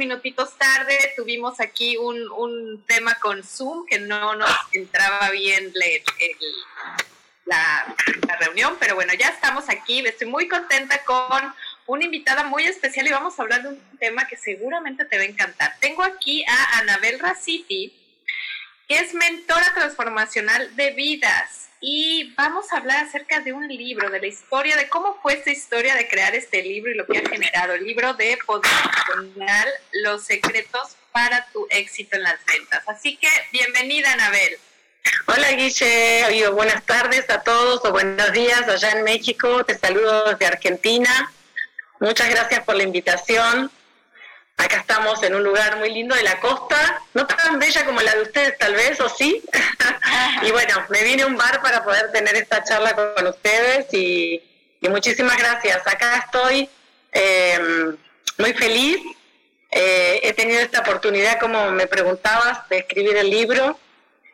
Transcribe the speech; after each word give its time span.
Minutitos 0.00 0.56
tarde 0.56 0.96
tuvimos 1.14 1.60
aquí 1.60 1.98
un, 1.98 2.82
tema 2.86 3.14
con 3.20 3.44
Zoom 3.44 3.84
que 3.86 3.98
no 3.98 4.34
nos 4.34 4.50
entraba 4.72 5.30
bien 5.30 5.72
la, 7.44 7.94
la 8.26 8.36
reunión, 8.36 8.76
pero 8.80 8.94
bueno, 8.94 9.12
ya 9.12 9.28
estamos 9.28 9.68
aquí. 9.68 10.00
Estoy 10.00 10.26
muy 10.26 10.48
contenta 10.48 11.04
con 11.04 11.54
una 11.86 12.04
invitada 12.04 12.44
muy 12.44 12.64
especial 12.64 13.06
y 13.06 13.10
vamos 13.10 13.38
a 13.38 13.42
hablar 13.42 13.62
de 13.62 13.68
un 13.68 13.80
tema 13.98 14.26
que 14.26 14.36
seguramente 14.36 15.04
te 15.04 15.18
va 15.18 15.22
a 15.22 15.26
encantar. 15.26 15.76
Tengo 15.80 16.02
aquí 16.02 16.44
a 16.48 16.78
Anabel 16.78 17.18
Raciti, 17.18 17.99
es 18.90 19.14
mentora 19.14 19.72
transformacional 19.72 20.74
de 20.74 20.90
vidas 20.90 21.68
y 21.80 22.34
vamos 22.36 22.72
a 22.72 22.78
hablar 22.78 23.06
acerca 23.06 23.38
de 23.38 23.52
un 23.52 23.68
libro, 23.68 24.10
de 24.10 24.18
la 24.18 24.26
historia, 24.26 24.76
de 24.76 24.88
cómo 24.88 25.16
fue 25.22 25.34
esta 25.34 25.50
historia 25.50 25.94
de 25.94 26.08
crear 26.08 26.34
este 26.34 26.60
libro 26.60 26.90
y 26.90 26.96
lo 26.96 27.06
que 27.06 27.18
ha 27.18 27.28
generado. 27.28 27.74
El 27.74 27.84
libro 27.84 28.14
de 28.14 28.36
Poder 28.44 28.68
Emocional, 29.14 29.68
Los 29.92 30.24
secretos 30.24 30.96
para 31.12 31.46
tu 31.52 31.68
éxito 31.70 32.16
en 32.16 32.24
las 32.24 32.44
ventas. 32.44 32.82
Así 32.88 33.16
que 33.16 33.28
bienvenida, 33.52 34.12
Anabel. 34.12 34.58
Hola 35.26 35.52
Guille, 35.52 36.48
buenas 36.48 36.84
tardes 36.84 37.30
a 37.30 37.42
todos 37.42 37.84
o 37.84 37.92
buenos 37.92 38.32
días 38.32 38.68
allá 38.68 38.90
en 38.90 39.04
México. 39.04 39.64
Te 39.64 39.78
saludo 39.78 40.32
desde 40.32 40.46
Argentina. 40.46 41.32
Muchas 42.00 42.28
gracias 42.28 42.64
por 42.64 42.74
la 42.74 42.82
invitación. 42.82 43.70
Acá 44.60 44.76
estamos 44.76 45.22
en 45.22 45.34
un 45.34 45.42
lugar 45.42 45.78
muy 45.78 45.90
lindo 45.90 46.14
de 46.14 46.22
la 46.22 46.38
costa, 46.38 47.02
no 47.14 47.26
tan 47.26 47.58
bella 47.58 47.82
como 47.86 48.02
la 48.02 48.14
de 48.14 48.22
ustedes 48.22 48.58
tal 48.58 48.74
vez, 48.74 49.00
o 49.00 49.08
sí. 49.08 49.42
y 50.42 50.50
bueno, 50.50 50.84
me 50.90 51.02
vine 51.02 51.22
a 51.22 51.26
un 51.26 51.36
bar 51.36 51.62
para 51.62 51.82
poder 51.82 52.12
tener 52.12 52.36
esta 52.36 52.62
charla 52.62 52.94
con 52.94 53.26
ustedes 53.26 53.86
y, 53.94 54.42
muchísimas 54.82 55.38
gracias. 55.38 55.86
Acá 55.86 56.24
estoy 56.26 56.68
em, 57.12 57.96
muy 58.36 58.52
feliz. 58.52 58.98
Eh, 59.70 60.20
he 60.24 60.34
tenido 60.34 60.60
esta 60.60 60.80
oportunidad, 60.80 61.40
como 61.40 61.70
me 61.70 61.86
preguntabas, 61.86 62.68
de 62.68 62.78
escribir 62.78 63.16
el 63.16 63.30
libro. 63.30 63.78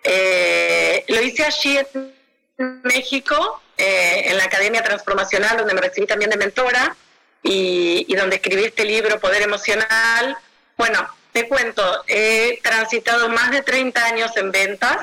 Eh, 0.03 1.05
lo 1.07 1.23
hice 1.23 1.45
allí 1.45 1.79
en 1.79 2.81
México, 2.83 3.63
eh, 3.79 4.25
en 4.27 4.39
la 4.39 4.45
Academia 4.45 4.83
Transformacional, 4.83 5.57
donde 5.59 5.75
me 5.75 5.83
recibí 5.83 6.07
también 6.07 6.31
de 6.31 6.37
mentora 6.37 6.97
y, 7.43 8.15
donde 8.15 8.37
escribí 8.37 8.65
este 8.65 8.85
libro, 8.85 9.21
Poder 9.21 9.43
Emocional. 9.43 10.37
Bueno, 10.77 11.09
te 11.33 11.49
cuento, 11.49 12.05
he 12.07 12.61
transitado 12.63 13.29
más 13.29 13.51
de 13.51 13.63
30 13.63 14.05
años 14.05 14.37
en 14.37 14.51
ventas 14.51 14.99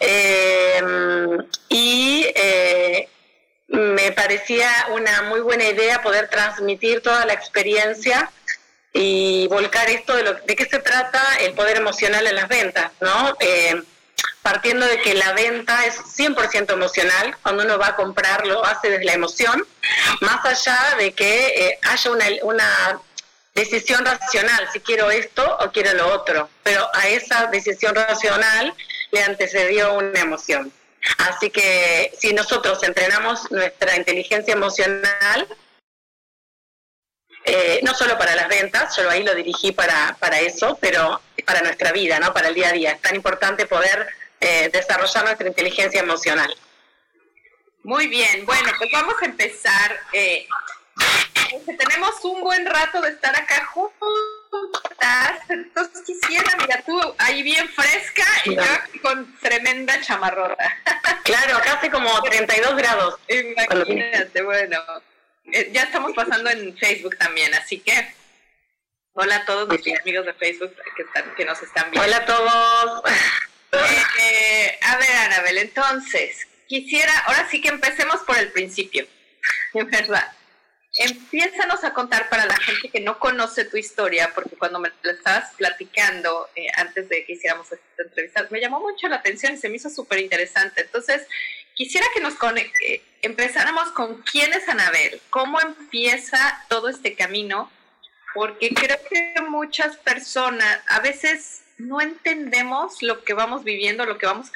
em, 0.00 1.46
y 1.68 2.26
eh, 2.34 3.08
me 3.68 4.12
parecía 4.12 4.70
una 4.92 5.22
muy 5.22 5.40
buena 5.40 5.64
idea 5.64 6.02
poder 6.02 6.28
transmitir 6.28 7.02
toda 7.02 7.24
la 7.26 7.34
experiencia 7.34 8.30
y 8.92 9.46
volcar 9.48 9.90
esto 9.90 10.14
de, 10.16 10.22
lo, 10.22 10.34
de 10.34 10.56
qué 10.56 10.66
se 10.66 10.78
trata 10.78 11.20
el 11.40 11.52
poder 11.54 11.76
emocional 11.76 12.26
en 12.26 12.36
las 12.36 12.48
ventas, 12.48 12.92
¿no? 13.00 13.36
Eh, 13.40 13.82
partiendo 14.44 14.86
de 14.86 15.00
que 15.00 15.14
la 15.14 15.32
venta 15.32 15.86
es 15.86 15.96
100% 15.96 16.70
emocional, 16.70 17.34
cuando 17.40 17.64
uno 17.64 17.78
va 17.78 17.88
a 17.88 17.96
comprar 17.96 18.46
lo 18.46 18.62
hace 18.62 18.90
desde 18.90 19.06
la 19.06 19.14
emoción, 19.14 19.66
más 20.20 20.44
allá 20.44 20.96
de 20.98 21.14
que 21.14 21.46
eh, 21.46 21.78
haya 21.80 22.10
una, 22.10 22.26
una 22.42 23.00
decisión 23.54 24.04
racional, 24.04 24.68
si 24.70 24.80
quiero 24.80 25.10
esto 25.10 25.56
o 25.60 25.72
quiero 25.72 25.94
lo 25.94 26.12
otro, 26.12 26.50
pero 26.62 26.86
a 26.92 27.08
esa 27.08 27.46
decisión 27.46 27.94
racional 27.94 28.74
le 29.12 29.22
antecedió 29.22 29.94
una 29.94 30.20
emoción. 30.20 30.70
Así 31.16 31.48
que 31.48 32.12
si 32.18 32.34
nosotros 32.34 32.82
entrenamos 32.82 33.50
nuestra 33.50 33.96
inteligencia 33.96 34.52
emocional, 34.52 35.48
eh, 37.46 37.80
no 37.82 37.94
solo 37.94 38.18
para 38.18 38.34
las 38.34 38.48
ventas, 38.48 38.94
yo 38.94 39.08
ahí 39.08 39.22
lo 39.22 39.34
dirigí 39.34 39.72
para, 39.72 40.18
para 40.20 40.38
eso, 40.40 40.76
pero 40.82 41.22
para 41.46 41.62
nuestra 41.62 41.92
vida, 41.92 42.20
¿no? 42.20 42.34
para 42.34 42.48
el 42.48 42.54
día 42.54 42.68
a 42.68 42.72
día. 42.72 42.92
Es 42.92 43.00
tan 43.00 43.14
importante 43.14 43.64
poder 43.64 44.06
eh, 44.44 44.70
desarrollar 44.70 45.24
nuestra 45.24 45.48
inteligencia 45.48 46.00
emocional. 46.00 46.54
Muy 47.82 48.08
bien, 48.08 48.44
bueno, 48.44 48.72
pues 48.76 48.90
vamos 48.92 49.14
a 49.22 49.24
empezar. 49.24 49.98
Eh, 50.12 50.46
tenemos 51.78 52.22
un 52.24 52.42
buen 52.42 52.66
rato 52.66 53.00
de 53.00 53.10
estar 53.10 53.34
acá 53.34 53.64
juntas, 53.66 55.40
entonces 55.48 56.02
quisiera, 56.04 56.56
mira, 56.58 56.82
tú 56.84 57.00
ahí 57.18 57.42
bien 57.42 57.68
fresca 57.70 58.24
y 58.44 58.54
yo 58.54 58.62
con 59.02 59.34
tremenda 59.40 60.00
chamarrota. 60.00 60.76
Claro, 61.24 61.56
acá 61.56 61.74
hace 61.74 61.90
como 61.90 62.22
32 62.22 62.76
grados. 62.76 63.18
Imagínate, 63.28 64.42
bueno, 64.42 64.78
eh, 65.52 65.70
ya 65.72 65.84
estamos 65.84 66.12
pasando 66.14 66.50
en 66.50 66.76
Facebook 66.76 67.16
también, 67.16 67.54
así 67.54 67.80
que 67.80 68.14
hola 69.14 69.36
a 69.36 69.44
todos 69.46 69.68
nuestros 69.68 70.00
amigos 70.00 70.26
de 70.26 70.34
Facebook 70.34 70.74
que, 70.96 71.02
están, 71.02 71.34
que 71.34 71.44
nos 71.46 71.62
están 71.62 71.90
viendo. 71.90 72.06
Hola 72.06 72.16
a 72.18 72.26
todos. 72.26 73.02
Eh, 74.20 74.78
a 74.80 74.96
ver, 74.96 75.10
Anabel, 75.10 75.58
entonces, 75.58 76.46
quisiera, 76.66 77.12
ahora 77.26 77.48
sí 77.50 77.60
que 77.60 77.68
empecemos 77.68 78.20
por 78.20 78.38
el 78.38 78.52
principio, 78.52 79.06
¿verdad? 79.74 80.32
Empiézanos 80.96 81.82
a 81.82 81.92
contar 81.92 82.28
para 82.28 82.46
la 82.46 82.56
gente 82.56 82.88
que 82.88 83.00
no 83.00 83.18
conoce 83.18 83.64
tu 83.64 83.76
historia, 83.76 84.30
porque 84.32 84.56
cuando 84.56 84.78
me 84.78 84.92
la 85.02 85.12
estabas 85.12 85.52
platicando 85.56 86.48
eh, 86.54 86.68
antes 86.76 87.08
de 87.08 87.24
que 87.24 87.32
hiciéramos 87.32 87.70
esta 87.72 88.02
entrevista, 88.02 88.46
me 88.50 88.60
llamó 88.60 88.80
mucho 88.80 89.08
la 89.08 89.16
atención 89.16 89.54
y 89.54 89.56
se 89.56 89.68
me 89.68 89.76
hizo 89.76 89.90
súper 89.90 90.20
interesante. 90.20 90.82
Entonces, 90.82 91.26
quisiera 91.74 92.06
que 92.14 92.20
nos 92.20 92.34
empezáramos 93.22 93.90
con 93.90 94.22
quién 94.22 94.52
es 94.52 94.68
Anabel, 94.68 95.20
cómo 95.30 95.60
empieza 95.60 96.64
todo 96.68 96.88
este 96.88 97.16
camino, 97.16 97.72
porque 98.32 98.72
creo 98.72 98.98
que 99.10 99.34
muchas 99.48 99.96
personas 99.96 100.80
a 100.86 101.00
veces 101.00 101.63
no 101.78 102.00
entendemos 102.00 103.02
lo 103.02 103.24
que 103.24 103.34
vamos 103.34 103.64
viviendo, 103.64 104.06
lo 104.06 104.18
que 104.18 104.26
vamos 104.26 104.50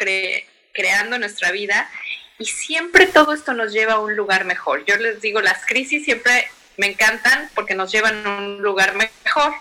creando 0.73 1.17
en 1.17 1.21
nuestra 1.21 1.51
vida 1.51 1.91
y 2.39 2.47
siempre 2.47 3.07
todo 3.07 3.33
esto 3.33 3.53
nos 3.53 3.73
lleva 3.73 3.95
a 3.95 3.99
un 3.99 4.15
lugar 4.15 4.45
mejor. 4.45 4.85
Yo 4.85 4.97
les 4.97 5.21
digo, 5.21 5.41
las 5.41 5.67
crisis 5.67 6.05
siempre 6.05 6.49
me 6.77 6.87
encantan 6.87 7.51
porque 7.55 7.75
nos 7.75 7.91
llevan 7.91 8.25
a 8.27 8.39
un 8.39 8.63
lugar 8.63 8.95
mejor. 8.95 9.53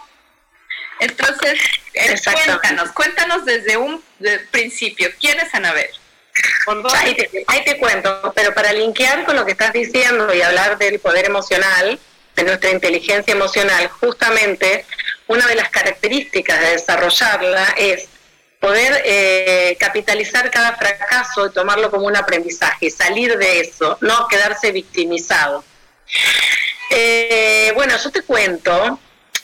Entonces, 1.00 1.60
eh, 1.94 2.16
cuéntanos, 2.24 2.92
cuéntanos 2.92 3.46
desde 3.46 3.78
un 3.78 4.04
principio, 4.52 5.10
¿quién 5.20 5.40
es 5.40 5.54
Anabel? 5.54 5.90
Ahí 6.94 7.16
te, 7.16 7.44
ahí 7.48 7.64
te 7.64 7.78
cuento, 7.78 8.32
pero 8.36 8.54
para 8.54 8.72
linkear 8.74 9.26
con 9.26 9.36
lo 9.36 9.46
que 9.46 9.54
estás 9.54 9.74
diciendo 9.74 10.34
y 10.34 10.42
hablar 10.42 10.78
del 10.78 11.00
poder 11.00 11.26
emocional, 11.26 12.00
de 12.36 12.44
nuestra 12.44 12.70
inteligencia 12.70 13.32
emocional, 13.32 13.88
justamente 14.00 14.86
una 15.28 15.48
de 15.48 15.56
las 15.56 15.70
características 15.70 16.60
de 16.60 16.72
desarrollarla 16.72 17.74
es 17.78 18.08
poder 18.60 19.02
eh, 19.06 19.78
capitalizar 19.80 20.50
cada 20.50 20.76
fracaso 20.76 21.48
y 21.48 21.52
tomarlo 21.52 21.92
como 21.92 22.08
un 22.08 22.16
aprendizaje, 22.16 22.90
salir 22.90 23.38
de 23.38 23.60
eso, 23.60 23.98
no 24.02 24.28
quedarse 24.28 24.72
victimizado. 24.72 25.64
Eh, 26.90 27.72
bueno, 27.76 27.96
yo 28.02 28.12
te 28.12 28.24
cuento, 28.24 29.00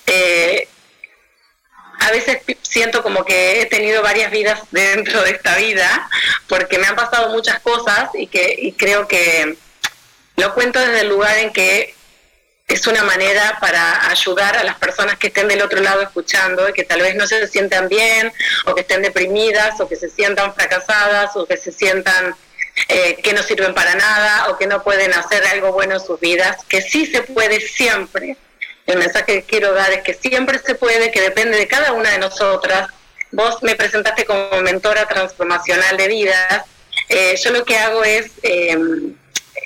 eh, 0.07 0.67
a 1.99 2.11
veces 2.11 2.39
siento 2.61 3.03
como 3.03 3.23
que 3.23 3.61
he 3.61 3.65
tenido 3.65 4.01
varias 4.01 4.31
vidas 4.31 4.61
dentro 4.71 5.21
de 5.21 5.31
esta 5.31 5.57
vida, 5.57 6.09
porque 6.47 6.79
me 6.79 6.87
han 6.87 6.95
pasado 6.95 7.29
muchas 7.29 7.59
cosas 7.59 8.09
y 8.13 8.27
que 8.27 8.55
y 8.57 8.71
creo 8.73 9.07
que 9.07 9.57
lo 10.37 10.53
cuento 10.53 10.79
desde 10.79 11.01
el 11.01 11.09
lugar 11.09 11.37
en 11.37 11.53
que 11.53 11.93
es 12.67 12.87
una 12.87 13.03
manera 13.03 13.57
para 13.59 14.09
ayudar 14.09 14.57
a 14.57 14.63
las 14.63 14.77
personas 14.77 15.17
que 15.17 15.27
estén 15.27 15.47
del 15.47 15.61
otro 15.61 15.81
lado 15.81 16.01
escuchando 16.01 16.67
y 16.69 16.73
que 16.73 16.83
tal 16.83 17.01
vez 17.01 17.15
no 17.15 17.27
se 17.27 17.47
sientan 17.47 17.89
bien 17.89 18.31
o 18.65 18.73
que 18.73 18.81
estén 18.81 19.01
deprimidas 19.01 19.79
o 19.79 19.87
que 19.87 19.95
se 19.95 20.09
sientan 20.09 20.53
fracasadas 20.55 21.35
o 21.35 21.45
que 21.45 21.57
se 21.57 21.71
sientan 21.71 22.35
eh, 22.87 23.17
que 23.21 23.33
no 23.33 23.43
sirven 23.43 23.73
para 23.73 23.93
nada 23.95 24.49
o 24.49 24.57
que 24.57 24.65
no 24.65 24.83
pueden 24.83 25.13
hacer 25.13 25.45
algo 25.45 25.71
bueno 25.71 25.95
en 25.95 25.99
sus 25.99 26.19
vidas, 26.19 26.57
que 26.67 26.81
sí 26.81 27.05
se 27.05 27.21
puede 27.21 27.59
siempre. 27.59 28.37
El 28.87 28.97
mensaje 28.97 29.25
que 29.25 29.43
quiero 29.43 29.73
dar 29.73 29.91
es 29.91 30.01
que 30.01 30.13
siempre 30.13 30.59
se 30.59 30.75
puede, 30.75 31.11
que 31.11 31.21
depende 31.21 31.57
de 31.57 31.67
cada 31.67 31.93
una 31.93 32.09
de 32.11 32.17
nosotras. 32.17 32.89
Vos 33.31 33.61
me 33.61 33.75
presentaste 33.75 34.25
como 34.25 34.61
mentora 34.61 35.07
transformacional 35.07 35.95
de 35.97 36.07
vidas. 36.07 36.63
Eh, 37.09 37.35
yo 37.41 37.51
lo 37.51 37.63
que 37.63 37.77
hago 37.77 38.03
es... 38.03 38.31
Eh, 38.41 38.77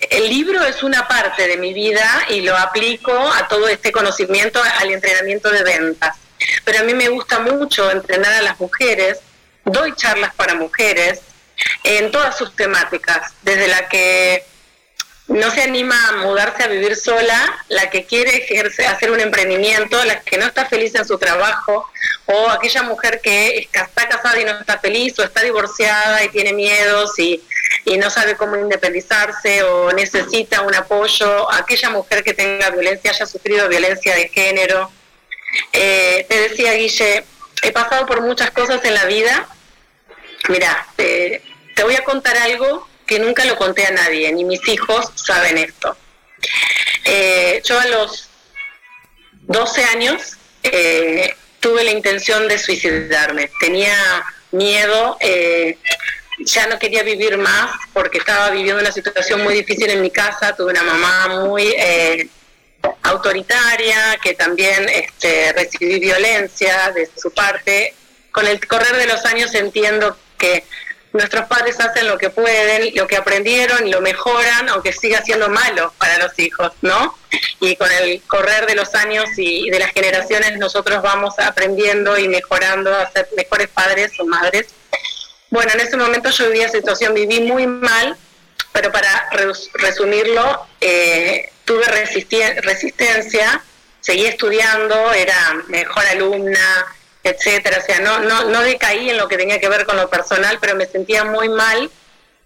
el 0.10 0.30
libro 0.30 0.64
es 0.64 0.84
una 0.84 1.08
parte 1.08 1.48
de 1.48 1.58
mi 1.58 1.74
vida 1.74 2.26
y 2.30 2.42
lo 2.42 2.56
aplico 2.56 3.12
a 3.14 3.48
todo 3.48 3.68
este 3.68 3.92
conocimiento, 3.92 4.62
al 4.80 4.92
entrenamiento 4.92 5.50
de 5.50 5.64
ventas. 5.64 6.16
Pero 6.64 6.80
a 6.80 6.84
mí 6.84 6.94
me 6.94 7.10
gusta 7.10 7.40
mucho 7.40 7.90
entrenar 7.90 8.34
a 8.34 8.42
las 8.42 8.60
mujeres, 8.60 9.20
doy 9.66 9.94
charlas 9.96 10.34
para 10.36 10.56
mujeres 10.56 11.22
en 11.84 12.12
todas 12.12 12.38
sus 12.38 12.56
temáticas, 12.56 13.34
desde 13.42 13.68
la 13.68 13.88
que 13.90 14.46
no 15.28 15.52
se 15.52 15.62
anima 15.62 16.08
a 16.08 16.12
mudarse 16.18 16.64
a 16.64 16.68
vivir 16.68 16.96
sola, 16.96 17.66
la 17.68 17.90
que 17.90 18.06
quiere 18.06 18.38
ejercer, 18.38 18.88
hacer 18.88 19.12
un 19.12 19.20
emprendimiento, 19.20 20.04
la 20.06 20.22
que 20.22 20.38
no 20.38 20.46
está 20.46 20.66
feliz 20.66 20.96
en 20.96 21.06
su 21.06 21.18
trabajo, 21.18 21.90
o 22.26 22.50
aquella 22.50 22.84
mujer 22.84 23.20
que 23.22 23.68
está 23.72 24.08
casada 24.08 24.40
y 24.40 24.46
no 24.46 24.58
está 24.58 24.80
feliz, 24.80 25.20
o 25.20 25.24
está 25.24 25.42
divorciada 25.44 26.24
y 26.24 26.30
tiene 26.30 26.54
miedos 26.54 27.18
y, 27.20 27.44
no 28.00 28.10
sabe 28.10 28.36
cómo 28.36 28.58
independizarse, 28.58 29.64
o 29.64 29.92
necesita 29.94 30.62
un 30.62 30.76
apoyo, 30.76 31.52
aquella 31.52 31.90
mujer 31.90 32.24
que 32.24 32.34
tenga 32.34 32.70
violencia, 32.70 33.12
haya 33.12 33.26
sufrido 33.26 33.70
violencia 33.70 34.14
de 34.14 34.28
género. 34.28 34.92
Eh, 35.72 36.26
te 36.28 36.50
decía, 36.50 36.74
Guille, 36.74 37.24
he 37.62 37.72
pasado 37.72 38.06
por 38.06 38.22
muchas 38.22 38.52
cosas 38.52 38.84
en 38.84 38.94
la 38.94 39.06
vida. 39.06 39.48
Mira, 40.50 40.86
te 40.96 41.42
voy 41.84 41.96
a 41.96 42.04
contar 42.04 42.38
algo 42.38 42.88
que 43.08 43.20
nunca 43.20 43.46
lo 43.46 43.58
conté 43.58 43.86
a 43.86 43.92
nadie, 43.92 44.32
ni 44.34 44.44
mis 44.44 44.68
hijos 44.68 45.12
saben 45.16 45.58
esto. 45.58 45.98
Eh, 47.06 47.62
yo 47.64 47.80
a 47.80 47.86
los 47.86 48.30
12 49.44 49.84
años 49.86 50.38
eh, 50.62 51.34
tuve 51.60 51.84
la 51.86 51.92
intención 51.92 52.48
de 52.48 52.60
suicidarme. 52.60 53.50
Tenía 53.62 54.26
miedo, 54.52 55.18
eh, 55.22 55.78
ya 56.40 56.68
no 56.68 56.78
quería 56.78 57.04
vivir 57.04 57.38
más 57.38 57.72
porque 57.94 58.18
estaba 58.20 58.50
viviendo 58.52 58.82
una 58.82 58.92
situación 58.92 59.42
muy 59.42 59.54
difícil 59.54 59.90
en 59.90 60.02
mi 60.02 60.12
casa. 60.12 60.56
Tuve 60.56 60.72
una 60.72 60.84
mamá 60.84 61.46
muy 61.46 61.74
autoritaria 63.04 64.18
que 64.22 64.34
también 64.34 64.88
este, 64.90 65.54
recibí 65.54 66.00
violencia 66.00 66.92
de 66.94 67.10
su 67.16 67.32
parte. 67.32 67.94
Con 68.32 68.46
el 68.46 68.66
correr 68.68 68.98
de 68.98 69.08
los 69.08 69.26
años 69.26 69.56
entiendo 69.56 70.16
que 70.38 70.64
nuestros 71.18 71.46
padres 71.48 71.80
hacen 71.80 72.08
lo 72.08 72.18
que 72.18 72.30
pueden, 72.30 72.96
lo 72.96 73.08
que 73.08 73.18
aprendieron 73.18 73.88
y 73.88 73.92
lo 73.92 74.02
mejoran, 74.02 74.70
aunque 74.70 74.94
siga 74.94 75.22
siendo 75.22 75.50
malo 75.50 75.94
para 75.98 76.18
los 76.18 76.38
hijos, 76.40 76.72
¿no? 76.82 77.18
Y 77.60 77.76
con 77.76 77.92
el 77.92 78.22
correr 78.24 78.66
de 78.66 78.76
los 78.76 78.96
años 78.96 79.26
y 79.38 79.70
de 79.70 79.80
las 79.80 79.92
generaciones 79.92 80.58
nosotros 80.58 81.02
vamos 81.02 81.38
aprendiendo 81.40 82.18
y 82.18 82.28
mejorando 82.28 82.96
a 82.96 83.10
ser 83.12 83.28
mejores 83.36 83.68
padres 83.68 84.12
o 84.20 84.26
madres. 84.26 84.68
Bueno, 85.50 85.72
en 85.74 85.82
ese 85.82 85.98
momento 85.98 86.30
yo 86.30 86.48
vivía 86.50 86.70
situación, 86.70 87.14
viví 87.14 87.42
muy 87.42 87.68
mal, 87.68 88.18
pero 88.72 88.92
para 88.92 89.30
resumirlo, 89.74 90.68
eh, 90.82 91.52
tuve 91.66 91.86
resistencia, 92.62 93.64
seguí 94.00 94.26
estudiando, 94.26 95.12
era 95.14 95.64
mejor 95.68 96.06
alumna, 96.06 96.86
etcétera. 97.30 97.80
O 97.80 97.86
sea, 97.86 98.00
no, 98.00 98.20
no, 98.20 98.46
no 98.46 98.62
decaí 98.62 99.10
en 99.10 99.18
lo 99.18 99.28
que 99.28 99.38
tenía 99.38 99.60
que 99.60 99.70
ver 99.70 99.86
con 99.86 99.98
lo 99.98 100.10
personal, 100.10 100.58
pero 100.60 100.76
me 100.76 100.86
sentía 100.86 101.24
muy 101.24 101.50
mal 101.50 101.90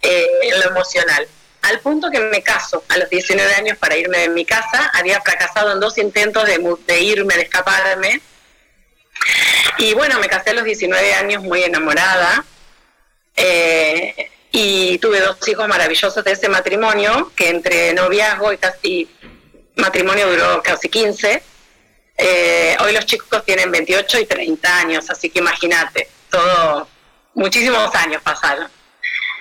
eh, 0.01 0.27
en 0.43 0.59
lo 0.59 0.69
emocional. 0.69 1.27
Al 1.63 1.79
punto 1.79 2.09
que 2.09 2.19
me 2.19 2.41
caso 2.41 2.83
a 2.89 2.97
los 2.97 3.09
19 3.09 3.53
años 3.53 3.77
para 3.77 3.95
irme 3.95 4.19
de 4.19 4.29
mi 4.29 4.45
casa, 4.45 4.91
había 4.93 5.21
fracasado 5.21 5.71
en 5.73 5.79
dos 5.79 5.97
intentos 5.97 6.45
de, 6.45 6.59
de 6.87 7.01
irme, 7.01 7.35
de 7.35 7.43
escaparme. 7.43 8.21
Y 9.77 9.93
bueno, 9.93 10.19
me 10.19 10.27
casé 10.27 10.51
a 10.51 10.53
los 10.53 10.63
19 10.63 11.13
años 11.13 11.43
muy 11.43 11.63
enamorada. 11.63 12.43
Eh, 13.35 14.29
y 14.51 14.97
tuve 14.97 15.21
dos 15.21 15.47
hijos 15.47 15.67
maravillosos 15.67 16.23
de 16.23 16.31
ese 16.31 16.49
matrimonio, 16.49 17.31
que 17.35 17.49
entre 17.49 17.93
noviazgo 17.93 18.51
y 18.51 18.57
casi 18.57 19.09
matrimonio 19.75 20.29
duró 20.29 20.61
casi 20.61 20.89
15. 20.89 21.41
Eh, 22.23 22.77
hoy 22.81 22.93
los 22.93 23.07
chicos 23.07 23.43
tienen 23.43 23.71
28 23.71 24.19
y 24.19 24.25
30 24.27 24.77
años, 24.77 25.09
así 25.09 25.31
que 25.31 25.39
imagínate, 25.39 26.07
todo, 26.29 26.87
muchísimos 27.33 27.95
años 27.95 28.21
pasaron. 28.21 28.69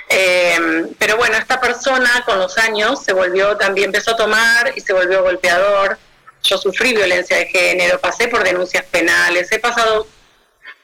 Eh, 0.09 0.87
pero 0.99 1.19
bueno, 1.19 1.37
esta 1.37 1.61
persona 1.61 2.23
con 2.25 2.39
los 2.39 2.57
años 2.57 3.05
se 3.05 3.13
volvió, 3.13 3.55
también 3.59 3.87
empezó 3.87 4.13
a 4.13 4.17
tomar 4.17 4.73
y 4.75 4.81
se 4.81 4.95
volvió 4.95 5.23
golpeador. 5.23 5.99
Yo 6.43 6.57
sufrí 6.57 6.95
violencia 6.95 7.37
de 7.37 7.49
género, 7.49 8.01
pasé 8.01 8.29
por 8.29 8.43
denuncias 8.43 8.87
penales, 8.87 9.53
he 9.53 9.59
pasado 9.59 10.07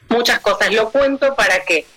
muchas 0.07 0.39
cosas. 0.39 0.71
Lo 0.71 0.91
cuento 0.91 1.35
para 1.35 1.65
que 1.65 1.87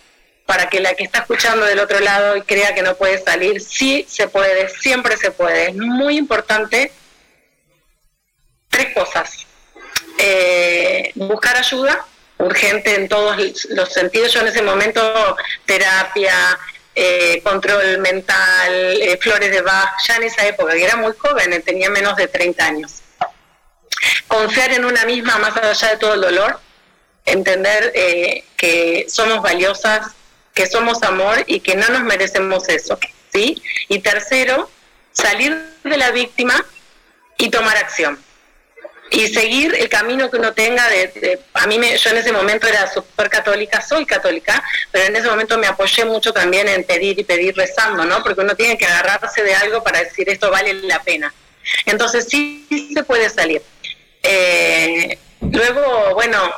para 0.47 0.70
que 0.70 0.81
la 0.81 0.94
que 0.94 1.05
está 1.05 1.19
escuchando 1.19 1.67
del 1.67 1.79
otro 1.79 2.00
lado 2.00 2.38
y 2.38 2.43
crea 2.43 2.75
que 2.75 2.82
no 2.82 2.97
puede 2.97 3.23
salir, 3.23 3.61
sí 3.61 4.06
se 4.08 4.29
puede, 4.29 4.70
siempre 4.70 5.19
se 5.19 5.31
puede. 5.31 5.69
Es 5.69 5.76
muy 5.76 6.17
importante 6.17 6.91
tres 8.70 8.94
cosas 8.94 9.47
eh, 10.23 11.13
buscar 11.15 11.57
ayuda 11.57 12.05
urgente 12.37 12.95
en 12.95 13.09
todos 13.09 13.37
los 13.71 13.91
sentidos. 13.91 14.33
Yo 14.33 14.41
en 14.41 14.49
ese 14.49 14.61
momento, 14.61 15.37
terapia, 15.65 16.59
eh, 16.95 17.41
control 17.43 17.99
mental, 17.99 19.01
eh, 19.01 19.19
flores 19.19 19.51
de 19.51 19.63
Bach, 19.63 19.91
ya 20.07 20.17
en 20.17 20.25
esa 20.25 20.47
época, 20.47 20.75
que 20.75 20.85
era 20.85 20.97
muy 20.97 21.15
joven, 21.17 21.63
tenía 21.63 21.89
menos 21.89 22.17
de 22.17 22.29
30 22.29 22.67
años. 22.67 23.01
Confiar 24.29 24.73
en 24.73 24.85
una 24.85 25.07
misma 25.07 25.39
más 25.39 25.57
allá 25.57 25.93
de 25.93 25.97
todo 25.97 26.15
el 26.15 26.21
dolor, 26.21 26.61
entender 27.25 27.93
que 28.57 29.07
somos 29.09 29.41
valiosas, 29.41 30.09
que 30.53 30.67
somos 30.67 31.03
amor 31.03 31.45
y 31.47 31.61
que 31.61 31.77
no 31.77 31.89
nos 31.89 32.03
merecemos 32.03 32.69
eso. 32.69 32.99
¿sí? 33.33 33.62
Y 33.89 34.00
tercero, 34.00 34.71
salir 35.12 35.57
de 35.83 35.97
la 35.97 36.11
víctima 36.11 36.65
y 37.39 37.49
tomar 37.49 37.77
acción 37.79 38.19
y 39.11 39.26
seguir 39.29 39.75
el 39.75 39.88
camino 39.88 40.31
que 40.31 40.37
uno 40.37 40.52
tenga 40.52 40.88
de, 40.88 41.40
a 41.55 41.67
mí 41.67 41.79
me, 41.79 41.97
yo 41.97 42.11
en 42.11 42.19
ese 42.19 42.33
momento 42.33 42.67
era 42.69 42.87
súper 42.87 43.29
católica 43.29 43.81
soy 43.81 44.07
católica 44.07 44.62
pero 44.93 45.07
en 45.07 45.17
ese 45.17 45.29
momento 45.29 45.59
me 45.59 45.67
apoyé 45.67 46.05
mucho 46.05 46.33
también 46.33 46.69
en 46.69 46.85
pedir 46.85 47.19
y 47.19 47.25
pedir 47.25 47.57
rezando 47.57 48.05
no 48.05 48.23
porque 48.23 48.40
uno 48.40 48.55
tiene 48.55 48.79
que 48.79 48.87
agarrarse 48.87 49.43
de 49.43 49.55
algo 49.55 49.83
para 49.83 50.00
decir 50.00 50.29
esto 50.29 50.50
vale 50.50 50.75
la 50.75 51.02
pena 51.02 51.35
entonces 51.87 52.26
sí, 52.29 52.67
se 52.95 53.02
puede 53.02 53.29
salir. 53.29 53.62
Eh, 54.23 55.19
luego 55.40 56.14
bueno 56.14 56.52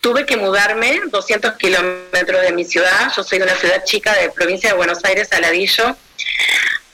tuve 0.00 0.26
que 0.26 0.36
mudarme 0.36 1.00
200 1.10 1.52
kilómetros 1.54 2.42
de 2.42 2.52
mi 2.52 2.64
ciudad. 2.64 3.12
Yo 3.16 3.22
soy 3.22 3.38
de 3.38 3.44
una 3.44 3.54
ciudad 3.54 3.84
chica 3.84 4.12
de 4.14 4.30
provincia 4.30 4.70
de 4.70 4.76
Buenos 4.76 5.04
Aires 5.04 5.28
Saladillo. 5.28 5.96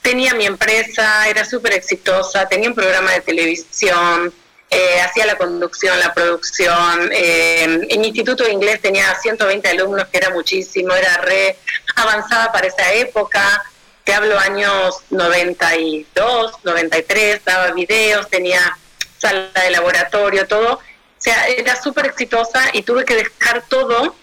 Tenía 0.03 0.33
mi 0.35 0.45
empresa, 0.45 1.27
era 1.27 1.43
súper 1.43 1.73
exitosa, 1.73 2.47
tenía 2.47 2.69
un 2.69 2.75
programa 2.75 3.11
de 3.11 3.21
televisión, 3.21 4.33
eh, 4.71 5.01
hacía 5.01 5.25
la 5.25 5.35
conducción, 5.35 5.99
la 5.99 6.13
producción. 6.13 7.09
Eh, 7.11 7.87
en 7.89 8.01
mi 8.01 8.07
instituto 8.07 8.43
de 8.43 8.51
inglés 8.51 8.81
tenía 8.81 9.15
120 9.15 9.67
alumnos, 9.67 10.07
que 10.07 10.17
era 10.17 10.29
muchísimo, 10.29 10.93
era 10.93 11.17
re 11.17 11.57
avanzada 11.95 12.51
para 12.51 12.67
esa 12.67 12.93
época. 12.93 13.63
Te 14.03 14.13
hablo 14.13 14.37
años 14.37 14.97
92, 15.09 16.51
93, 16.63 17.43
daba 17.45 17.71
videos, 17.71 18.29
tenía 18.29 18.77
sala 19.17 19.49
de 19.53 19.71
laboratorio, 19.71 20.47
todo. 20.47 20.73
O 20.73 21.21
sea, 21.21 21.47
era 21.47 21.75
súper 21.75 22.05
exitosa 22.05 22.69
y 22.73 22.83
tuve 22.83 23.05
que 23.05 23.15
dejar 23.15 23.63
todo 23.67 24.15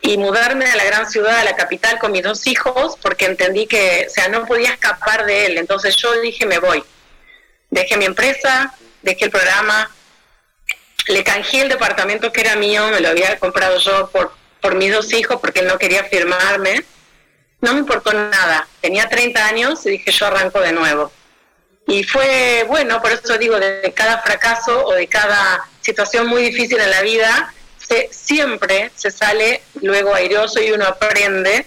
y 0.00 0.16
mudarme 0.16 0.64
a 0.66 0.76
la 0.76 0.84
gran 0.84 1.10
ciudad, 1.10 1.38
a 1.38 1.44
la 1.44 1.56
capital, 1.56 1.98
con 1.98 2.12
mis 2.12 2.22
dos 2.22 2.46
hijos, 2.46 2.96
porque 3.02 3.26
entendí 3.26 3.66
que, 3.66 4.06
o 4.08 4.10
sea, 4.10 4.28
no 4.28 4.46
podía 4.46 4.70
escapar 4.70 5.26
de 5.26 5.46
él. 5.46 5.58
Entonces 5.58 5.94
yo 5.96 6.20
dije, 6.20 6.46
me 6.46 6.58
voy. 6.58 6.82
Dejé 7.70 7.96
mi 7.98 8.06
empresa, 8.06 8.74
dejé 9.02 9.26
el 9.26 9.30
programa, 9.30 9.90
le 11.08 11.24
canjeé 11.24 11.62
el 11.62 11.68
departamento 11.68 12.32
que 12.32 12.40
era 12.42 12.56
mío, 12.56 12.88
me 12.88 13.00
lo 13.00 13.08
había 13.08 13.38
comprado 13.38 13.78
yo 13.78 14.08
por, 14.10 14.32
por 14.60 14.74
mis 14.74 14.92
dos 14.92 15.12
hijos, 15.12 15.38
porque 15.40 15.60
él 15.60 15.66
no 15.66 15.78
quería 15.78 16.04
firmarme. 16.04 16.84
No 17.60 17.72
me 17.72 17.80
importó 17.80 18.12
nada. 18.12 18.68
Tenía 18.80 19.08
30 19.08 19.46
años 19.46 19.84
y 19.86 19.90
dije, 19.90 20.12
yo 20.12 20.26
arranco 20.26 20.60
de 20.60 20.72
nuevo. 20.72 21.10
Y 21.88 22.04
fue 22.04 22.64
bueno, 22.68 23.00
por 23.00 23.10
eso 23.12 23.38
digo, 23.38 23.58
de 23.58 23.92
cada 23.96 24.18
fracaso 24.20 24.84
o 24.84 24.92
de 24.92 25.06
cada 25.06 25.66
situación 25.80 26.26
muy 26.26 26.42
difícil 26.42 26.78
en 26.78 26.90
la 26.90 27.00
vida, 27.00 27.54
se, 27.78 28.10
siempre 28.12 28.90
se 28.94 29.10
sale 29.10 29.62
luego 29.80 30.14
airoso 30.14 30.60
y 30.60 30.70
uno 30.70 30.84
aprende. 30.86 31.64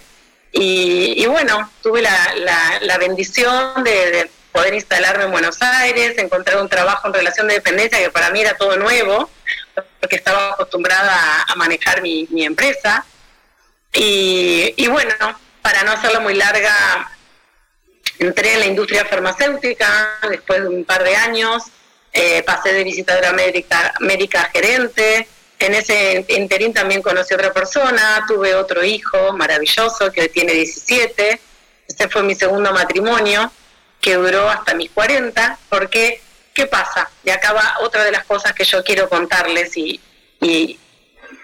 Y, 0.52 1.24
bueno, 1.26 1.70
tuve 1.82 2.02
la, 2.02 2.78
la, 2.80 2.98
bendición 2.98 3.82
de, 3.82 4.30
poder 4.52 4.74
instalarme 4.74 5.24
en 5.24 5.32
Buenos 5.32 5.60
Aires, 5.62 6.16
encontrar 6.18 6.60
un 6.60 6.68
trabajo 6.68 7.08
en 7.08 7.14
relación 7.14 7.48
de 7.48 7.54
dependencia 7.54 7.98
que 7.98 8.10
para 8.10 8.30
mí 8.30 8.40
era 8.40 8.56
todo 8.56 8.76
nuevo, 8.76 9.30
porque 9.98 10.16
estaba 10.16 10.52
acostumbrada 10.52 11.44
a, 11.48 11.54
manejar 11.56 12.02
mi, 12.02 12.28
empresa. 12.44 13.04
Y, 13.94 14.86
bueno, 14.88 15.14
para 15.62 15.82
no 15.84 15.92
hacerlo 15.92 16.20
muy 16.20 16.34
larga, 16.34 17.10
entré 18.18 18.54
en 18.54 18.60
la 18.60 18.66
industria 18.66 19.04
farmacéutica 19.06 20.18
después 20.28 20.62
de 20.62 20.68
un 20.68 20.84
par 20.84 21.02
de 21.02 21.16
años, 21.16 21.64
eh, 22.12 22.42
pasé 22.42 22.72
de 22.72 22.84
visitadora 22.84 23.32
médica, 23.32 23.94
médica 24.00 24.42
a 24.42 24.50
gerente, 24.50 25.26
en 25.58 25.74
ese 25.74 26.24
interín 26.28 26.72
también 26.72 27.02
conocí 27.02 27.32
a 27.32 27.36
otra 27.36 27.52
persona, 27.52 28.24
tuve 28.26 28.54
otro 28.54 28.84
hijo 28.84 29.32
maravilloso 29.32 30.10
que 30.10 30.28
tiene 30.28 30.52
17, 30.52 31.40
ese 31.88 32.08
fue 32.08 32.22
mi 32.22 32.34
segundo 32.34 32.72
matrimonio, 32.72 33.50
que 34.02 34.16
duró 34.16 34.50
hasta 34.50 34.74
mis 34.74 34.90
40, 34.90 35.58
porque, 35.70 36.20
¿qué 36.52 36.66
pasa? 36.66 37.08
Y 37.24 37.30
acá 37.30 37.52
va 37.52 37.76
otra 37.80 38.04
de 38.04 38.12
las 38.12 38.24
cosas 38.24 38.52
que 38.52 38.64
yo 38.64 38.84
quiero 38.84 39.08
contarles 39.08 39.76
y, 39.76 40.00
y 40.40 40.78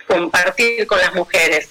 compartir 0.07 0.87
con 0.87 0.99
las 0.99 1.15
mujeres. 1.15 1.69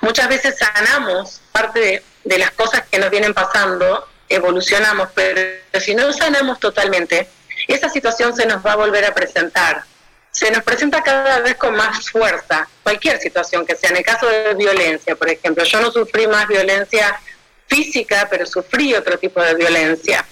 Muchas 0.00 0.28
veces 0.28 0.56
sanamos 0.58 1.40
parte 1.52 2.02
de, 2.24 2.38
las 2.38 2.50
cosas 2.50 2.82
que 2.90 2.98
nos 2.98 3.10
vienen 3.10 3.32
pasando, 3.32 4.08
evolucionamos, 4.28 5.08
pero 5.14 5.40
si 5.80 5.94
no 5.94 6.12
sanamos 6.12 6.58
totalmente, 6.58 7.28
esa 7.68 7.88
situación 7.88 8.34
se 8.34 8.46
nos 8.46 8.64
va 8.64 8.72
a 8.72 8.76
volver 8.76 9.04
a 9.04 9.14
presentar. 9.14 9.84
Se 10.32 10.50
nos 10.50 10.64
presenta 10.64 11.00
cada 11.02 11.38
vez 11.40 11.54
con 11.54 11.76
más 11.76 12.10
fuerza, 12.10 12.68
cualquier 12.82 13.20
situación 13.20 13.64
que 13.64 13.76
sea. 13.76 13.90
En 13.90 13.98
el 13.98 14.04
caso 14.04 14.26
de 14.26 14.54
violencia, 14.54 15.14
por 15.14 15.30
ejemplo, 15.30 15.62
yo 15.62 15.80
no 15.80 15.92
sufrí 15.92 16.26
más 16.26 16.48
violencia 16.48 17.20
física, 17.66 18.28
pero 18.30 18.46
sufrí 18.46 18.94
otro 18.94 19.18
tipo 19.18 19.40
de 19.42 19.54
violencia. 19.54 20.24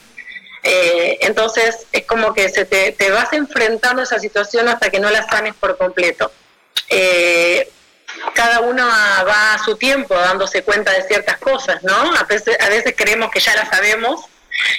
Eh, 0.63 1.19
entonces 1.23 1.87
es 1.91 2.07
como 2.07 2.33
que 2.33 2.49
se 2.49 2.65
te, 2.65 2.93
te, 2.93 3.11
vas 3.11 3.33
enfrentando 3.33 4.01
a 4.01 4.05
esa 4.05 4.21
situación 4.21 4.69
hasta 4.69 4.91
que 4.91 5.01
no 5.01 5.11
la 5.11 5.27
sanes 5.29 5.55
por 5.55 5.77
completo. 5.77 6.31
Eh, 6.89 7.69
cada 8.35 8.61
uno 8.61 8.87
va 8.87 9.55
a 9.55 9.65
su 9.65 9.77
tiempo 9.77 10.15
dándose 10.15 10.63
cuenta 10.63 10.93
de 10.93 11.03
ciertas 11.03 11.39
cosas, 11.39 11.83
¿no? 11.83 12.15
A 12.17 12.25
veces, 12.25 12.57
a 12.61 12.69
veces 12.69 12.95
creemos 12.97 13.31
que 13.31 13.41
ya 13.41 13.57
las 13.57 13.69
sabemos 13.69 14.21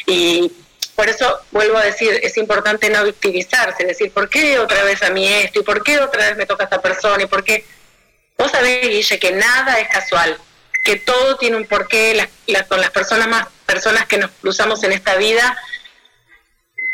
y 0.05 0.51
por 0.95 1.09
eso 1.09 1.39
vuelvo 1.51 1.77
a 1.77 1.83
decir, 1.83 2.19
es 2.21 2.37
importante 2.37 2.89
no 2.89 3.03
victimizarse, 3.03 3.83
decir, 3.83 4.11
¿por 4.11 4.29
qué 4.29 4.59
otra 4.59 4.83
vez 4.83 5.01
a 5.01 5.09
mí 5.09 5.27
esto? 5.27 5.59
¿Y 5.59 5.63
por 5.63 5.83
qué 5.83 5.99
otra 5.99 6.27
vez 6.27 6.37
me 6.37 6.45
toca 6.45 6.63
a 6.63 6.65
esta 6.65 6.81
persona? 6.81 7.23
¿Y 7.23 7.25
por 7.25 7.43
qué? 7.43 7.65
Vos 8.37 8.51
sabés, 8.51 8.87
Guille, 8.87 9.19
que 9.19 9.31
nada 9.31 9.79
es 9.79 9.87
casual, 9.89 10.37
que 10.83 10.97
todo 10.97 11.37
tiene 11.37 11.57
un 11.57 11.65
porqué, 11.65 12.29
con 12.67 12.81
las 12.81 12.91
personas 12.91 13.27
más 13.27 13.47
personas 13.65 14.05
que 14.05 14.17
nos 14.17 14.31
cruzamos 14.31 14.83
en 14.83 14.91
esta 14.91 15.15
vida, 15.15 15.57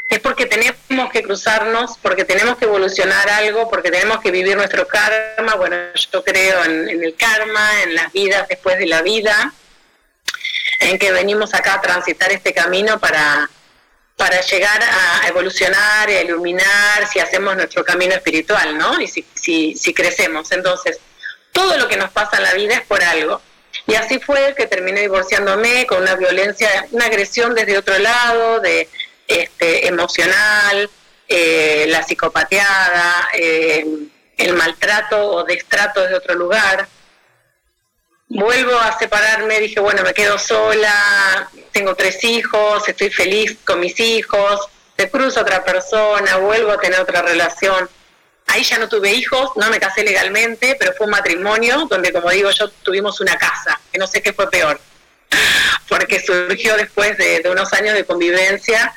es 0.09 0.19
porque 0.19 0.45
tenemos 0.45 1.11
que 1.11 1.21
cruzarnos, 1.21 1.97
porque 2.01 2.25
tenemos 2.25 2.57
que 2.57 2.65
evolucionar 2.65 3.29
algo, 3.29 3.69
porque 3.69 3.91
tenemos 3.91 4.19
que 4.21 4.31
vivir 4.31 4.57
nuestro 4.57 4.87
karma. 4.87 5.55
Bueno, 5.55 5.75
yo 6.11 6.23
creo 6.23 6.63
en, 6.65 7.03
el 7.03 7.15
karma, 7.15 7.83
en 7.83 7.95
las 7.95 8.11
vidas 8.11 8.47
después 8.47 8.79
de 8.79 8.87
la 8.87 9.03
vida, 9.03 9.53
en 10.79 10.97
que 10.97 11.11
venimos 11.11 11.53
acá 11.53 11.75
a 11.75 11.81
transitar 11.81 12.31
este 12.31 12.53
camino 12.53 12.99
para, 12.99 13.49
para 14.15 14.41
llegar 14.41 14.81
a 14.81 15.27
evolucionar, 15.27 16.09
a 16.09 16.21
iluminar, 16.21 17.07
si 17.11 17.19
hacemos 17.19 17.55
nuestro 17.55 17.83
camino 17.85 18.15
espiritual, 18.15 18.77
¿no? 18.79 18.99
Y 18.99 19.07
si, 19.07 19.25
si, 19.35 19.75
si 19.75 19.93
crecemos. 19.93 20.51
Entonces, 20.51 20.99
todo 21.51 21.77
lo 21.77 21.87
que 21.87 21.97
nos 21.97 22.09
pasa 22.09 22.37
en 22.37 22.43
la 22.43 22.53
vida 22.53 22.75
es 22.75 22.81
por 22.81 23.03
algo. 23.03 23.41
Y 23.87 23.95
así 23.95 24.19
fue 24.19 24.53
que 24.55 24.67
terminé 24.67 25.01
divorciándome 25.01 25.85
con 25.87 26.01
una 26.01 26.15
violencia, 26.15 26.87
una 26.91 27.05
agresión 27.05 27.55
desde 27.55 27.77
otro 27.77 27.97
lado, 27.97 28.59
de 28.59 28.87
este, 29.27 29.87
emocional, 29.87 30.89
eh, 31.27 31.85
la 31.87 32.03
psicopateada, 32.03 33.29
eh, 33.33 33.85
el 34.37 34.53
maltrato 34.53 35.23
o 35.31 35.43
destrato 35.43 36.01
desde 36.01 36.15
otro 36.15 36.35
lugar. 36.35 36.87
Vuelvo 38.27 38.77
a 38.77 38.97
separarme, 38.97 39.59
dije, 39.59 39.79
bueno, 39.79 40.03
me 40.03 40.13
quedo 40.13 40.37
sola, 40.37 41.49
tengo 41.71 41.95
tres 41.95 42.23
hijos, 42.23 42.87
estoy 42.87 43.09
feliz 43.09 43.57
con 43.63 43.79
mis 43.79 43.99
hijos, 43.99 44.67
se 44.97 45.09
cruza 45.09 45.41
otra 45.41 45.63
persona, 45.63 46.37
vuelvo 46.37 46.71
a 46.71 46.79
tener 46.79 46.99
otra 46.99 47.21
relación. 47.21 47.89
Ahí 48.49 48.63
ya 48.63 48.77
no 48.77 48.89
tuve 48.89 49.11
hijos, 49.13 49.51
no 49.55 49.69
me 49.69 49.79
casé 49.79 50.03
legalmente, 50.03 50.75
pero 50.79 50.93
fue 50.93 51.05
un 51.05 51.11
matrimonio 51.11 51.87
donde, 51.89 52.11
como 52.11 52.29
digo 52.29 52.51
yo, 52.51 52.69
tuvimos 52.69 53.19
una 53.21 53.37
casa, 53.37 53.79
que 53.91 53.97
no 53.97 54.07
sé 54.07 54.21
qué 54.21 54.33
fue 54.33 54.49
peor, 54.49 54.79
porque 55.87 56.19
surgió 56.19 56.75
después 56.77 57.17
de 57.17 57.43
unos 57.49 57.71
años 57.73 57.95
de 57.95 58.05
convivencia 58.05 58.93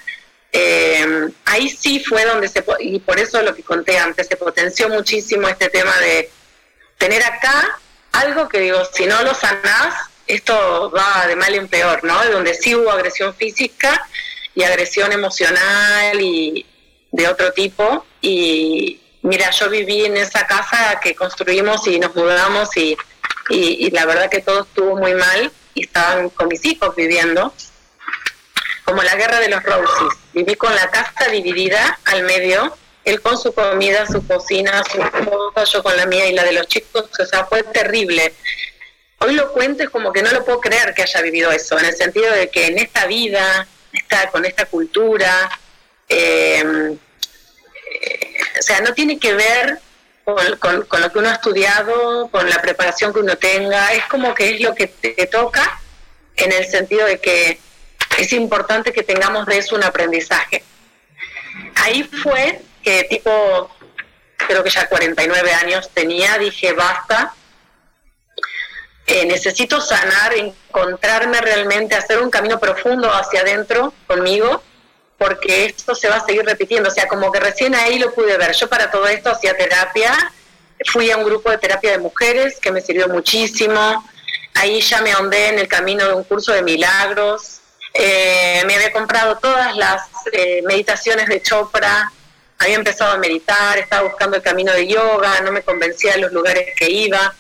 eh, 0.54 1.30
ahí 1.47 1.71
sí 1.71 2.04
fue 2.04 2.26
donde 2.26 2.47
se, 2.47 2.62
y 2.80 2.99
por 3.00 3.18
eso 3.18 3.40
lo 3.42 3.54
que 3.54 3.62
conté 3.62 3.97
antes, 3.99 4.26
se 4.26 4.37
potenció 4.37 4.90
muchísimo 4.90 5.49
este 5.49 5.71
tema 5.71 5.97
de 5.99 6.30
tener 6.99 7.25
acá 7.25 7.80
algo 8.12 8.49
que 8.50 8.61
digo, 8.61 8.85
si 8.92 9.06
no 9.06 9.23
lo 9.23 9.35
sanás, 9.35 9.94
esto 10.26 10.92
va 10.94 11.26
de 11.26 11.37
mal 11.37 11.54
en 11.54 11.68
peor, 11.68 12.04
¿no? 12.04 12.23
De 12.23 12.30
donde 12.30 12.52
sí 12.52 12.75
hubo 12.75 12.90
agresión 12.90 13.35
física 13.35 14.06
y 14.54 14.62
agresión 14.62 15.11
emocional 15.11 16.21
y 16.21 16.66
de 17.11 17.28
otro 17.28 17.52
tipo. 17.54 18.04
Y 18.21 19.00
mira, 19.23 19.50
yo 19.50 19.71
viví 19.71 20.05
en 20.05 20.17
esa 20.17 20.47
casa 20.47 21.00
que 21.00 21.14
construimos 21.14 21.87
y 21.87 21.99
nos 21.99 22.14
mudamos 22.14 22.76
y, 22.76 22.97
y, 23.50 23.91
la 23.91 24.07
verdad 24.07 24.31
que 24.31 24.41
todo 24.41 24.62
estuvo 24.62 24.97
muy 24.97 25.14
mal 25.14 25.50
y 25.75 25.85
estaban 25.85 26.29
con 26.31 26.49
mis 26.49 26.64
hijos 26.64 26.95
viviendo 26.95 27.52
como 28.85 29.02
la 29.02 29.14
guerra 29.14 29.41
de 29.41 29.49
los 29.49 29.62
Roses. 29.62 30.19
Viví 30.33 30.55
con 30.57 30.75
la 30.75 30.91
casa 30.91 31.31
dividida 31.31 31.99
al 32.05 32.25
medio, 32.25 32.76
él 33.05 33.21
con 33.21 33.38
su 33.38 33.52
comida, 33.52 34.07
su 34.07 34.26
cocina, 34.26 34.83
su 34.91 34.99
cosa, 34.99 35.64
yo 35.64 35.83
con 35.83 35.97
la 35.97 36.07
mía 36.07 36.26
y 36.26 36.35
la 36.35 36.45
de 36.45 36.52
los 36.52 36.67
chicos, 36.67 37.09
o 37.19 37.25
sea, 37.25 37.45
fue 37.47 37.62
terrible. 37.62 38.35
Hoy 39.19 39.35
lo 39.35 39.52
cuento 39.52 39.85
es 39.85 39.91
como 39.91 40.12
que 40.12 40.23
no 40.23 40.33
lo 40.33 40.45
puedo 40.45 40.61
creer 40.61 40.95
que 40.95 41.02
haya 41.02 41.23
vivido 41.23 41.52
eso, 41.52 41.79
en 41.79 41.85
el 41.85 41.97
sentido 41.97 42.33
de 42.33 42.50
que 42.50 42.67
en 42.67 42.79
esta 42.79 43.07
vida, 43.07 43.67
está 43.93 44.31
con 44.31 44.45
esta 44.45 44.67
cultura, 44.67 45.49
eh, 46.09 46.97
o 48.62 48.64
sea, 48.64 48.81
no 48.81 48.95
tiene 48.95 49.19
que 49.19 49.35
ver 49.35 49.81
con, 50.25 50.87
lo 51.00 51.12
que 51.12 51.19
uno 51.19 51.28
ha 51.28 51.33
estudiado, 51.33 52.28
con 52.28 52.49
la 52.49 52.62
preparación 52.62 53.12
que 53.12 53.19
uno 53.19 53.37
tenga, 53.37 53.92
es 53.92 54.04
como 54.04 54.37
que 54.37 54.50
es 54.50 54.61
lo 54.61 54.73
que 54.73 54.87
te 54.87 55.26
toca 55.26 55.81
en 56.37 56.52
el 56.52 56.64
sentido 56.66 57.04
de 57.07 57.19
que 57.19 57.59
es 58.19 58.33
importante 58.33 58.92
que 58.92 59.02
tengamos 59.02 59.47
de 59.47 59.59
eso 59.59 59.75
un 59.75 59.83
aprendizaje. 59.83 60.62
Ahí 61.75 62.04
fue 62.04 62.62
que 62.85 63.02
tipo, 63.11 63.69
creo 64.37 64.62
que 64.62 64.71
ya 64.71 64.88
49 64.88 65.52
años 65.54 65.90
tenía, 65.92 66.38
dije, 66.38 66.73
basta, 66.73 67.35
eh, 69.09 69.26
necesito 69.26 69.81
sanar, 69.81 70.35
encontrarme 70.35 71.40
realmente, 71.40 71.97
hacer 71.97 72.21
un 72.21 72.31
camino 72.31 72.61
profundo 72.61 73.12
hacia 73.12 73.40
adentro 73.40 73.92
conmigo, 74.07 74.62
porque 75.23 75.67
esto 75.67 75.95
se 75.95 76.09
va 76.09 76.17
a 76.17 76.26
seguir 76.26 76.45
repitiendo. 76.45 76.88
O 76.88 76.93
sea, 76.93 77.07
como 77.07 77.31
que 77.31 77.38
recién 77.38 77.76
ahí 77.76 78.00
lo 78.00 78.12
pude 78.12 78.37
ver. 78.37 78.52
Yo 78.55 78.69
para 78.69 78.91
todo 78.91 79.07
esto 79.07 79.31
hacía 79.31 79.57
terapia, 79.57 80.12
fui 80.87 81.12
a 81.12 81.17
un 81.17 81.23
grupo 81.23 81.49
de 81.49 81.59
terapia 81.59 81.93
de 81.93 81.99
mujeres 81.99 82.59
que 82.61 82.73
me 82.73 82.81
sirvió 82.81 83.07
muchísimo. 83.09 84.05
Ahí 84.55 84.81
ya 84.81 85.00
me 85.00 85.12
ahondé 85.12 85.50
en 85.50 85.61
el 85.61 85.69
camino 85.69 86.09
de 86.09 86.14
un 86.14 86.25
curso 86.25 86.52
de 86.52 86.62
milagros, 86.62 87.61
eh, 87.95 88.64
me 88.67 88.75
había 88.75 88.93
comprado 88.93 89.38
todas 89.38 89.76
las 89.76 90.02
eh, 90.33 90.61
meditaciones 90.67 91.29
de 91.29 91.41
Chopra, 91.41 92.12
había 92.59 92.75
empezado 92.75 93.12
a 93.12 93.19
meditar, 93.19 93.79
estaba 93.79 94.09
buscando 94.09 94.37
el 94.37 94.43
camino 94.43 94.73
de 94.73 94.88
yoga, 94.88 95.41
no 95.43 95.52
me 95.52 95.62
convencía 95.62 96.14
de 96.14 96.19
los 96.19 96.33
lugares 96.33 96.75
que 96.76 96.91
iba, 96.91 97.33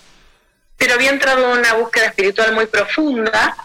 pero 0.76 0.94
había 0.94 1.10
entrado 1.10 1.52
en 1.52 1.58
una 1.58 1.74
búsqueda 1.74 2.06
espiritual 2.06 2.52
muy 2.52 2.66
profunda 2.66 3.56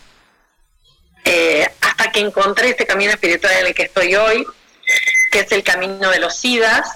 eh, 1.28 1.70
hasta 1.82 2.12
que 2.12 2.20
encontré 2.20 2.70
este 2.70 2.86
camino 2.86 3.12
espiritual 3.12 3.54
en 3.60 3.68
el 3.68 3.76
que 3.76 3.84
estoy 3.84 4.16
hoy, 4.16 4.46
que 5.32 5.42
es 5.42 5.52
el 5.52 5.64
camino 5.64 6.10
de 6.10 6.20
los 6.20 6.36
SIDAS. 6.36 6.90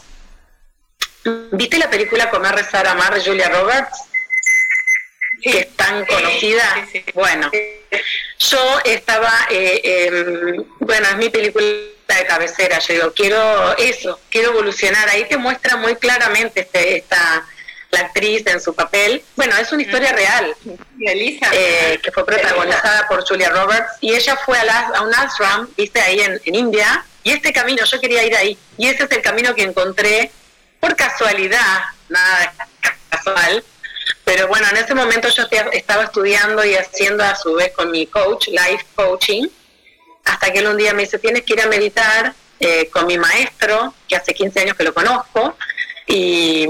¿Viste 1.52 1.78
la 1.78 1.90
película 1.90 2.30
Comer, 2.30 2.56
Rezar, 2.56 2.88
Amar 2.88 3.14
de 3.14 3.24
Julia 3.24 3.50
Roberts? 3.50 4.06
que 5.42 5.60
es 5.60 5.76
tan 5.76 6.06
conocida. 6.06 6.88
Bueno, 7.14 7.50
yo 8.40 8.80
estaba, 8.86 9.48
eh, 9.50 9.82
em, 9.84 10.64
bueno, 10.80 11.08
es 11.10 11.18
mi 11.18 11.30
película 11.30 11.66
de 11.66 12.26
cabecera, 12.28 12.80
yo 12.80 12.94
digo, 12.94 13.14
quiero 13.14 13.78
eso, 13.78 14.20
quiero 14.30 14.52
evolucionar. 14.52 15.10
Ahí 15.10 15.28
te 15.28 15.38
muestra 15.38 15.78
muy 15.78 15.96
claramente 15.96 16.62
este, 16.62 16.98
esta 16.98 17.46
actriz 18.22 18.46
en 18.48 18.62
su 18.62 18.74
papel. 18.74 19.24
Bueno, 19.36 19.56
es 19.58 19.72
una 19.72 19.82
historia 19.82 20.12
real, 20.14 20.56
Elisa, 21.00 21.50
eh, 21.54 22.00
que 22.02 22.12
fue 22.12 22.26
protagonizada 22.26 23.08
por 23.08 23.28
Julia 23.28 23.50
Roberts, 23.50 23.94
y 24.02 24.14
ella 24.14 24.38
fue 24.46 24.58
a, 24.60 25.02
un 25.02 25.14
ashram, 25.14 25.68
viste, 25.76 26.00
ahí 26.00 26.20
en, 26.20 26.56
India, 26.56 27.06
Y 27.24 27.32
este 27.32 27.54
camino, 27.54 27.84
yo 27.86 28.00
quería 28.00 28.24
ir 28.24 28.36
ahí. 28.36 28.58
Y 28.78 28.88
ese 28.88 29.04
es 29.04 29.12
el 29.12 29.22
camino 29.22 29.54
que 29.54 29.64
encontré 29.64 30.32
por 30.80 30.96
casualidad, 30.96 31.82
nada 32.10 32.54
casual. 33.10 33.64
Pero 34.24 34.48
bueno, 34.48 34.68
en 34.72 34.78
ese 34.78 34.96
momento 34.96 35.30
yo 35.30 35.44
estaba 35.72 36.04
estudiando 36.04 36.64
y 36.66 36.76
haciendo 36.76 37.24
a 37.24 37.36
su 37.36 37.54
vez 37.54 37.72
con 37.74 37.92
mi 37.92 38.08
coach, 38.08 38.48
life 38.48 38.86
coaching, 38.96 39.48
hasta 40.26 40.52
que 40.52 40.60
él 40.60 40.68
un 40.68 40.78
día 40.78 40.94
me 40.94 41.04
dice, 41.04 41.20
tienes 41.20 41.44
que 41.44 41.54
ir 41.54 41.62
a 41.62 41.68
meditar 41.68 42.34
eh, 42.60 42.90
con 42.92 43.06
mi 43.08 43.18
maestro, 43.18 43.94
que 44.08 44.16
hace 44.16 44.34
15 44.34 44.60
años 44.62 44.78
que 44.78 44.84
lo 44.84 44.94
conozco, 44.94 45.56
y, 46.08 46.68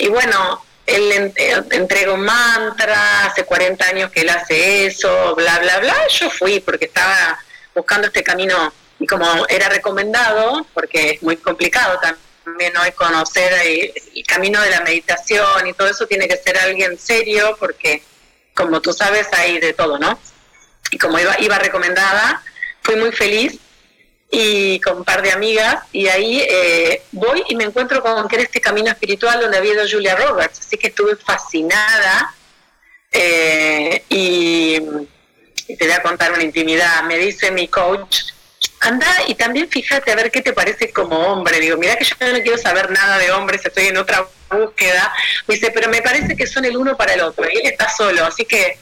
y 0.00 0.08
bueno, 0.08 0.64
él 0.86 1.32
eh, 1.36 1.62
entrega 1.70 2.12
un 2.12 2.22
mantra, 2.22 3.26
hace 3.26 3.44
40 3.44 3.84
años 3.86 4.10
que 4.10 4.22
él 4.22 4.30
hace 4.30 4.86
eso, 4.86 5.34
bla, 5.36 5.58
bla, 5.58 5.78
bla. 5.78 5.96
Yo 6.08 6.30
fui 6.30 6.60
porque 6.60 6.86
estaba 6.86 7.38
buscando 7.74 8.06
este 8.06 8.22
camino 8.22 8.72
y 8.98 9.06
como 9.06 9.46
era 9.48 9.68
recomendado, 9.68 10.66
porque 10.74 11.10
es 11.10 11.22
muy 11.22 11.36
complicado 11.36 11.98
también 12.00 12.76
hoy 12.76 12.92
conocer 12.92 13.52
el, 13.64 13.92
camino 14.26 14.60
de 14.62 14.70
la 14.70 14.80
meditación 14.80 15.66
y 15.66 15.72
todo 15.72 15.88
eso 15.88 16.06
tiene 16.06 16.28
que 16.28 16.36
ser 16.36 16.56
alguien 16.56 16.98
serio 16.98 17.56
porque 17.58 18.02
como 18.54 18.80
tú 18.80 18.92
sabes 18.92 19.26
hay 19.32 19.58
de 19.58 19.72
todo, 19.72 19.98
¿no? 19.98 20.18
Y 20.90 20.98
como 20.98 21.18
iba, 21.18 21.34
iba 21.40 21.58
recomendada, 21.58 22.42
fui 22.82 22.96
muy 22.96 23.12
feliz 23.12 23.58
y 24.30 24.80
con 24.80 24.98
un 24.98 25.04
par 25.04 25.22
de 25.22 25.32
amigas 25.32 25.84
y 25.92 26.06
ahí 26.06 26.40
eh, 26.48 27.02
voy 27.10 27.42
y 27.48 27.56
me 27.56 27.64
encuentro 27.64 28.00
con 28.00 28.28
que 28.28 28.36
era 28.36 28.44
este 28.44 28.60
camino 28.60 28.90
espiritual 28.90 29.40
donde 29.40 29.58
había 29.58 29.72
ido 29.72 29.84
Julia 29.90 30.14
Roberts, 30.14 30.60
así 30.60 30.76
que 30.76 30.88
estuve 30.88 31.16
fascinada 31.16 32.34
eh, 33.10 34.04
y, 34.08 34.80
te 35.76 35.86
voy 35.86 35.92
a 35.92 36.02
contar 36.02 36.32
una 36.32 36.42
intimidad, 36.42 37.02
me 37.04 37.16
dice 37.16 37.50
mi 37.50 37.68
coach, 37.68 38.22
anda 38.80 39.06
y 39.28 39.34
también 39.34 39.68
fíjate 39.68 40.10
a 40.10 40.16
ver 40.16 40.30
qué 40.30 40.42
te 40.42 40.52
parece 40.52 40.92
como 40.92 41.16
hombre, 41.16 41.60
digo, 41.60 41.76
mira 41.76 41.96
que 41.96 42.04
yo 42.04 42.14
no 42.20 42.40
quiero 42.40 42.58
saber 42.58 42.90
nada 42.90 43.18
de 43.18 43.30
hombres, 43.32 43.64
estoy 43.64 43.86
en 43.86 43.96
otra 43.96 44.26
búsqueda, 44.50 45.12
me 45.46 45.54
dice, 45.54 45.70
pero 45.72 45.88
me 45.88 46.02
parece 46.02 46.36
que 46.36 46.46
son 46.46 46.64
el 46.64 46.76
uno 46.76 46.96
para 46.96 47.14
el 47.14 47.20
otro, 47.20 47.48
y 47.48 47.56
él 47.56 47.66
está 47.66 47.88
solo, 47.88 48.24
así 48.24 48.44
que 48.44 48.78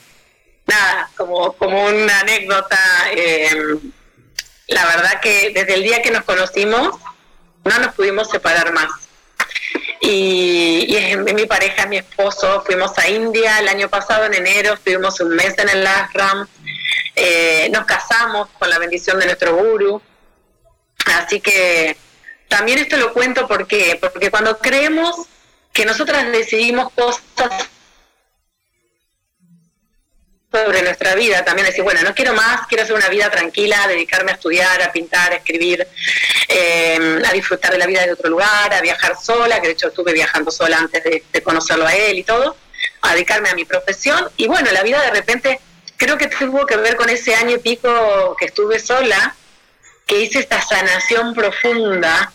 nada, 0.67 1.11
como, 1.17 1.53
como 1.55 1.87
una 1.87 2.21
anécdota. 2.21 2.79
Eh, 3.13 3.51
la 4.69 4.85
verdad 4.85 5.21
que 5.21 5.51
desde 5.55 5.75
el 5.75 5.83
día 5.83 6.03
que 6.03 6.11
nos 6.11 6.25
conocimos 6.25 6.97
no 7.65 7.79
nos 7.79 7.95
pudimos 7.95 8.31
separar 8.31 8.73
más. 8.73 8.89
Y, 10.01 10.97
y 10.97 11.17
mi 11.35 11.47
pareja, 11.47 11.87
mi 11.87 11.97
esposo, 11.97 12.63
fuimos 12.65 12.97
a 12.99 13.09
India 13.09 13.59
el 13.59 13.69
año 13.69 13.89
pasado, 13.89 14.25
en 14.27 14.35
enero, 14.35 14.75
estuvimos 14.75 15.19
un 15.21 15.31
mes 15.31 15.59
en 15.59 15.69
el 15.69 15.87
ashram, 15.87 16.47
eh, 17.17 17.69
nos 17.73 17.85
casamos 17.85 18.49
con 18.59 18.71
la 18.71 18.79
bendición 18.79 19.19
de 19.19 19.27
nuestro 19.27 19.57
guru. 19.57 20.01
Así 21.07 21.41
que 21.41 21.97
también 22.49 22.79
esto 22.79 22.97
lo 22.97 23.13
cuento 23.13 23.49
porque, 23.49 23.99
porque 24.01 24.31
cuando 24.31 24.59
creemos 24.59 25.27
que 25.73 25.85
nosotras 25.85 26.31
decidimos 26.31 26.93
cosas 26.93 27.69
sobre 30.65 30.83
nuestra 30.83 31.15
vida, 31.15 31.45
también 31.45 31.67
decir, 31.67 31.85
bueno, 31.85 32.03
no 32.03 32.15
quiero 32.15 32.35
más, 32.35 32.67
quiero 32.67 32.85
hacer 32.85 32.95
una 32.95 33.09
vida 33.09 33.31
tranquila, 33.31 33.87
dedicarme 33.87 34.33
a 34.33 34.35
estudiar, 34.35 34.83
a 34.83 34.93
pintar, 34.93 35.33
a 35.33 35.37
escribir, 35.37 35.87
eh, 36.49 37.23
a 37.25 37.33
disfrutar 37.33 37.73
de 37.73 37.79
la 37.79 37.87
vida 37.87 38.05
de 38.05 38.13
otro 38.13 38.29
lugar, 38.29 38.73
a 38.73 38.81
viajar 38.81 39.17
sola, 39.21 39.61
que 39.61 39.69
de 39.69 39.73
hecho 39.75 39.89
estuve 39.89 40.13
viajando 40.13 40.51
sola 40.51 40.79
antes 40.79 41.03
de, 41.05 41.43
conocerlo 41.43 41.87
a 41.87 41.95
él 41.95 42.19
y 42.19 42.25
todo, 42.25 42.57
a 43.03 43.13
dedicarme 43.13 43.49
a 43.49 43.55
mi 43.55 43.65
profesión. 43.65 44.29
Y 44.37 44.47
bueno, 44.49 44.71
la 44.73 44.83
vida 44.83 45.01
de 45.03 45.11
repente 45.11 45.61
creo 45.97 46.19
que 46.19 46.27
tuvo 46.27 46.67
que 46.67 46.77
ver 46.77 46.97
con 46.97 47.09
ese 47.09 47.35
año 47.35 47.57
y 47.57 47.59
pico 47.59 48.37
que 48.39 48.47
estuve 48.47 48.79
sola, 48.79 49.35
que 50.07 50.21
hice 50.21 50.41
esta 50.41 50.61
sanación 50.61 51.35
profunda 51.35 52.33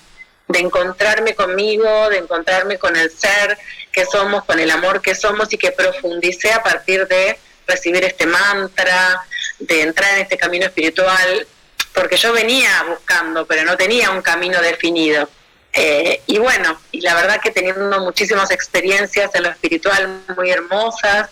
de 0.47 0.59
encontrarme 0.59 1.35
conmigo, 1.35 2.09
de 2.09 2.17
encontrarme 2.17 2.77
con 2.77 2.95
el 2.95 3.11
ser 3.11 3.57
que 3.91 4.05
somos, 4.05 4.43
con 4.45 4.59
el 4.59 4.69
amor 4.71 5.01
que 5.01 5.15
somos 5.15 5.51
y 5.53 5.57
que 5.57 5.71
profundicé 5.71 6.51
a 6.51 6.61
partir 6.61 7.07
de 7.07 7.37
recibir 7.67 8.03
este 8.03 8.25
mantra, 8.25 9.21
de 9.59 9.81
entrar 9.81 10.13
en 10.15 10.21
este 10.21 10.37
camino 10.37 10.65
espiritual, 10.65 11.47
porque 11.93 12.17
yo 12.17 12.33
venía 12.33 12.83
buscando, 12.87 13.45
pero 13.45 13.63
no 13.63 13.77
tenía 13.77 14.11
un 14.11 14.21
camino 14.21 14.61
definido. 14.61 15.29
Eh, 15.71 16.21
y 16.27 16.37
bueno, 16.37 16.79
y 16.91 17.01
la 17.01 17.15
verdad 17.15 17.39
que 17.41 17.51
teniendo 17.51 17.99
muchísimas 17.99 18.51
experiencias 18.51 19.33
en 19.33 19.43
lo 19.43 19.49
espiritual 19.49 20.21
muy 20.35 20.51
hermosas, 20.51 21.29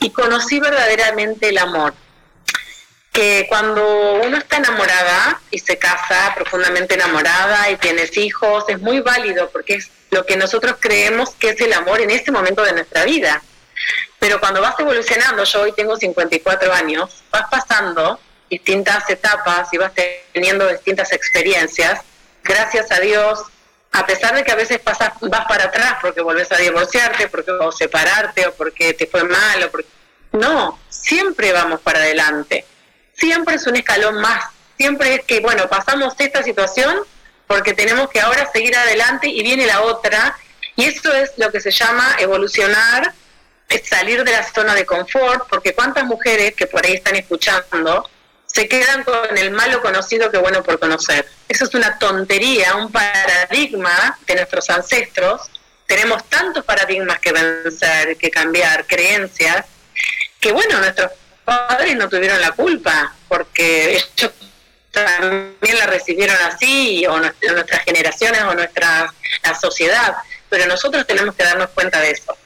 y 0.00 0.10
conocí 0.10 0.58
verdaderamente 0.58 1.48
el 1.48 1.58
amor. 1.58 1.94
Que 3.12 3.46
cuando 3.48 4.14
uno 4.24 4.38
está 4.38 4.56
enamorada 4.58 5.40
y 5.50 5.58
se 5.58 5.78
casa 5.78 6.32
profundamente 6.34 6.94
enamorada 6.94 7.70
y 7.70 7.76
tienes 7.76 8.16
hijos, 8.16 8.64
es 8.68 8.80
muy 8.80 9.00
válido 9.00 9.50
porque 9.50 9.74
es 9.74 9.90
lo 10.10 10.24
que 10.24 10.36
nosotros 10.36 10.76
creemos 10.80 11.30
que 11.34 11.50
es 11.50 11.60
el 11.60 11.72
amor 11.72 12.00
en 12.00 12.10
este 12.10 12.30
momento 12.30 12.62
de 12.62 12.72
nuestra 12.72 13.04
vida. 13.04 13.42
Pero 14.18 14.40
cuando 14.40 14.60
vas 14.60 14.78
evolucionando, 14.78 15.44
yo 15.44 15.62
hoy 15.62 15.72
tengo 15.72 15.96
54 15.96 16.72
años, 16.72 17.22
vas 17.30 17.44
pasando 17.50 18.20
distintas 18.48 19.08
etapas 19.08 19.68
y 19.72 19.78
vas 19.78 19.92
teniendo 20.32 20.66
distintas 20.68 21.12
experiencias, 21.12 22.00
gracias 22.42 22.90
a 22.90 23.00
Dios, 23.00 23.44
a 23.92 24.06
pesar 24.06 24.34
de 24.34 24.44
que 24.44 24.52
a 24.52 24.56
veces 24.56 24.78
pasas, 24.78 25.12
vas 25.20 25.46
para 25.46 25.64
atrás 25.64 25.96
porque 26.00 26.20
volvés 26.20 26.50
a 26.52 26.56
divorciarte, 26.56 27.28
porque 27.28 27.50
o 27.50 27.72
separarte, 27.72 28.46
o 28.46 28.54
porque 28.54 28.94
te 28.94 29.06
fue 29.06 29.24
mal, 29.24 29.62
o 29.64 29.70
porque... 29.70 29.88
No, 30.32 30.78
siempre 30.88 31.52
vamos 31.52 31.80
para 31.80 31.98
adelante. 31.98 32.64
Siempre 33.14 33.56
es 33.56 33.66
un 33.66 33.76
escalón 33.76 34.20
más. 34.20 34.44
Siempre 34.76 35.16
es 35.16 35.24
que, 35.24 35.40
bueno, 35.40 35.68
pasamos 35.68 36.14
esta 36.18 36.42
situación 36.42 36.96
porque 37.48 37.74
tenemos 37.74 38.08
que 38.10 38.20
ahora 38.20 38.48
seguir 38.52 38.76
adelante 38.76 39.28
y 39.28 39.42
viene 39.42 39.66
la 39.66 39.82
otra. 39.82 40.38
Y 40.76 40.84
eso 40.84 41.12
es 41.12 41.32
lo 41.36 41.50
que 41.50 41.60
se 41.60 41.72
llama 41.72 42.14
evolucionar 42.20 43.12
salir 43.78 44.24
de 44.24 44.32
la 44.32 44.42
zona 44.42 44.74
de 44.74 44.84
confort, 44.84 45.48
porque 45.48 45.74
cuántas 45.74 46.04
mujeres 46.04 46.54
que 46.54 46.66
por 46.66 46.84
ahí 46.84 46.94
están 46.94 47.16
escuchando 47.16 48.08
se 48.46 48.68
quedan 48.68 49.04
con 49.04 49.38
el 49.38 49.52
malo 49.52 49.80
conocido 49.80 50.30
que 50.30 50.38
bueno 50.38 50.62
por 50.62 50.78
conocer. 50.80 51.26
Eso 51.48 51.64
es 51.64 51.74
una 51.74 51.98
tontería, 51.98 52.74
un 52.74 52.90
paradigma 52.90 54.18
de 54.26 54.34
nuestros 54.34 54.68
ancestros. 54.70 55.42
Tenemos 55.86 56.28
tantos 56.28 56.64
paradigmas 56.64 57.20
que 57.20 57.32
vencer, 57.32 58.16
que 58.16 58.30
cambiar, 58.30 58.86
creencias, 58.86 59.66
que 60.40 60.52
bueno, 60.52 60.78
nuestros 60.78 61.12
padres 61.44 61.96
no 61.96 62.08
tuvieron 62.08 62.40
la 62.40 62.52
culpa, 62.52 63.14
porque 63.28 63.96
ellos 63.96 64.32
también 64.90 65.78
la 65.78 65.86
recibieron 65.86 66.36
así, 66.42 67.06
o 67.06 67.18
nuestras 67.18 67.84
generaciones, 67.84 68.42
o 68.42 68.54
nuestra 68.54 69.12
la 69.42 69.54
sociedad, 69.54 70.16
pero 70.48 70.66
nosotros 70.66 71.06
tenemos 71.06 71.34
que 71.34 71.44
darnos 71.44 71.70
cuenta 71.70 72.00
de 72.00 72.10
eso. 72.10 72.36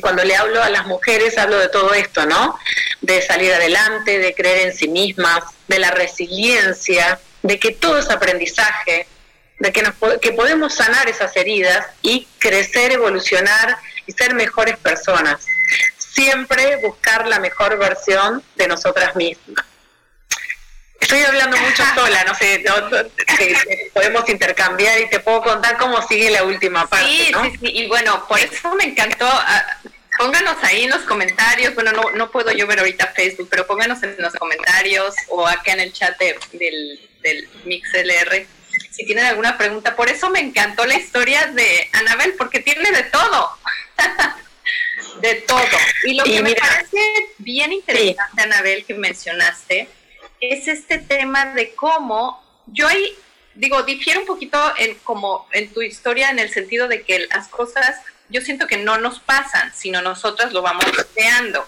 Cuando 0.00 0.24
le 0.24 0.36
hablo 0.36 0.62
a 0.62 0.70
las 0.70 0.86
mujeres, 0.86 1.36
hablo 1.38 1.58
de 1.58 1.68
todo 1.68 1.92
esto, 1.94 2.24
¿no? 2.26 2.58
De 3.00 3.20
salir 3.20 3.52
adelante, 3.52 4.18
de 4.18 4.34
creer 4.34 4.68
en 4.68 4.74
sí 4.74 4.88
mismas, 4.88 5.44
de 5.68 5.78
la 5.78 5.90
resiliencia, 5.90 7.20
de 7.42 7.58
que 7.58 7.72
todo 7.72 7.98
es 7.98 8.08
aprendizaje, 8.08 9.06
de 9.58 9.72
que, 9.72 9.82
nos, 9.82 9.94
que 10.20 10.32
podemos 10.32 10.74
sanar 10.74 11.08
esas 11.08 11.36
heridas 11.36 11.86
y 12.00 12.26
crecer, 12.38 12.92
evolucionar 12.92 13.76
y 14.06 14.12
ser 14.12 14.34
mejores 14.34 14.76
personas. 14.78 15.44
Siempre 15.98 16.76
buscar 16.76 17.26
la 17.28 17.38
mejor 17.38 17.78
versión 17.78 18.42
de 18.56 18.68
nosotras 18.68 19.14
mismas. 19.16 19.64
Estoy 21.02 21.22
hablando 21.22 21.56
mucho 21.58 21.82
sola, 21.94 22.24
no 22.24 22.34
sé, 22.34 22.64
podemos 23.92 24.28
intercambiar 24.28 25.00
y 25.00 25.10
te 25.10 25.20
puedo 25.20 25.42
contar 25.42 25.76
cómo 25.76 26.00
sigue 26.06 26.30
la 26.30 26.44
última 26.44 26.86
parte. 26.88 27.06
Sí, 27.06 27.32
sí, 27.42 27.58
sí, 27.60 27.72
y 27.74 27.88
bueno, 27.88 28.26
por 28.26 28.38
eso 28.38 28.74
me 28.74 28.84
encantó. 28.84 29.26
Ah, 29.28 29.78
pónganos 30.18 30.56
ahí 30.62 30.84
en 30.84 30.90
los 30.90 31.02
comentarios, 31.02 31.74
bueno, 31.74 31.92
no, 31.92 32.10
no 32.12 32.30
puedo 32.30 32.52
yo 32.52 32.66
ver 32.66 32.78
ahorita 32.78 33.08
Facebook, 33.08 33.48
pero 33.50 33.66
pónganos 33.66 34.02
en 34.02 34.16
los 34.18 34.32
comentarios 34.34 35.14
o 35.28 35.46
acá 35.46 35.72
en 35.72 35.80
el 35.80 35.92
chat 35.92 36.18
del, 36.18 37.00
del 37.22 37.48
MixLR 37.64 38.46
si 38.90 39.04
tienen 39.04 39.24
alguna 39.24 39.58
pregunta. 39.58 39.96
Por 39.96 40.08
eso 40.08 40.30
me 40.30 40.40
encantó 40.40 40.84
la 40.84 40.94
historia 40.94 41.46
de 41.46 41.88
Anabel, 41.92 42.34
porque 42.36 42.60
tiene 42.60 42.90
de 42.90 43.02
todo. 43.04 43.50
de 45.20 45.34
todo. 45.36 45.64
Y 46.04 46.14
lo 46.14 46.24
que 46.24 46.42
me 46.42 46.54
parece 46.54 47.00
bien 47.38 47.72
interesante, 47.72 48.42
Anabel, 48.42 48.84
que 48.84 48.94
mencionaste, 48.94 49.88
es 50.42 50.66
este 50.66 50.98
tema 50.98 51.46
de 51.54 51.74
cómo 51.74 52.42
yo 52.66 52.88
ahí 52.88 53.16
digo, 53.54 53.82
difiere 53.82 54.18
un 54.18 54.26
poquito 54.26 54.58
en 54.76 54.94
como 54.96 55.46
en 55.52 55.72
tu 55.72 55.82
historia 55.82 56.30
en 56.30 56.38
el 56.38 56.50
sentido 56.50 56.88
de 56.88 57.02
que 57.02 57.26
las 57.26 57.48
cosas 57.48 57.96
yo 58.28 58.40
siento 58.40 58.66
que 58.66 58.78
no 58.78 58.98
nos 58.98 59.20
pasan, 59.20 59.72
sino 59.74 60.00
nosotras 60.02 60.52
lo 60.52 60.62
vamos 60.62 60.84
creando. 61.14 61.66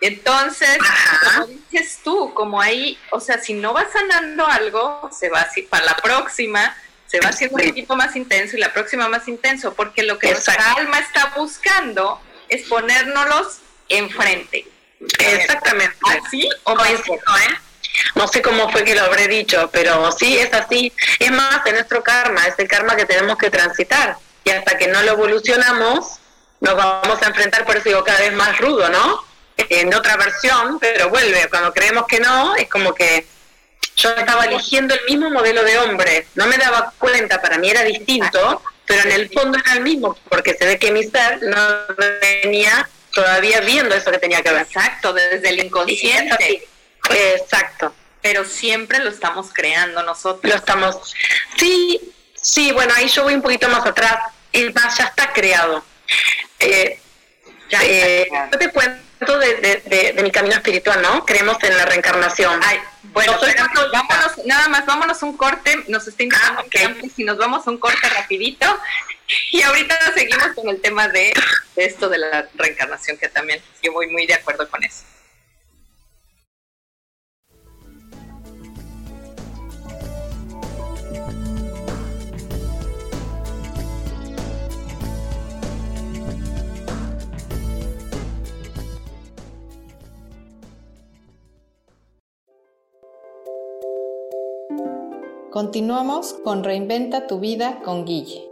Entonces, 0.00 0.78
como 1.22 1.46
dices 1.46 2.00
tú, 2.02 2.34
como 2.34 2.60
ahí, 2.60 2.98
o 3.12 3.20
sea, 3.20 3.38
si 3.38 3.54
no 3.54 3.72
vas 3.72 3.92
sanando 3.92 4.44
algo, 4.44 5.08
se 5.12 5.28
va 5.28 5.42
así 5.42 5.62
para 5.62 5.84
la 5.84 5.96
próxima, 5.96 6.76
se 7.06 7.20
va 7.20 7.28
haciendo 7.28 7.56
un 7.56 7.68
poquito 7.68 7.94
más 7.94 8.16
intenso 8.16 8.56
y 8.56 8.60
la 8.60 8.72
próxima 8.72 9.08
más 9.08 9.28
intenso, 9.28 9.74
porque 9.74 10.02
lo 10.02 10.18
que 10.18 10.32
nuestra 10.32 10.72
alma 10.72 10.98
está 10.98 11.32
buscando 11.36 12.20
es 12.48 12.66
ponérnoslos 12.66 13.60
enfrente. 13.88 14.71
Exactamente. 15.18 15.96
¿Así 16.04 16.48
o 16.64 16.72
¿eh? 16.72 17.58
no 18.14 18.26
sé 18.28 18.42
cómo 18.42 18.70
fue 18.70 18.84
que 18.84 18.94
lo 18.94 19.02
habré 19.02 19.28
dicho, 19.28 19.68
pero 19.72 20.10
sí 20.12 20.38
es 20.38 20.52
así. 20.52 20.92
Es 21.18 21.30
más, 21.30 21.64
en 21.66 21.74
nuestro 21.74 22.02
karma, 22.02 22.46
es 22.46 22.58
el 22.58 22.68
karma 22.68 22.96
que 22.96 23.04
tenemos 23.04 23.36
que 23.36 23.50
transitar. 23.50 24.16
Y 24.44 24.50
hasta 24.50 24.76
que 24.76 24.88
no 24.88 25.02
lo 25.02 25.12
evolucionamos, 25.12 26.18
nos 26.60 26.76
vamos 26.76 27.22
a 27.22 27.26
enfrentar, 27.26 27.64
por 27.64 27.76
eso 27.76 27.88
digo, 27.88 28.04
cada 28.04 28.20
vez 28.20 28.32
más 28.32 28.58
rudo, 28.58 28.88
¿no? 28.88 29.24
En 29.56 29.94
otra 29.94 30.16
versión, 30.16 30.78
pero 30.80 31.10
vuelve. 31.10 31.48
Cuando 31.48 31.72
creemos 31.72 32.06
que 32.06 32.20
no, 32.20 32.56
es 32.56 32.68
como 32.68 32.94
que 32.94 33.26
yo 33.96 34.10
estaba 34.10 34.44
eligiendo 34.46 34.94
el 34.94 35.00
mismo 35.06 35.30
modelo 35.30 35.62
de 35.62 35.78
hombre. 35.78 36.26
No 36.34 36.46
me 36.46 36.56
daba 36.56 36.92
cuenta, 36.98 37.40
para 37.40 37.58
mí 37.58 37.70
era 37.70 37.82
distinto, 37.82 38.62
pero 38.86 39.02
en 39.02 39.12
el 39.12 39.30
fondo 39.30 39.58
era 39.58 39.74
el 39.74 39.80
mismo, 39.80 40.16
porque 40.28 40.54
se 40.54 40.64
ve 40.64 40.78
que 40.78 40.92
mi 40.92 41.04
ser 41.04 41.42
no 41.42 41.56
venía 42.42 42.88
todavía 43.12 43.60
viendo 43.60 43.94
eso 43.94 44.10
que 44.10 44.18
tenía 44.18 44.42
que 44.42 44.50
ver. 44.50 44.62
Exacto, 44.62 45.12
desde 45.12 45.48
el 45.48 45.64
inconsciente. 45.64 46.68
Exacto. 47.10 47.94
Pero 48.20 48.44
siempre 48.44 49.00
lo 49.00 49.10
estamos 49.10 49.50
creando 49.52 50.02
nosotros. 50.02 50.50
Lo 50.50 50.56
estamos. 50.56 51.14
Sí, 51.56 52.00
sí, 52.40 52.72
bueno, 52.72 52.92
ahí 52.96 53.08
yo 53.08 53.24
voy 53.24 53.34
un 53.34 53.42
poquito 53.42 53.68
más 53.68 53.84
atrás. 53.84 54.16
El 54.52 54.72
más 54.72 54.96
ya 54.98 55.04
está 55.04 55.32
creado. 55.32 55.84
Eh, 56.58 57.00
ya 57.70 57.80
eh, 57.82 58.28
yo 58.52 58.58
te 58.58 58.70
cuento 58.70 59.38
de, 59.38 60.20
mi 60.22 60.30
camino 60.30 60.54
espiritual, 60.54 61.02
¿no? 61.02 61.24
Creemos 61.24 61.56
en 61.62 61.76
la 61.76 61.84
reencarnación. 61.86 62.60
Ay, 62.62 62.78
bueno, 63.04 63.34
vámonos, 63.92 64.46
nada 64.46 64.68
más, 64.68 64.86
vámonos 64.86 65.22
un 65.22 65.36
corte. 65.36 65.84
Nos 65.88 66.06
está 66.06 66.22
invitando 66.22 66.62
ah, 66.62 67.08
si 67.14 67.24
nos 67.24 67.38
vamos 67.38 67.66
a 67.66 67.70
un 67.70 67.78
corte 67.78 68.08
rapidito. 68.08 68.66
Y 69.50 69.62
ahorita 69.62 69.96
seguimos 70.14 70.48
con 70.54 70.68
el 70.68 70.80
tema 70.80 71.08
de, 71.08 71.32
esto 71.76 72.08
de 72.08 72.18
la 72.18 72.48
reencarnación, 72.54 73.16
que 73.18 73.28
también 73.28 73.60
yo 73.82 73.92
voy 73.92 74.08
muy 74.08 74.26
de 74.26 74.34
acuerdo 74.34 74.68
con 74.68 74.82
eso. 74.84 75.04
Continuamos 95.50 96.32
con 96.32 96.64
Reinventa 96.64 97.26
tu 97.26 97.38
vida 97.38 97.82
con 97.84 98.06
Guille. 98.06 98.51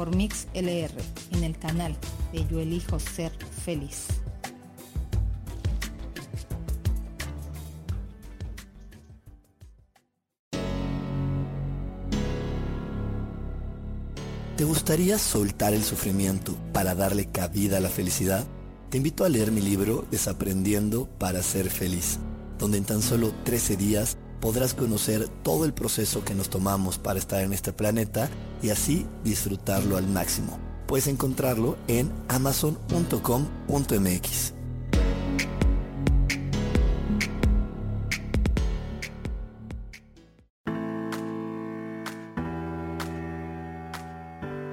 por 0.00 0.16
Mix 0.16 0.46
LR, 0.54 0.94
en 1.32 1.44
el 1.44 1.58
canal 1.58 1.94
de 2.32 2.46
Yo 2.46 2.58
Elijo 2.58 2.98
Ser 2.98 3.32
Feliz. 3.62 4.06
¿Te 14.56 14.64
gustaría 14.64 15.18
soltar 15.18 15.74
el 15.74 15.82
sufrimiento 15.82 16.56
para 16.72 16.94
darle 16.94 17.26
cabida 17.26 17.76
a 17.76 17.80
la 17.80 17.90
felicidad? 17.90 18.46
Te 18.88 18.96
invito 18.96 19.26
a 19.26 19.28
leer 19.28 19.52
mi 19.52 19.60
libro 19.60 20.06
Desaprendiendo 20.10 21.10
para 21.18 21.42
ser 21.42 21.68
feliz, 21.68 22.18
donde 22.58 22.78
en 22.78 22.84
tan 22.84 23.02
solo 23.02 23.34
13 23.44 23.76
días 23.76 24.16
podrás 24.40 24.72
conocer 24.72 25.28
todo 25.42 25.66
el 25.66 25.74
proceso 25.74 26.24
que 26.24 26.34
nos 26.34 26.48
tomamos 26.48 26.96
para 26.96 27.18
estar 27.18 27.42
en 27.42 27.52
este 27.52 27.74
planeta 27.74 28.30
y 28.62 28.70
así 28.70 29.06
disfrutarlo 29.24 29.96
al 29.96 30.06
máximo. 30.06 30.58
Puedes 30.86 31.06
encontrarlo 31.06 31.76
en 31.86 32.10
amazon.com.mx. 32.28 34.54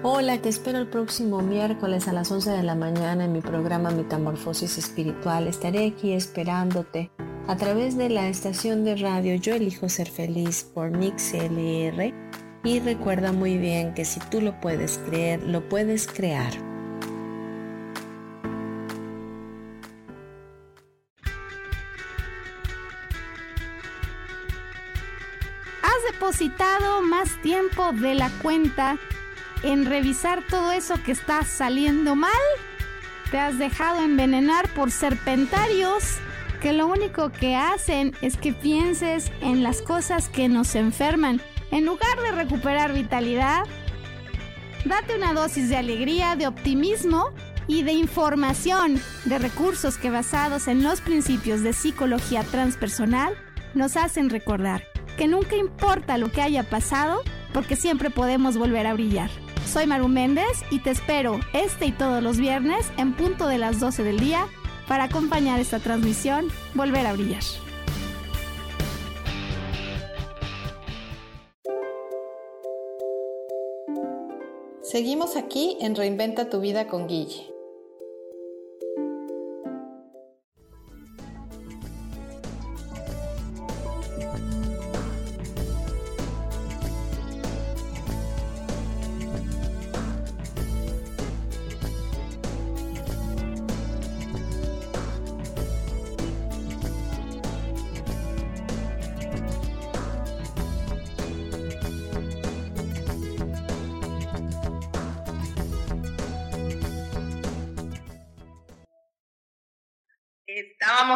Hola, 0.10 0.41
te 0.41 0.50
espero 0.50 0.78
el 0.78 0.88
próximo 0.88 1.41
miércoles 1.41 2.08
a 2.08 2.13
las 2.13 2.32
11 2.32 2.52
de 2.52 2.63
la 2.63 2.76
mañana 2.76 3.26
en 3.26 3.34
mi 3.34 3.41
programa 3.41 3.91
Metamorfosis 3.91 4.78
Espiritual. 4.78 5.47
Estaré 5.47 5.86
aquí 5.86 6.13
esperándote 6.13 7.12
a 7.47 7.58
través 7.58 7.97
de 7.97 8.10
la 8.10 8.28
estación 8.28 8.84
de 8.84 8.95
radio 8.95 9.36
Yo 9.36 9.54
Elijo 9.54 9.89
Ser 9.89 10.10
Feliz 10.10 10.63
por 10.73 10.91
Mix 10.91 11.34
LR. 11.34 12.26
Y 12.63 12.79
recuerda 12.79 13.31
muy 13.31 13.57
bien 13.57 13.93
que 13.93 14.05
si 14.05 14.19
tú 14.19 14.41
lo 14.41 14.59
puedes 14.59 14.97
creer, 14.97 15.41
lo 15.43 15.67
puedes 15.69 16.07
crear. 16.07 16.51
Has 25.81 26.13
depositado 26.13 27.01
más 27.01 27.41
tiempo 27.41 27.91
de 27.93 28.15
la 28.15 28.29
cuenta 28.41 28.97
en 29.63 29.85
revisar 29.85 30.43
todo 30.49 30.71
eso 30.71 30.95
que 31.03 31.11
está 31.11 31.43
saliendo 31.43 32.15
mal? 32.15 32.31
¿Te 33.31 33.39
has 33.39 33.57
dejado 33.57 34.01
envenenar 34.01 34.69
por 34.69 34.91
serpentarios 34.91 36.17
que 36.61 36.73
lo 36.73 36.87
único 36.87 37.31
que 37.31 37.55
hacen 37.55 38.15
es 38.21 38.37
que 38.37 38.53
pienses 38.53 39.31
en 39.41 39.63
las 39.63 39.81
cosas 39.81 40.29
que 40.29 40.47
nos 40.47 40.75
enferman 40.75 41.41
en 41.71 41.86
lugar 41.86 42.19
de 42.21 42.32
recuperar 42.32 42.93
vitalidad? 42.93 43.63
Date 44.86 45.15
una 45.15 45.34
dosis 45.34 45.69
de 45.69 45.77
alegría, 45.77 46.36
de 46.36 46.47
optimismo 46.47 47.32
y 47.67 47.84
de 47.84 47.93
información, 47.93 49.01
de 49.25 49.39
recursos 49.39 49.97
que 49.97 50.10
basados 50.10 50.67
en 50.67 50.84
los 50.84 51.01
principios 51.01 51.62
de 51.62 51.73
psicología 51.73 52.43
transpersonal 52.43 53.34
nos 53.73 53.97
hacen 53.97 54.30
recordar 54.30 54.84
que 55.17 55.27
nunca 55.27 55.56
importa 55.56 56.17
lo 56.17 56.32
que 56.32 56.41
haya 56.41 56.63
pasado, 56.63 57.21
porque 57.53 57.75
siempre 57.75 58.10
podemos 58.10 58.58
volver 58.58 58.86
a 58.88 58.93
brillar. 58.93 59.30
Soy 59.65 59.88
Maru 59.88 60.08
Méndez 60.08 60.63
y 60.71 60.80
te 60.80 60.91
espero 60.91 61.39
este 61.53 61.88
y 61.88 61.91
todos 61.91 62.23
los 62.23 62.38
viernes 62.38 62.89
en 62.97 63.13
punto 63.13 63.47
de 63.47 63.58
las 63.58 63.80
12 63.80 64.03
del 64.03 64.19
día 64.19 64.47
para 64.88 65.06
acompañar 65.06 65.60
esta 65.60 65.80
transmisión 65.80 66.47
Volver 66.73 67.06
a 67.06 67.13
Brillar. 67.13 67.66
Seguimos 74.89 75.36
aquí 75.36 75.76
en 75.82 75.95
Reinventa 75.95 76.50
tu 76.50 76.62
vida 76.62 76.88
con 76.88 77.10
Guille. 77.10 77.56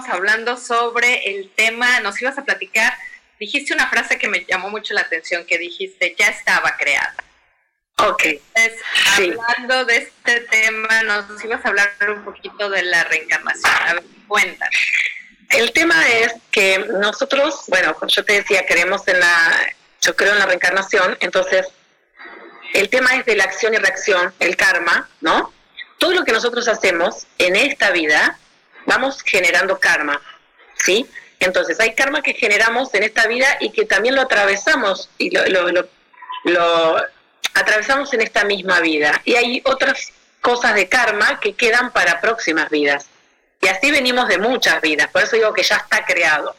Estábamos 0.01 0.09
hablando 0.09 0.57
sobre 0.57 1.29
el 1.31 1.49
tema, 1.51 1.99
nos 1.99 2.21
ibas 2.21 2.37
a 2.37 2.43
platicar, 2.43 2.93
dijiste 3.39 3.73
una 3.73 3.89
frase 3.89 4.17
que 4.17 4.27
me 4.27 4.45
llamó 4.45 4.69
mucho 4.69 4.93
la 4.93 5.01
atención, 5.01 5.45
que 5.45 5.57
dijiste, 5.57 6.15
ya 6.17 6.27
estaba 6.27 6.75
creada. 6.77 7.15
Ok. 7.97 8.23
hablando 9.05 9.85
de 9.85 9.97
este 9.97 10.39
tema, 10.41 11.03
nos 11.03 11.43
ibas 11.43 11.63
a 11.63 11.69
hablar 11.69 11.89
un 12.09 12.23
poquito 12.23 12.69
de 12.69 12.83
la 12.83 13.03
reencarnación. 13.03 13.71
A 13.87 13.93
ver, 13.93 14.03
cuéntanos. 14.27 14.75
El 15.49 15.71
tema 15.71 16.07
es 16.09 16.33
que 16.49 16.79
nosotros, 16.79 17.65
bueno, 17.67 17.95
yo 18.07 18.25
te 18.25 18.33
decía, 18.33 18.65
creemos 18.65 19.07
en 19.07 19.19
la, 19.19 19.73
yo 20.01 20.15
creo 20.15 20.33
en 20.33 20.39
la 20.39 20.45
reencarnación, 20.45 21.17
entonces 21.19 21.67
el 22.73 22.89
tema 22.89 23.15
es 23.15 23.25
de 23.25 23.35
la 23.35 23.43
acción 23.43 23.73
y 23.73 23.77
reacción, 23.77 24.33
el 24.39 24.55
karma, 24.55 25.09
¿no? 25.19 25.53
todo 26.01 26.13
lo 26.15 26.25
que 26.25 26.31
nosotros 26.31 26.67
hacemos 26.67 27.27
en 27.37 27.55
esta 27.55 27.91
vida, 27.91 28.39
vamos 28.85 29.21
generando 29.23 29.79
karma, 29.79 30.21
¿sí? 30.75 31.09
Entonces, 31.39 31.79
hay 31.79 31.95
karma 31.95 32.21
que 32.21 32.33
generamos 32.33 32.93
en 32.93 33.03
esta 33.03 33.25
vida 33.25 33.57
y 33.59 33.71
que 33.71 33.85
también 33.85 34.15
lo 34.15 34.21
atravesamos 34.21 35.09
y 35.17 35.31
lo, 35.31 35.71
lo, 36.43 36.95
atravesamos 37.55 38.13
en 38.13 38.21
esta 38.21 38.43
misma 38.43 38.79
vida. 38.79 39.19
Y 39.25 39.35
hay 39.35 39.61
otras 39.65 40.13
cosas 40.39 40.75
de 40.75 40.87
karma 40.87 41.39
que 41.39 41.53
quedan 41.53 41.91
para 41.91 42.21
próximas 42.21 42.69
vidas. 42.69 43.07
Y 43.59 43.67
así 43.67 43.91
venimos 43.91 44.27
de 44.27 44.37
muchas 44.37 44.81
vidas, 44.81 45.07
por 45.09 45.23
eso 45.23 45.35
digo 45.35 45.53
que 45.53 45.63
ya 45.63 45.77
está 45.77 46.05
creado. 46.05 46.55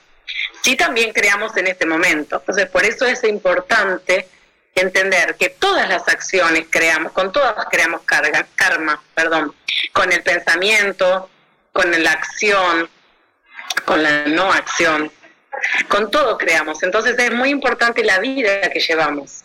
Sí 0.63 0.77
también 0.77 1.13
creamos 1.13 1.57
en 1.57 1.67
este 1.69 1.87
momento. 1.87 2.37
Entonces, 2.37 2.67
por 2.69 2.85
eso 2.85 3.07
es 3.07 3.23
importante 3.25 4.29
entender 4.75 5.37
que 5.37 5.51
todas 5.51 5.89
las 5.89 6.09
acciones 6.09 6.67
creamos, 6.71 7.13
con 7.13 7.31
todas 7.31 7.55
creamos 7.71 8.03
carga, 8.03 8.47
karma, 8.55 9.03
perdón, 9.15 9.55
con 9.93 10.11
el 10.13 10.23
pensamiento, 10.23 11.29
con 11.73 11.91
la 12.03 12.13
acción, 12.13 12.89
con 13.85 14.03
la 14.03 14.27
no 14.27 14.53
acción. 14.53 15.11
Con 15.89 16.11
todo 16.11 16.39
creamos. 16.39 16.83
Entonces 16.83 17.19
es 17.19 17.33
muy 17.33 17.51
importante 17.51 18.05
la 18.05 18.19
vida 18.19 18.71
que 18.71 18.81
llevamos. 18.81 19.45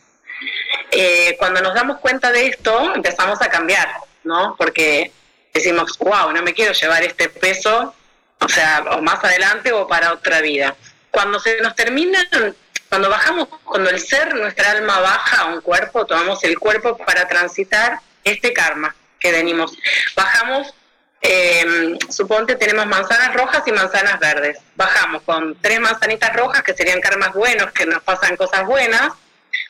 Eh, 0.92 1.36
cuando 1.38 1.62
nos 1.62 1.74
damos 1.74 2.00
cuenta 2.00 2.32
de 2.32 2.48
esto, 2.48 2.94
empezamos 2.96 3.42
a 3.42 3.50
cambiar, 3.50 3.90
¿no? 4.24 4.56
Porque 4.58 5.12
decimos, 5.54 5.98
wow, 6.00 6.32
no 6.32 6.42
me 6.44 6.54
quiero 6.54 6.74
llevar 6.74 7.04
este 7.04 7.30
peso, 7.30 7.94
o 8.40 8.50
sea, 8.50 8.84
o 8.92 9.02
más 9.02 9.24
adelante 9.24 9.72
o 9.74 9.88
para 9.88 10.14
otra 10.14 10.42
vida. 10.42 10.76
Cuando 11.12 11.40
se 11.40 11.60
nos 11.62 11.76
termina, 11.76 12.20
cuando 12.90 13.10
bajamos, 13.10 13.48
cuando 13.64 13.90
el 13.90 14.00
ser, 14.00 14.36
nuestra 14.36 14.72
alma 14.72 15.00
baja 15.00 15.42
a 15.42 15.46
un 15.46 15.62
cuerpo, 15.62 16.06
tomamos 16.06 16.44
el 16.44 16.58
cuerpo 16.60 16.98
para 16.98 17.28
transitar 17.28 18.00
este 18.24 18.54
karma 18.54 18.96
que 19.20 19.32
venimos. 19.32 19.78
Bajamos 20.16 20.74
eh, 21.22 21.98
suponte 22.10 22.56
tenemos 22.56 22.86
manzanas 22.86 23.34
rojas 23.34 23.64
y 23.66 23.72
manzanas 23.72 24.20
verdes. 24.20 24.60
Bajamos 24.76 25.24
con 25.24 25.56
tres 25.62 25.80
manzanitas 25.80 26.34
rojas, 26.36 26.64
que 26.64 26.74
serían 26.74 27.02
karmas 27.02 27.34
buenos, 27.34 27.72
que 27.72 27.86
nos 27.86 28.02
pasan 28.04 28.38
cosas 28.38 28.66
buenas, 28.66 29.12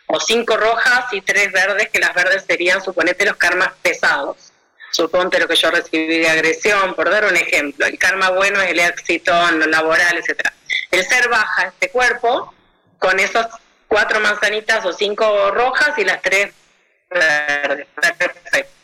o 0.07 0.19
cinco 0.19 0.57
rojas 0.57 1.05
y 1.11 1.21
tres 1.21 1.51
verdes, 1.51 1.89
que 1.89 1.99
las 1.99 2.13
verdes 2.13 2.43
serían, 2.45 2.81
suponete, 2.81 3.25
los 3.25 3.37
karmas 3.37 3.69
pesados. 3.81 4.51
Suponte 4.91 5.39
lo 5.39 5.47
que 5.47 5.55
yo 5.55 5.69
recibí 5.69 6.19
de 6.19 6.29
agresión, 6.29 6.95
por 6.95 7.09
dar 7.09 7.25
un 7.25 7.35
ejemplo. 7.35 7.85
El 7.85 7.97
karma 7.97 8.29
bueno 8.29 8.61
es 8.61 8.71
el 8.71 8.79
éxito 8.79 9.31
en 9.49 9.59
lo 9.59 9.67
laboral, 9.67 10.17
etcétera. 10.17 10.53
El 10.91 11.05
ser 11.05 11.29
baja 11.29 11.67
este 11.67 11.89
cuerpo 11.89 12.53
con 12.97 13.19
esas 13.19 13.47
cuatro 13.87 14.19
manzanitas 14.19 14.85
o 14.85 14.93
cinco 14.93 15.51
rojas 15.51 15.97
y 15.97 16.05
las 16.05 16.21
tres 16.21 16.53
verdes. 17.09 17.87
Perfecto. 17.95 18.76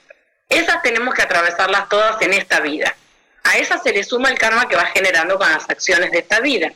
Tenemos 0.84 1.16
que 1.16 1.22
atravesarlas 1.22 1.90
todas 1.90 2.22
en 2.22 2.34
esta 2.34 2.60
vida. 2.60 2.96
A 3.44 3.58
esas 3.58 3.82
se 3.82 3.92
le 3.92 4.04
suma 4.04 4.30
el 4.30 4.38
karma 4.38 4.68
que 4.68 4.76
va 4.76 4.86
generando 4.86 5.38
con 5.38 5.52
las 5.52 5.70
acciones 5.70 6.12
de 6.12 6.20
esta 6.20 6.40
vida. 6.40 6.72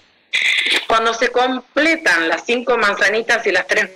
Cuando 0.88 1.14
se 1.14 1.30
completan 1.30 2.28
las 2.28 2.46
cinco 2.46 2.78
manzanitas 2.78 3.46
y 3.46 3.52
las 3.52 3.68
tres 3.68 3.90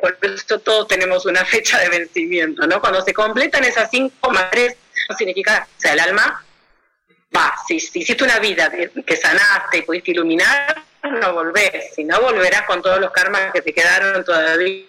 por 0.00 0.18
eso 0.22 0.58
todos 0.60 0.88
tenemos 0.88 1.26
una 1.26 1.44
fecha 1.44 1.78
de 1.78 1.88
vencimiento, 1.88 2.66
¿no? 2.66 2.80
Cuando 2.80 3.02
se 3.02 3.12
completan 3.12 3.64
esas 3.64 3.90
cinco 3.90 4.30
más 4.30 4.50
tres, 4.50 4.76
significa, 5.18 5.66
o 5.76 5.80
sea, 5.80 5.94
el 5.94 6.00
alma 6.00 6.44
va, 7.36 7.54
si, 7.66 7.76
hiciste 7.76 8.22
una 8.22 8.38
vida 8.38 8.70
que 8.70 9.16
sanaste 9.16 9.78
y 9.78 9.82
pudiste 9.82 10.12
iluminar, 10.12 10.82
no 11.02 11.32
volvés, 11.32 11.94
si 11.94 12.04
no 12.04 12.20
volverás 12.20 12.62
con 12.62 12.82
todos 12.82 13.00
los 13.00 13.10
karmas 13.10 13.52
que 13.52 13.62
te 13.62 13.74
quedaron 13.74 14.24
todavía 14.24 14.86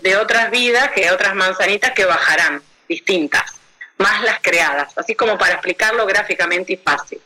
de 0.00 0.16
otras 0.16 0.50
vidas, 0.50 0.90
que 0.92 1.10
otras 1.10 1.34
manzanitas 1.34 1.92
que 1.92 2.04
bajarán, 2.04 2.62
distintas, 2.88 3.60
más 3.98 4.22
las 4.22 4.40
creadas, 4.40 4.92
así 4.96 5.14
como 5.14 5.36
para 5.38 5.54
explicarlo 5.54 6.06
gráficamente 6.06 6.72
y 6.74 6.76
fácil. 6.76 7.20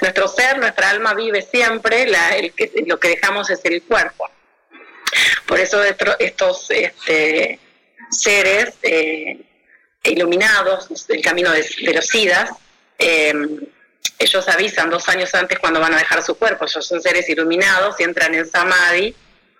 Nuestro 0.00 0.28
ser, 0.28 0.58
nuestra 0.58 0.90
alma 0.90 1.14
vive 1.14 1.42
siempre, 1.42 2.06
la, 2.06 2.36
lo 2.86 3.00
que 3.00 3.08
dejamos 3.08 3.50
es 3.50 3.64
el 3.64 3.82
cuerpo. 3.82 4.30
Por 5.46 5.58
eso 5.58 5.82
estos 6.18 6.70
este, 6.70 7.58
seres 8.10 8.74
eh, 8.82 9.40
iluminados, 10.04 10.88
el 11.08 11.22
camino 11.22 11.50
de, 11.50 11.66
los 11.94 12.06
Sidas, 12.06 12.50
eh, 12.98 13.32
ellos 14.18 14.48
avisan 14.48 14.90
dos 14.90 15.08
años 15.08 15.34
antes 15.34 15.58
cuando 15.58 15.80
van 15.80 15.94
a 15.94 15.98
dejar 15.98 16.22
su 16.22 16.36
cuerpo. 16.36 16.66
Ellos 16.66 16.86
son 16.86 17.00
seres 17.00 17.28
iluminados 17.28 17.98
y 17.98 18.02
entran 18.02 18.34
en 18.34 18.48
Samadhi 18.48 19.14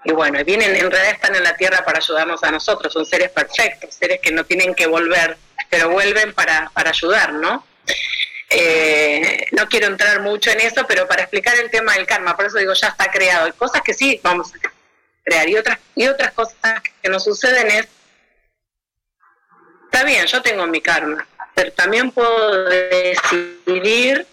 y 0.08 0.12
bueno, 0.12 0.42
vienen, 0.42 0.74
en 0.74 0.90
realidad 0.90 1.16
están 1.16 1.36
en 1.36 1.44
la 1.44 1.54
tierra 1.54 1.84
para 1.84 1.98
ayudarnos 1.98 2.42
a 2.42 2.50
nosotros, 2.50 2.90
son 2.90 3.04
seres 3.04 3.30
perfectos, 3.30 3.94
seres 3.94 4.20
que 4.22 4.32
no 4.32 4.42
tienen 4.46 4.74
que 4.74 4.86
volver, 4.86 5.36
pero 5.68 5.90
vuelven 5.90 6.32
para, 6.32 6.70
para 6.72 6.88
ayudar, 6.90 7.34
¿no? 7.34 7.66
Eh, 8.48 9.44
no 9.52 9.68
quiero 9.68 9.86
entrar 9.86 10.22
mucho 10.22 10.50
en 10.50 10.60
eso, 10.60 10.86
pero 10.88 11.06
para 11.06 11.24
explicar 11.24 11.56
el 11.56 11.70
tema 11.70 11.92
del 11.92 12.06
karma, 12.06 12.34
por 12.34 12.46
eso 12.46 12.56
digo, 12.56 12.72
ya 12.72 12.88
está 12.88 13.10
creado. 13.10 13.44
Hay 13.44 13.52
cosas 13.52 13.82
que 13.82 13.92
sí 13.92 14.18
vamos 14.22 14.50
a 14.54 14.70
crear 15.24 15.46
y 15.46 15.56
otras, 15.58 15.78
y 15.94 16.06
otras 16.06 16.32
cosas 16.32 16.56
que 17.02 17.10
nos 17.10 17.24
suceden 17.24 17.70
es, 17.70 17.88
está 19.84 20.04
bien, 20.04 20.24
yo 20.24 20.40
tengo 20.40 20.66
mi 20.66 20.80
karma, 20.80 21.28
pero 21.54 21.70
también 21.72 22.12
puedo 22.12 22.64
decidir 22.64 24.26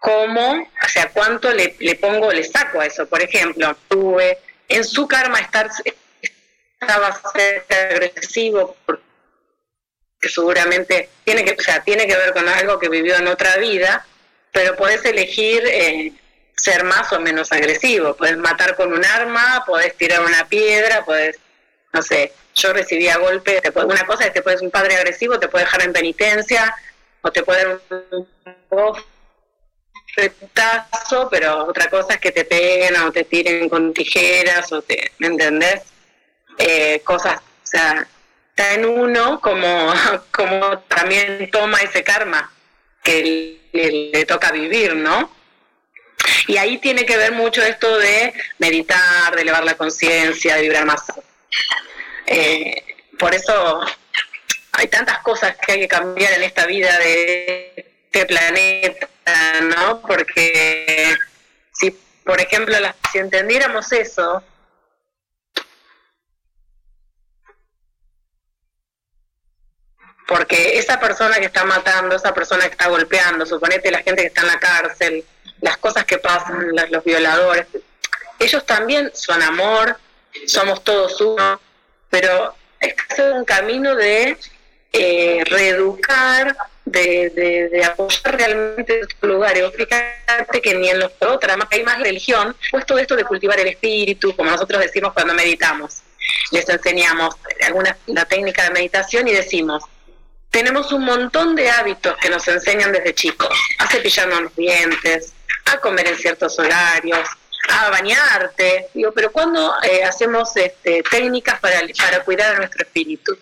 cómo, 0.00 0.50
o 0.50 0.88
sea, 0.88 1.10
cuánto 1.10 1.52
le, 1.52 1.76
le 1.78 1.94
pongo, 1.94 2.32
le 2.32 2.42
saco 2.42 2.80
a 2.80 2.86
eso. 2.86 3.06
Por 3.06 3.22
ejemplo, 3.22 3.76
tuve 3.86 4.38
en 4.68 4.84
su 4.84 5.06
karma 5.06 5.38
estar 5.38 5.70
estaba 6.80 7.20
ser 7.32 7.64
agresivo 7.70 8.76
porque 8.84 9.02
seguramente 10.28 11.10
tiene 11.24 11.44
que, 11.44 11.56
o 11.58 11.62
sea, 11.62 11.82
tiene 11.82 12.06
que 12.06 12.16
ver 12.16 12.32
con 12.32 12.48
algo 12.48 12.78
que 12.78 12.88
vivió 12.88 13.16
en 13.16 13.28
otra 13.28 13.56
vida, 13.56 14.06
pero 14.52 14.76
puedes 14.76 15.04
elegir 15.04 15.62
eh, 15.66 16.12
ser 16.56 16.84
más 16.84 17.12
o 17.12 17.20
menos 17.20 17.52
agresivo. 17.52 18.16
Puedes 18.16 18.36
matar 18.36 18.76
con 18.76 18.92
un 18.92 19.04
arma, 19.04 19.64
puedes 19.66 19.96
tirar 19.96 20.22
una 20.22 20.48
piedra, 20.48 21.04
puedes, 21.04 21.38
no 21.92 22.02
sé, 22.02 22.32
yo 22.54 22.72
recibía 22.72 23.18
golpes, 23.18 23.60
una 23.74 24.06
cosa 24.06 24.24
es 24.24 24.28
que 24.28 24.34
te 24.34 24.42
puedes 24.42 24.62
un 24.62 24.70
padre 24.70 24.96
agresivo, 24.96 25.38
te 25.38 25.48
puede 25.48 25.64
dejar 25.64 25.82
en 25.82 25.92
penitencia, 25.92 26.74
o 27.22 27.32
te 27.32 27.42
puede 27.42 27.78
retazo, 30.16 31.28
pero 31.30 31.66
otra 31.66 31.88
cosa 31.88 32.14
es 32.14 32.20
que 32.20 32.32
te 32.32 32.44
peguen 32.44 32.96
o 32.96 33.12
te 33.12 33.24
tiren 33.24 33.68
con 33.68 33.92
tijeras 33.92 34.72
o 34.72 34.82
te, 34.82 35.12
¿me 35.18 35.28
entendés? 35.28 35.82
Eh, 36.58 37.00
cosas, 37.04 37.36
o 37.36 37.66
sea, 37.66 38.06
está 38.50 38.74
en 38.74 38.84
uno 38.84 39.40
como, 39.40 39.92
como 40.30 40.78
también 40.80 41.50
toma 41.50 41.80
ese 41.80 42.04
karma 42.04 42.52
que 43.02 43.58
le, 43.72 44.24
toca 44.24 44.50
vivir, 44.52 44.94
¿no? 44.96 45.30
Y 46.46 46.56
ahí 46.56 46.78
tiene 46.78 47.04
que 47.04 47.16
ver 47.16 47.32
mucho 47.32 47.62
esto 47.62 47.98
de 47.98 48.32
meditar, 48.58 49.34
de 49.34 49.42
elevar 49.42 49.64
la 49.64 49.76
conciencia, 49.76 50.56
de 50.56 50.62
vibrar 50.62 50.86
más. 50.86 51.02
Eh, 52.26 52.82
por 53.18 53.34
eso 53.34 53.84
hay 54.72 54.88
tantas 54.88 55.18
cosas 55.18 55.56
que 55.56 55.72
hay 55.72 55.80
que 55.80 55.88
cambiar 55.88 56.32
en 56.32 56.42
esta 56.44 56.66
vida 56.66 56.98
de 56.98 57.93
este 58.14 58.26
planeta 58.26 59.08
¿no? 59.62 60.00
Porque 60.02 61.16
si, 61.72 61.90
por 62.24 62.40
ejemplo, 62.40 62.76
si 63.10 63.18
entendiéramos 63.18 63.90
eso, 63.92 64.42
porque 70.28 70.78
esa 70.78 71.00
persona 71.00 71.36
que 71.36 71.46
está 71.46 71.64
matando, 71.64 72.16
esa 72.16 72.32
persona 72.32 72.64
que 72.64 72.72
está 72.72 72.88
golpeando, 72.88 73.46
suponete 73.46 73.90
la 73.90 74.02
gente 74.02 74.22
que 74.22 74.28
está 74.28 74.42
en 74.42 74.46
la 74.48 74.60
cárcel, 74.60 75.24
las 75.60 75.76
cosas 75.78 76.04
que 76.04 76.18
pasan, 76.18 76.70
los, 76.90 77.04
violadores, 77.04 77.66
ellos 78.38 78.64
también 78.66 79.10
son 79.14 79.42
amor, 79.42 79.98
somos 80.46 80.84
todos 80.84 81.20
uno, 81.20 81.60
pero 82.10 82.54
es 82.80 82.94
un 83.18 83.44
camino 83.44 83.94
de 83.94 84.36
eh, 84.92 85.42
reeducar 85.46 86.54
de, 86.84 87.70
de, 87.70 87.84
apoyar 87.84 88.36
realmente 88.36 89.00
estos 89.00 89.28
lugares. 89.28 89.64
Fíjate 89.74 90.60
que 90.62 90.74
ni 90.74 90.88
en 90.88 91.00
los 91.00 91.12
otros, 91.20 91.56
hay 91.70 91.82
más 91.82 91.98
religión, 92.00 92.54
pues 92.70 92.86
todo 92.86 92.98
esto 92.98 93.16
de 93.16 93.24
cultivar 93.24 93.58
el 93.60 93.68
espíritu, 93.68 94.34
como 94.36 94.50
nosotros 94.50 94.80
decimos 94.80 95.12
cuando 95.12 95.34
meditamos. 95.34 96.02
Les 96.50 96.68
enseñamos 96.68 97.36
alguna 97.62 97.96
la 98.06 98.24
técnica 98.24 98.64
de 98.64 98.70
meditación 98.70 99.28
y 99.28 99.32
decimos, 99.32 99.84
tenemos 100.50 100.92
un 100.92 101.04
montón 101.04 101.56
de 101.56 101.70
hábitos 101.70 102.16
que 102.18 102.30
nos 102.30 102.46
enseñan 102.48 102.92
desde 102.92 103.14
chicos, 103.14 103.58
a 103.78 103.88
cepillarnos 103.88 104.42
los 104.42 104.56
dientes, 104.56 105.32
a 105.64 105.78
comer 105.78 106.06
en 106.06 106.16
ciertos 106.16 106.58
horarios, 106.58 107.28
a 107.68 107.90
bañarte, 107.90 108.88
digo, 108.94 109.12
pero 109.12 109.32
cuando 109.32 109.74
eh, 109.82 110.04
hacemos 110.04 110.56
este, 110.56 111.02
técnicas 111.10 111.58
para, 111.60 111.80
para 111.98 112.22
cuidar 112.24 112.54
a 112.54 112.58
nuestro 112.58 112.84
espíritu? 112.84 113.36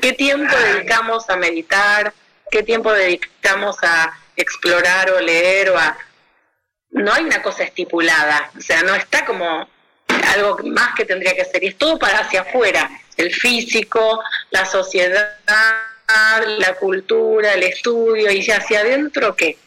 ¿Qué 0.00 0.12
tiempo 0.12 0.54
dedicamos 0.56 1.28
a 1.30 1.36
meditar? 1.36 2.12
Qué 2.50 2.62
tiempo 2.62 2.92
dedicamos 2.92 3.76
a 3.82 4.18
explorar 4.36 5.10
o 5.10 5.20
leer 5.20 5.70
o 5.70 5.78
a... 5.78 5.96
No 6.90 7.12
hay 7.12 7.24
una 7.24 7.42
cosa 7.42 7.64
estipulada, 7.64 8.50
o 8.56 8.60
sea, 8.60 8.82
no 8.82 8.94
está 8.94 9.24
como 9.26 9.68
algo 10.34 10.58
más 10.64 10.94
que 10.94 11.04
tendría 11.04 11.34
que 11.34 11.44
ser, 11.44 11.62
y 11.64 11.68
es 11.68 11.76
todo 11.76 11.98
para 11.98 12.20
hacia 12.20 12.42
afuera. 12.42 12.88
el 13.16 13.34
físico, 13.34 14.20
la 14.50 14.64
sociedad, 14.66 15.36
la 16.58 16.74
cultura, 16.74 17.54
el 17.54 17.62
estudio, 17.64 18.30
y 18.30 18.50
hacia 18.50 18.80
adentro 18.80 19.34
qué. 19.34 19.58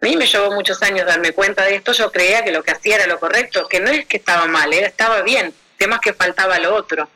A 0.00 0.06
mí 0.06 0.16
me 0.16 0.26
llevó 0.26 0.52
muchos 0.52 0.82
años 0.82 1.06
darme 1.06 1.32
cuenta 1.32 1.64
de 1.64 1.74
esto, 1.74 1.92
yo 1.92 2.10
creía 2.12 2.44
que 2.44 2.52
lo 2.52 2.62
que 2.62 2.70
hacía 2.70 2.96
era 2.96 3.06
lo 3.06 3.18
correcto, 3.18 3.66
que 3.68 3.80
no 3.80 3.90
es 3.90 4.06
que 4.06 4.16
estaba 4.16 4.46
mal, 4.46 4.72
era, 4.72 4.86
estaba 4.86 5.22
bien, 5.22 5.52
temas 5.76 6.00
que 6.00 6.12
faltaba 6.12 6.58
lo 6.58 6.74
otro. 6.74 7.08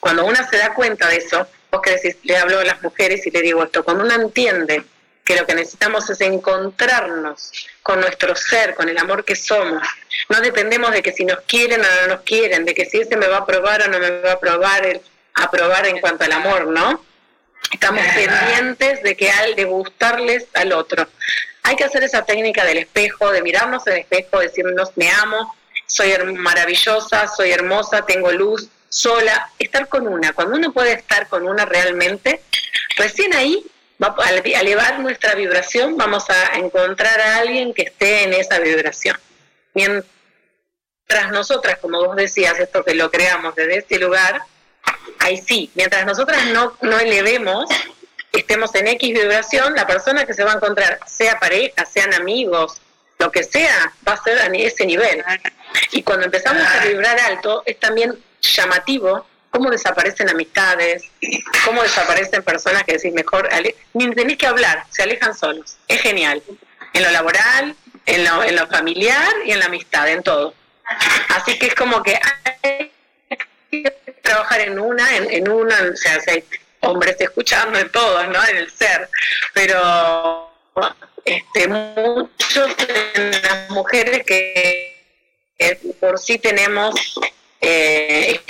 Cuando 0.00 0.24
una 0.24 0.48
se 0.48 0.58
da 0.58 0.74
cuenta 0.74 1.08
de 1.08 1.16
eso, 1.16 1.46
vos 1.74 1.82
que 1.82 1.90
decís, 1.92 2.16
le 2.22 2.36
hablo 2.36 2.60
a 2.60 2.64
las 2.64 2.82
mujeres 2.82 3.26
y 3.26 3.30
le 3.30 3.42
digo 3.42 3.64
esto, 3.64 3.84
cuando 3.84 4.04
uno 4.04 4.14
entiende 4.14 4.84
que 5.24 5.36
lo 5.36 5.46
que 5.46 5.54
necesitamos 5.54 6.08
es 6.10 6.20
encontrarnos 6.20 7.50
con 7.82 8.00
nuestro 8.00 8.36
ser, 8.36 8.74
con 8.74 8.88
el 8.88 8.98
amor 8.98 9.24
que 9.24 9.34
somos. 9.34 9.82
No 10.28 10.40
dependemos 10.40 10.92
de 10.92 11.02
que 11.02 11.12
si 11.12 11.24
nos 11.24 11.40
quieren 11.46 11.80
o 11.80 12.02
no 12.02 12.14
nos 12.14 12.20
quieren, 12.24 12.64
de 12.64 12.74
que 12.74 12.84
si 12.84 12.98
ese 12.98 13.16
me 13.16 13.26
va 13.26 13.38
a 13.38 13.40
aprobar 13.40 13.82
o 13.82 13.88
no 13.88 13.98
me 13.98 14.20
va 14.20 14.30
a 14.30 14.34
aprobar, 14.34 14.84
el 14.86 15.00
aprobar 15.34 15.86
en 15.86 16.00
cuanto 16.00 16.24
al 16.24 16.32
amor, 16.32 16.66
¿no? 16.66 17.04
Estamos 17.72 18.04
pendientes 18.14 19.02
de 19.02 19.16
que 19.16 19.30
al 19.30 19.54
de 19.56 19.64
gustarles 19.64 20.46
al 20.54 20.72
otro. 20.72 21.08
Hay 21.62 21.76
que 21.76 21.84
hacer 21.84 22.04
esa 22.04 22.24
técnica 22.24 22.64
del 22.64 22.78
espejo, 22.78 23.32
de 23.32 23.42
mirarnos 23.42 23.86
en 23.86 23.94
el 23.94 23.98
espejo, 24.00 24.38
decirnos 24.38 24.90
me 24.96 25.10
amo, 25.10 25.56
soy 25.86 26.14
maravillosa, 26.34 27.26
soy 27.28 27.50
hermosa, 27.50 28.04
tengo 28.04 28.30
luz, 28.30 28.68
sola, 28.94 29.50
estar 29.58 29.88
con 29.88 30.06
una. 30.06 30.32
Cuando 30.32 30.56
uno 30.56 30.72
puede 30.72 30.92
estar 30.92 31.26
con 31.28 31.48
una 31.48 31.64
realmente, 31.64 32.42
recién 32.96 33.34
ahí 33.34 33.64
al 33.98 34.42
elevar 34.44 35.00
nuestra 35.00 35.34
vibración 35.34 35.96
vamos 35.96 36.24
a 36.28 36.58
encontrar 36.58 37.20
a 37.20 37.38
alguien 37.38 37.74
que 37.74 37.82
esté 37.82 38.22
en 38.24 38.34
esa 38.34 38.60
vibración. 38.60 39.18
Mientras 39.72 40.04
nosotras, 41.32 41.78
como 41.80 42.04
vos 42.04 42.16
decías, 42.16 42.58
esto 42.60 42.84
que 42.84 42.94
lo 42.94 43.10
creamos 43.10 43.54
desde 43.56 43.78
este 43.78 43.98
lugar, 43.98 44.42
ahí 45.18 45.38
sí, 45.38 45.70
mientras 45.74 46.06
nosotras 46.06 46.46
no, 46.46 46.76
no 46.82 47.00
elevemos, 47.00 47.68
estemos 48.32 48.74
en 48.76 48.88
X 48.88 49.12
vibración, 49.12 49.74
la 49.74 49.86
persona 49.86 50.24
que 50.24 50.34
se 50.34 50.44
va 50.44 50.52
a 50.52 50.56
encontrar, 50.56 51.00
sea 51.06 51.40
pareja, 51.40 51.84
sean 51.84 52.14
amigos, 52.14 52.80
lo 53.18 53.32
que 53.32 53.42
sea, 53.42 53.92
va 54.06 54.12
a 54.12 54.22
ser 54.22 54.38
a 54.38 54.46
ese 54.46 54.86
nivel. 54.86 55.24
Y 55.92 56.02
cuando 56.02 56.26
empezamos 56.26 56.64
a 56.64 56.84
vibrar 56.84 57.18
alto, 57.18 57.62
es 57.66 57.80
también 57.80 58.16
llamativo 58.52 59.26
cómo 59.54 59.70
desaparecen 59.70 60.28
amistades, 60.28 61.04
cómo 61.64 61.80
desaparecen 61.80 62.42
personas 62.42 62.82
que 62.82 62.94
decís 62.94 63.12
mejor, 63.12 63.48
ni 63.92 64.12
tenés 64.12 64.36
que 64.36 64.48
hablar, 64.48 64.84
se 64.90 65.04
alejan 65.04 65.32
solos. 65.32 65.76
Es 65.86 66.00
genial. 66.00 66.42
En 66.92 67.04
lo 67.04 67.10
laboral, 67.12 67.76
en 68.06 68.24
lo, 68.24 68.42
en 68.42 68.56
lo 68.56 68.66
familiar 68.66 69.32
y 69.44 69.52
en 69.52 69.60
la 69.60 69.66
amistad, 69.66 70.08
en 70.08 70.24
todo. 70.24 70.54
Así 71.28 71.56
que 71.56 71.66
es 71.66 71.74
como 71.76 72.02
que 72.02 72.18
hay 72.62 72.92
que 73.70 73.90
trabajar 74.22 74.60
en 74.60 74.78
una, 74.80 75.16
en, 75.16 75.48
una, 75.48 75.76
o 75.92 75.96
sea, 75.96 76.18
hay 76.26 76.44
hombres 76.80 77.16
escuchando 77.20 77.78
en 77.78 77.90
todos, 77.90 78.28
¿no? 78.28 78.44
En 78.48 78.56
el 78.56 78.70
ser. 78.72 79.08
Pero 79.52 80.50
este, 81.24 81.68
muchos 81.68 82.76
de 82.76 83.40
las 83.40 83.70
mujeres 83.70 84.24
que, 84.26 85.00
por 86.00 86.18
sí 86.18 86.38
tenemos 86.38 86.94
eh, 87.64 88.40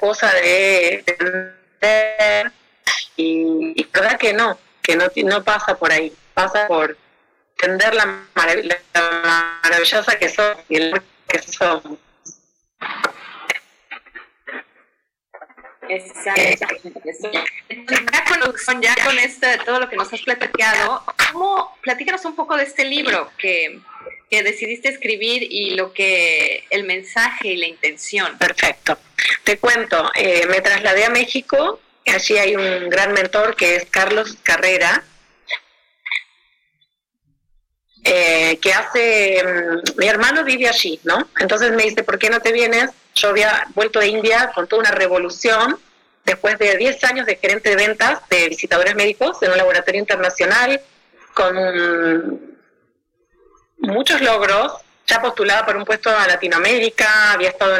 cosa 0.00 0.32
de 0.32 1.04
entender 1.06 2.52
y, 3.16 3.86
verdad 3.92 4.18
que 4.18 4.32
no, 4.32 4.58
que 4.82 4.96
no, 4.96 5.06
no 5.24 5.44
pasa 5.44 5.76
por 5.76 5.92
ahí, 5.92 6.12
pasa 6.34 6.66
por 6.66 6.96
entender 7.56 7.94
la, 7.94 8.24
maravillosa 9.62 10.18
que 10.18 10.28
son 10.28 10.56
y 10.68 10.76
el 10.76 11.02
que 11.26 11.38
somos. 11.42 11.98
Ya 18.10 18.24
con, 18.24 18.82
ya 18.82 18.94
con 19.04 19.18
esto 19.18 19.46
de 19.46 19.58
todo 19.58 19.80
lo 19.80 19.88
que 19.88 19.96
nos 19.96 20.12
has 20.12 20.20
platicado, 20.22 21.02
¿cómo, 21.32 21.76
platícanos 21.82 22.24
un 22.24 22.36
poco 22.36 22.56
de 22.56 22.64
este 22.64 22.84
libro 22.84 23.30
que, 23.38 23.80
que 24.30 24.42
decidiste 24.42 24.88
escribir 24.88 25.42
y 25.42 25.70
lo 25.70 25.92
que 25.92 26.64
el 26.70 26.84
mensaje 26.84 27.48
y 27.48 27.56
la 27.56 27.66
intención. 27.66 28.36
Perfecto. 28.38 28.98
Te 29.44 29.58
cuento, 29.58 30.10
eh, 30.14 30.46
me 30.48 30.60
trasladé 30.60 31.04
a 31.04 31.10
México, 31.10 31.80
allí 32.06 32.36
hay 32.36 32.56
un 32.56 32.88
gran 32.88 33.12
mentor 33.12 33.56
que 33.56 33.76
es 33.76 33.86
Carlos 33.86 34.36
Carrera, 34.42 35.02
eh, 38.04 38.58
que 38.60 38.72
hace, 38.72 39.42
mm, 39.44 39.98
mi 39.98 40.06
hermano 40.06 40.44
vive 40.44 40.68
allí, 40.68 41.00
¿no? 41.04 41.28
Entonces 41.40 41.72
me 41.72 41.84
dice, 41.84 42.04
¿por 42.04 42.18
qué 42.18 42.30
no 42.30 42.40
te 42.40 42.52
vienes? 42.52 42.90
Yo 43.18 43.30
había 43.30 43.66
vuelto 43.74 43.98
de 43.98 44.06
India 44.06 44.52
con 44.54 44.68
toda 44.68 44.80
una 44.80 44.92
revolución, 44.92 45.76
después 46.24 46.56
de 46.58 46.76
10 46.76 47.02
años 47.04 47.26
de 47.26 47.36
gerente 47.36 47.70
de 47.70 47.76
ventas 47.76 48.20
de 48.30 48.48
visitadores 48.48 48.94
médicos 48.94 49.42
en 49.42 49.50
un 49.50 49.56
laboratorio 49.56 50.00
internacional, 50.00 50.80
con 51.34 52.40
muchos 53.78 54.20
logros, 54.20 54.72
ya 55.06 55.20
postulada 55.20 55.66
por 55.66 55.76
un 55.76 55.84
puesto 55.84 56.10
a 56.10 56.28
Latinoamérica, 56.28 57.32
había 57.32 57.48
estado 57.48 57.76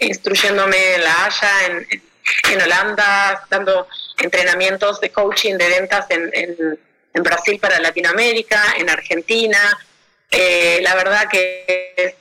instruyéndome 0.00 0.96
en 0.96 1.04
La 1.04 1.24
Haya, 1.24 1.50
en, 2.50 2.62
Holanda, 2.62 3.46
dando 3.48 3.88
entrenamientos 4.18 5.00
de 5.00 5.10
coaching 5.10 5.54
de 5.56 5.68
ventas 5.68 6.06
en, 6.10 6.78
Brasil 7.14 7.58
para 7.60 7.78
Latinoamérica, 7.78 8.74
en 8.78 8.90
Argentina. 8.90 9.58
Eh, 10.30 10.80
la 10.82 10.94
verdad 10.94 11.28
que 11.30 12.16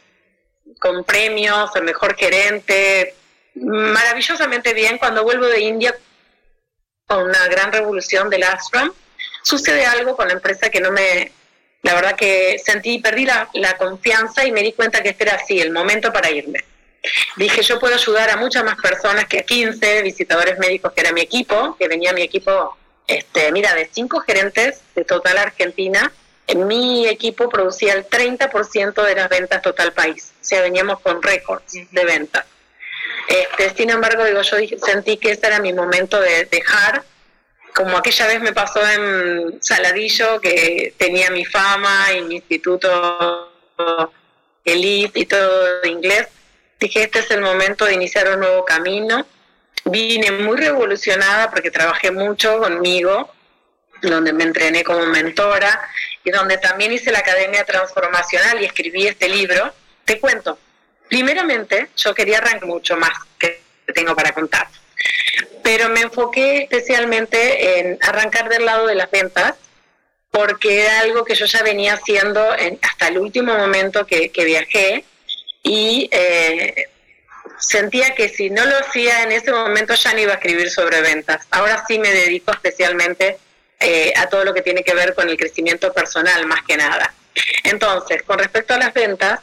con 0.81 1.03
premios, 1.03 1.69
el 1.75 1.83
mejor 1.83 2.15
gerente, 2.17 3.13
maravillosamente 3.53 4.73
bien. 4.73 4.97
Cuando 4.97 5.23
vuelvo 5.23 5.45
de 5.45 5.61
India 5.61 5.95
con 7.05 7.23
una 7.23 7.47
gran 7.49 7.71
revolución 7.71 8.31
del 8.31 8.41
Ashram, 8.41 8.91
sucede 9.43 9.85
algo 9.85 10.17
con 10.17 10.27
la 10.27 10.33
empresa 10.33 10.71
que 10.71 10.81
no 10.81 10.91
me, 10.91 11.31
la 11.83 11.93
verdad 11.93 12.15
que 12.15 12.57
sentí, 12.57 12.97
perdí 12.97 13.25
la, 13.27 13.77
confianza 13.77 14.43
y 14.43 14.51
me 14.51 14.63
di 14.63 14.73
cuenta 14.73 15.03
que 15.03 15.09
este 15.09 15.25
era 15.25 15.35
así, 15.35 15.59
el 15.59 15.71
momento 15.71 16.11
para 16.11 16.31
irme. 16.31 16.65
Dije, 17.35 17.61
yo 17.61 17.79
puedo 17.79 17.93
ayudar 17.93 18.31
a 18.31 18.37
muchas 18.37 18.63
más 18.63 18.75
personas 18.81 19.27
que 19.27 19.39
a 19.39 19.43
15 19.43 20.01
visitadores 20.01 20.57
médicos, 20.57 20.93
que 20.93 21.01
era 21.01 21.11
mi 21.11 21.21
equipo, 21.21 21.75
que 21.77 21.87
venía 21.87 22.11
mi 22.11 22.23
equipo, 22.23 22.75
este, 23.05 23.51
mira, 23.51 23.75
de 23.75 23.87
cinco 23.91 24.19
gerentes 24.21 24.81
de 24.95 25.05
Total 25.05 25.37
Argentina, 25.37 26.11
en 26.11 26.20
mi 26.55 27.07
equipo 27.07 27.49
producía 27.49 27.93
el 27.93 28.07
30% 28.07 29.03
de 29.03 29.15
las 29.15 29.29
ventas 29.29 29.61
total 29.61 29.93
país. 29.93 30.33
O 30.41 30.43
sea, 30.43 30.61
veníamos 30.61 30.99
con 30.99 31.21
récords 31.21 31.73
de 31.91 32.05
ventas. 32.05 32.45
Este, 33.27 33.75
sin 33.75 33.89
embargo, 33.89 34.23
digo, 34.25 34.41
yo 34.41 34.57
sentí 34.83 35.17
que 35.17 35.31
ese 35.31 35.47
era 35.47 35.59
mi 35.59 35.73
momento 35.73 36.19
de 36.19 36.45
dejar 36.45 37.03
como 37.73 37.97
aquella 37.97 38.27
vez 38.27 38.41
me 38.41 38.53
pasó 38.53 38.81
en 38.87 39.61
Saladillo, 39.61 40.39
que 40.41 40.93
tenía 40.97 41.29
mi 41.29 41.45
fama 41.45 42.07
y 42.13 42.21
mi 42.21 42.35
instituto 42.35 43.49
elite 44.65 45.19
y 45.19 45.25
todo 45.25 45.81
de 45.81 45.89
inglés, 45.89 46.27
dije, 46.79 47.03
este 47.03 47.19
es 47.19 47.31
el 47.31 47.41
momento 47.41 47.85
de 47.85 47.93
iniciar 47.93 48.29
un 48.33 48.41
nuevo 48.41 48.65
camino. 48.65 49.25
Vine 49.85 50.31
muy 50.31 50.57
revolucionada 50.57 51.49
porque 51.49 51.71
trabajé 51.71 52.11
mucho 52.11 52.59
conmigo, 52.59 53.31
donde 54.01 54.33
me 54.33 54.43
entrené 54.43 54.83
como 54.83 55.05
mentora 55.07 55.81
y 56.23 56.31
donde 56.31 56.57
también 56.57 56.91
hice 56.91 57.11
la 57.11 57.19
Academia 57.19 57.63
Transformacional 57.63 58.61
y 58.61 58.65
escribí 58.65 59.07
este 59.07 59.29
libro. 59.29 59.73
Te 60.05 60.19
cuento, 60.19 60.57
primeramente 61.09 61.89
yo 61.97 62.13
quería 62.13 62.37
arrancar 62.39 62.65
mucho 62.65 62.97
más 62.97 63.11
que 63.37 63.61
tengo 63.93 64.15
para 64.15 64.31
contar 64.31 64.67
pero 65.63 65.89
me 65.89 66.01
enfoqué 66.01 66.63
especialmente 66.63 67.79
en 67.79 67.97
arrancar 68.01 68.49
del 68.49 68.65
lado 68.65 68.87
de 68.87 68.95
las 68.95 69.09
ventas, 69.11 69.55
porque 70.29 70.83
era 70.83 70.99
algo 71.01 71.25
que 71.25 71.35
yo 71.35 71.45
ya 71.45 71.61
venía 71.61 71.93
haciendo 71.93 72.45
hasta 72.81 73.07
el 73.07 73.17
último 73.17 73.55
momento 73.55 74.05
que, 74.05 74.31
viajé 74.33 75.03
y 75.63 76.09
eh, 76.11 76.87
sentía 77.59 78.15
que 78.15 78.29
si 78.29 78.49
no 78.49 78.65
lo 78.65 78.77
hacía 78.77 79.23
en 79.23 79.33
ese 79.33 79.51
momento 79.51 79.93
ya 79.93 80.13
no 80.13 80.19
iba 80.19 80.31
a 80.33 80.35
escribir 80.35 80.69
sobre 80.69 81.01
ventas. 81.01 81.45
Ahora 81.51 81.83
sí 81.87 81.99
me 81.99 82.11
dedico 82.11 82.51
especialmente 82.51 83.37
eh, 83.81 84.13
a 84.15 84.27
todo 84.27 84.45
lo 84.45 84.53
que 84.53 84.61
tiene 84.61 84.83
que 84.83 84.93
ver 84.93 85.15
con 85.15 85.27
el 85.27 85.37
crecimiento 85.37 85.91
personal 85.91 86.45
más 86.45 86.61
que 86.63 86.77
nada. 86.77 87.13
Entonces, 87.63 88.23
con 88.23 88.37
respecto 88.39 88.73
a 88.73 88.77
las 88.77 88.93
ventas, 88.93 89.39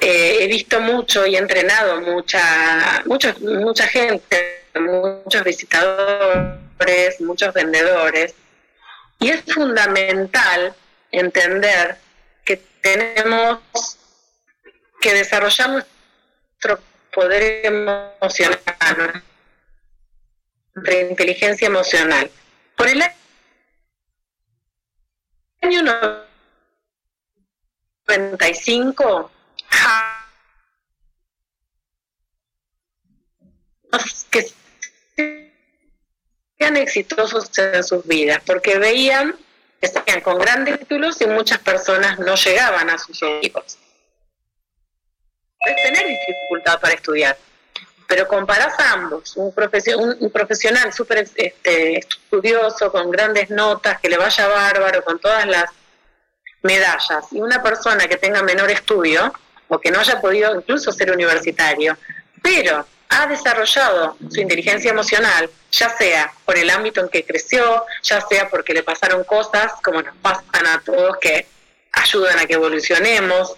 eh, 0.00 0.38
he 0.40 0.46
visto 0.46 0.80
mucho 0.80 1.26
y 1.26 1.36
he 1.36 1.38
entrenado 1.38 2.00
mucha, 2.00 3.02
mucha, 3.04 3.34
mucha 3.40 3.86
gente, 3.86 4.64
muchos 4.74 5.44
visitadores, 5.44 7.20
muchos 7.20 7.52
vendedores. 7.52 8.34
Y 9.18 9.30
es 9.30 9.42
fundamental 9.42 10.74
entender 11.10 11.98
que 12.44 12.56
tenemos 12.80 13.58
que 15.00 15.14
desarrollar 15.14 15.70
nuestro 15.70 16.80
poder 17.12 17.66
emocional, 17.66 19.22
nuestra 20.74 21.00
inteligencia 21.00 21.66
emocional. 21.66 22.30
Por 22.76 22.88
el 22.88 23.02
año 25.62 25.82
95, 28.06 29.30
que 34.30 34.46
sean 36.58 36.76
exitosos 36.76 37.50
en 37.58 37.84
sus 37.84 38.06
vidas, 38.06 38.42
porque 38.46 38.78
veían 38.78 39.36
que 39.80 39.86
estaban 39.86 40.20
con 40.20 40.38
grandes 40.38 40.78
títulos 40.80 41.20
y 41.20 41.26
muchas 41.26 41.58
personas 41.58 42.18
no 42.18 42.34
llegaban 42.34 42.90
a 42.90 42.98
sus 42.98 43.22
objetivos. 43.22 43.78
Tener 45.82 46.06
dificultad 46.06 46.80
para 46.80 46.94
estudiar, 46.94 47.36
pero 48.10 48.26
comparás 48.26 48.74
ambos, 48.92 49.36
un, 49.36 49.54
un, 50.18 50.30
profesional 50.32 50.92
súper 50.92 51.18
este, 51.18 51.96
estudioso, 51.96 52.90
con 52.90 53.08
grandes 53.08 53.50
notas, 53.50 54.00
que 54.00 54.08
le 54.08 54.18
vaya 54.18 54.48
bárbaro, 54.48 55.04
con 55.04 55.20
todas 55.20 55.46
las 55.46 55.66
medallas, 56.62 57.26
y 57.30 57.40
una 57.40 57.62
persona 57.62 58.08
que 58.08 58.16
tenga 58.16 58.42
menor 58.42 58.68
estudio, 58.68 59.32
o 59.68 59.78
que 59.78 59.92
no 59.92 60.00
haya 60.00 60.20
podido 60.20 60.56
incluso 60.56 60.90
ser 60.90 61.12
universitario, 61.12 61.96
pero 62.42 62.84
ha 63.10 63.26
desarrollado 63.28 64.16
su 64.28 64.40
inteligencia 64.40 64.90
emocional, 64.90 65.48
ya 65.70 65.96
sea 65.96 66.32
por 66.44 66.58
el 66.58 66.68
ámbito 66.68 67.00
en 67.00 67.10
que 67.10 67.24
creció, 67.24 67.86
ya 68.02 68.20
sea 68.22 68.48
porque 68.48 68.74
le 68.74 68.82
pasaron 68.82 69.22
cosas 69.22 69.74
como 69.84 70.02
nos 70.02 70.16
pasan 70.16 70.66
a 70.66 70.80
todos 70.84 71.16
que 71.18 71.46
ayudan 71.92 72.40
a 72.40 72.46
que 72.46 72.54
evolucionemos, 72.54 73.54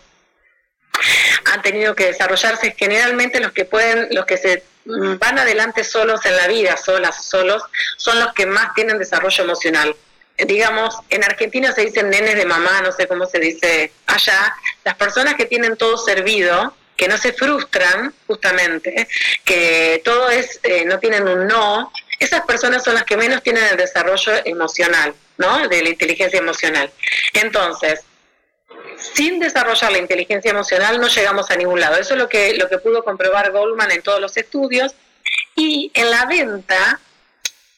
han 1.52 1.62
tenido 1.62 1.94
que 1.94 2.06
desarrollarse 2.06 2.74
generalmente 2.76 3.40
los 3.40 3.52
que 3.52 3.64
pueden, 3.64 4.08
los 4.10 4.26
que 4.26 4.36
se 4.36 4.64
van 4.84 5.38
adelante 5.38 5.84
solos 5.84 6.24
en 6.26 6.36
la 6.36 6.48
vida, 6.48 6.76
solas, 6.76 7.24
solos, 7.24 7.62
son 7.96 8.18
los 8.18 8.32
que 8.32 8.46
más 8.46 8.74
tienen 8.74 8.98
desarrollo 8.98 9.44
emocional. 9.44 9.94
Digamos, 10.38 10.96
en 11.10 11.22
Argentina 11.24 11.72
se 11.72 11.82
dicen 11.82 12.10
nenes 12.10 12.36
de 12.36 12.46
mamá, 12.46 12.80
no 12.82 12.90
sé 12.90 13.06
cómo 13.06 13.26
se 13.26 13.38
dice 13.38 13.92
allá, 14.06 14.54
las 14.84 14.94
personas 14.96 15.34
que 15.34 15.44
tienen 15.44 15.76
todo 15.76 15.96
servido, 15.98 16.74
que 16.96 17.06
no 17.08 17.16
se 17.16 17.32
frustran 17.32 18.14
justamente, 18.26 19.08
que 19.44 20.00
todo 20.04 20.30
es, 20.30 20.58
eh, 20.62 20.84
no 20.84 20.98
tienen 20.98 21.28
un 21.28 21.46
no, 21.46 21.92
esas 22.18 22.42
personas 22.42 22.84
son 22.84 22.94
las 22.94 23.04
que 23.04 23.16
menos 23.16 23.42
tienen 23.42 23.64
el 23.64 23.76
desarrollo 23.76 24.32
emocional, 24.44 25.14
¿no? 25.38 25.68
De 25.68 25.82
la 25.82 25.88
inteligencia 25.88 26.38
emocional. 26.38 26.90
Entonces, 27.32 28.00
sin 29.14 29.38
desarrollar 29.38 29.92
la 29.92 29.98
inteligencia 29.98 30.50
emocional 30.50 31.00
no 31.00 31.08
llegamos 31.08 31.50
a 31.50 31.56
ningún 31.56 31.80
lado. 31.80 31.96
Eso 31.96 32.14
es 32.14 32.20
lo 32.20 32.28
que, 32.28 32.54
lo 32.54 32.68
que 32.68 32.78
pudo 32.78 33.04
comprobar 33.04 33.50
Goldman 33.50 33.90
en 33.90 34.02
todos 34.02 34.20
los 34.20 34.36
estudios. 34.36 34.94
Y 35.54 35.90
en 35.94 36.10
la 36.10 36.26
venta, 36.26 37.00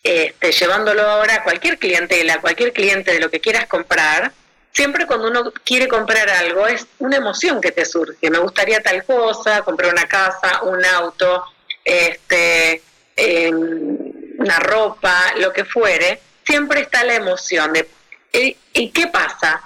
este, 0.02 0.52
llevándolo 0.52 1.02
ahora 1.02 1.36
a 1.36 1.42
cualquier 1.42 1.78
clientela, 1.78 2.40
cualquier 2.40 2.72
cliente 2.72 3.12
de 3.12 3.20
lo 3.20 3.30
que 3.30 3.40
quieras 3.40 3.66
comprar, 3.66 4.32
siempre 4.72 5.06
cuando 5.06 5.28
uno 5.28 5.52
quiere 5.64 5.88
comprar 5.88 6.28
algo 6.28 6.66
es 6.66 6.86
una 6.98 7.16
emoción 7.16 7.60
que 7.60 7.72
te 7.72 7.84
surge. 7.84 8.30
Me 8.30 8.38
gustaría 8.38 8.80
tal 8.82 9.04
cosa, 9.04 9.62
comprar 9.62 9.92
una 9.92 10.06
casa, 10.06 10.62
un 10.62 10.84
auto, 10.84 11.44
este, 11.84 12.82
em, 13.16 13.98
una 14.38 14.58
ropa, 14.58 15.34
lo 15.38 15.52
que 15.52 15.64
fuere. 15.64 16.20
Siempre 16.44 16.80
está 16.82 17.04
la 17.04 17.14
emoción 17.14 17.72
de 17.72 17.88
¿y 18.32 18.90
qué 18.90 19.06
pasa? 19.06 19.62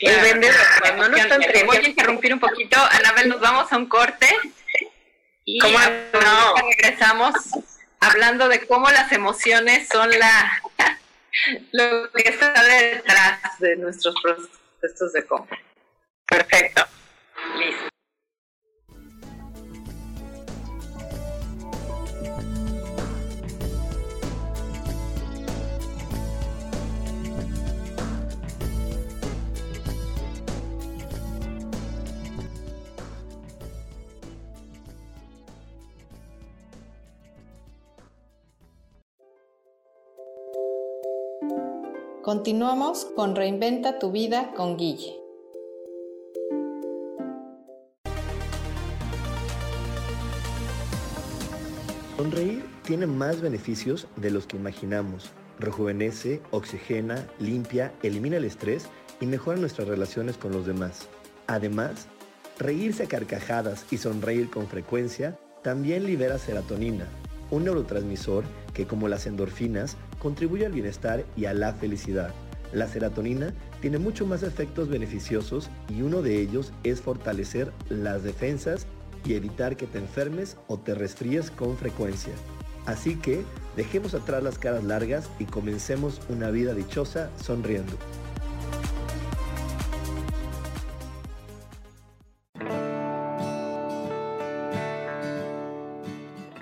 El 0.00 0.20
vendedor, 0.20 0.60
cuando 0.80 1.08
no 1.08 1.16
está 1.16 1.38
Voy 1.66 1.76
a 1.76 1.88
interrumpir 1.88 2.32
un 2.32 2.40
poquito, 2.40 2.76
Anabel, 2.90 3.28
nos 3.28 3.40
vamos 3.40 3.72
a 3.72 3.76
un 3.76 3.86
corte 3.86 4.26
y 5.44 5.58
¿Cómo 5.58 5.78
no? 5.78 6.54
regresamos 6.56 7.34
hablando 8.00 8.48
de 8.48 8.66
cómo 8.66 8.90
las 8.90 9.12
emociones 9.12 9.88
son 9.88 10.10
la 10.18 10.62
lo 11.72 12.10
que 12.12 12.28
está 12.28 12.62
detrás 12.62 13.58
de 13.58 13.76
nuestros 13.76 14.14
procesos 14.22 15.12
de 15.12 15.26
compra. 15.26 15.58
Perfecto. 16.26 16.86
Listo. 17.58 17.90
Continuamos 42.32 43.06
con 43.16 43.34
Reinventa 43.34 43.98
tu 43.98 44.12
vida 44.12 44.52
con 44.54 44.76
Guille. 44.76 45.16
Sonreír 52.16 52.64
tiene 52.84 53.08
más 53.08 53.40
beneficios 53.40 54.06
de 54.14 54.30
los 54.30 54.46
que 54.46 54.56
imaginamos. 54.56 55.30
Rejuvenece, 55.58 56.40
oxigena, 56.52 57.26
limpia, 57.40 57.92
elimina 58.04 58.36
el 58.36 58.44
estrés 58.44 58.86
y 59.20 59.26
mejora 59.26 59.58
nuestras 59.58 59.88
relaciones 59.88 60.36
con 60.36 60.52
los 60.52 60.64
demás. 60.66 61.08
Además, 61.48 62.06
reírse 62.60 63.02
a 63.02 63.08
carcajadas 63.08 63.86
y 63.90 63.96
sonreír 63.96 64.50
con 64.50 64.68
frecuencia 64.68 65.36
también 65.64 66.06
libera 66.06 66.38
serotonina, 66.38 67.08
un 67.50 67.64
neurotransmisor 67.64 68.44
que 68.72 68.86
como 68.86 69.08
las 69.08 69.26
endorfinas 69.26 69.96
contribuye 70.20 70.66
al 70.66 70.72
bienestar 70.72 71.24
y 71.36 71.46
a 71.46 71.54
la 71.54 71.72
felicidad. 71.72 72.32
La 72.72 72.86
serotonina 72.86 73.52
tiene 73.80 73.98
mucho 73.98 74.26
más 74.26 74.44
efectos 74.44 74.88
beneficiosos 74.88 75.70
y 75.88 76.02
uno 76.02 76.22
de 76.22 76.40
ellos 76.40 76.72
es 76.84 77.00
fortalecer 77.00 77.72
las 77.88 78.22
defensas 78.22 78.86
y 79.24 79.34
evitar 79.34 79.76
que 79.76 79.88
te 79.88 79.98
enfermes 79.98 80.56
o 80.68 80.78
te 80.78 80.94
resfríes 80.94 81.50
con 81.50 81.76
frecuencia. 81.76 82.32
Así 82.86 83.16
que 83.16 83.42
dejemos 83.76 84.14
atrás 84.14 84.42
las 84.42 84.58
caras 84.58 84.84
largas 84.84 85.28
y 85.38 85.44
comencemos 85.44 86.20
una 86.28 86.50
vida 86.50 86.74
dichosa 86.74 87.30
sonriendo. 87.42 87.92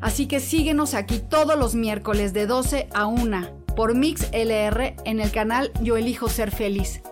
Así 0.00 0.26
que 0.26 0.40
síguenos 0.40 0.94
aquí 0.94 1.18
todos 1.18 1.58
los 1.58 1.74
miércoles 1.74 2.32
de 2.32 2.46
12 2.46 2.88
a 2.94 3.06
1 3.06 3.64
por 3.74 3.94
Mix 3.94 4.28
LR 4.32 4.96
en 5.04 5.20
el 5.20 5.30
canal 5.30 5.72
Yo 5.82 5.96
Elijo 5.96 6.28
Ser 6.28 6.50
Feliz. 6.50 7.02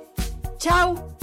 ¡Chao! 0.58 1.16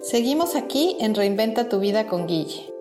Seguimos 0.00 0.54
aquí 0.54 0.96
en 1.00 1.14
Reinventa 1.14 1.68
tu 1.68 1.80
vida 1.80 2.06
con 2.06 2.26
Guille. 2.26 2.73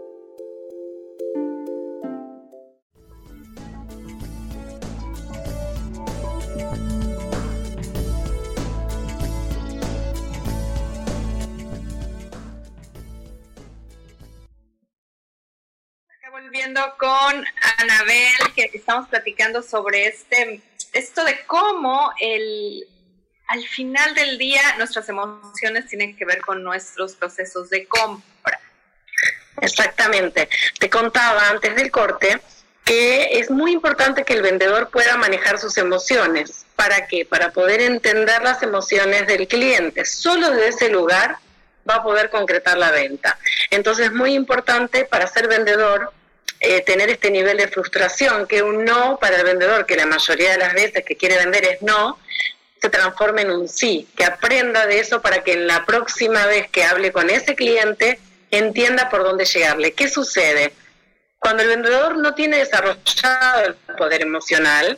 Con 16.97 17.45
Anabel, 17.77 18.53
que 18.55 18.69
estamos 18.73 19.07
platicando 19.09 19.61
sobre 19.61 20.07
este, 20.07 20.61
esto 20.93 21.23
de 21.23 21.45
cómo 21.45 22.11
el, 22.19 22.86
al 23.47 23.63
final 23.67 24.13
del 24.15 24.38
día 24.38 24.61
nuestras 24.77 25.09
emociones 25.09 25.88
tienen 25.88 26.15
que 26.15 26.25
ver 26.25 26.41
con 26.41 26.63
nuestros 26.63 27.15
procesos 27.15 27.69
de 27.69 27.88
compra. 27.88 28.59
Exactamente. 29.61 30.49
Te 30.79 30.89
contaba 30.89 31.49
antes 31.49 31.75
del 31.75 31.91
corte 31.91 32.41
que 32.84 33.39
es 33.39 33.49
muy 33.49 33.71
importante 33.71 34.25
que 34.25 34.34
el 34.34 34.41
vendedor 34.41 34.89
pueda 34.89 35.15
manejar 35.15 35.57
sus 35.57 35.77
emociones. 35.77 36.65
¿Para 36.75 37.07
qué? 37.07 37.25
Para 37.25 37.51
poder 37.51 37.81
entender 37.81 38.41
las 38.43 38.61
emociones 38.61 39.25
del 39.27 39.47
cliente. 39.47 40.03
Solo 40.03 40.51
de 40.51 40.67
ese 40.67 40.89
lugar 40.89 41.38
va 41.89 41.95
a 41.95 42.03
poder 42.03 42.29
concretar 42.29 42.77
la 42.77 42.91
venta. 42.91 43.38
Entonces 43.69 44.07
es 44.07 44.13
muy 44.13 44.34
importante 44.34 45.05
para 45.05 45.27
ser 45.27 45.47
vendedor 45.47 46.11
eh, 46.66 46.80
tener 46.80 47.09
este 47.09 47.30
nivel 47.30 47.57
de 47.57 47.68
frustración, 47.68 48.47
que 48.47 48.64
un 48.64 48.86
no 48.86 49.20
para 49.20 49.36
el 49.36 49.43
vendedor, 49.43 49.86
que 49.86 49.97
la 49.97 50.05
mayoría 50.05 50.53
de 50.53 50.59
las 50.59 50.74
veces 50.74 51.03
que 51.03 51.18
quiere 51.18 51.36
vender 51.36 51.66
es 51.66 51.82
no, 51.82 52.18
se 52.82 52.89
transforme 52.89 53.41
en 53.41 53.51
un 53.51 53.68
sí, 53.68 54.07
que 54.16 54.24
aprenda 54.24 54.88
de 54.88 54.99
eso 54.99 55.22
para 55.22 55.43
que 55.43 55.51
en 55.51 55.68
la 55.68 55.86
próxima 55.86 56.45
vez 56.45 56.70
que 56.70 56.86
hable 56.86 57.11
con 57.11 57.30
ese 57.30 57.53
cliente 57.55 58.18
entienda 58.49 59.09
por 59.09 59.26
dónde 59.26 59.43
llegarle. 59.43 59.91
¿Qué 59.91 60.07
sucede? 60.07 60.72
Cuando 61.38 61.64
el 61.64 61.70
vendedor 61.70 62.18
no 62.18 62.34
tiene 62.34 62.59
desarrollado 62.59 63.66
el 63.66 63.76
poder 63.97 64.22
emocional, 64.22 64.97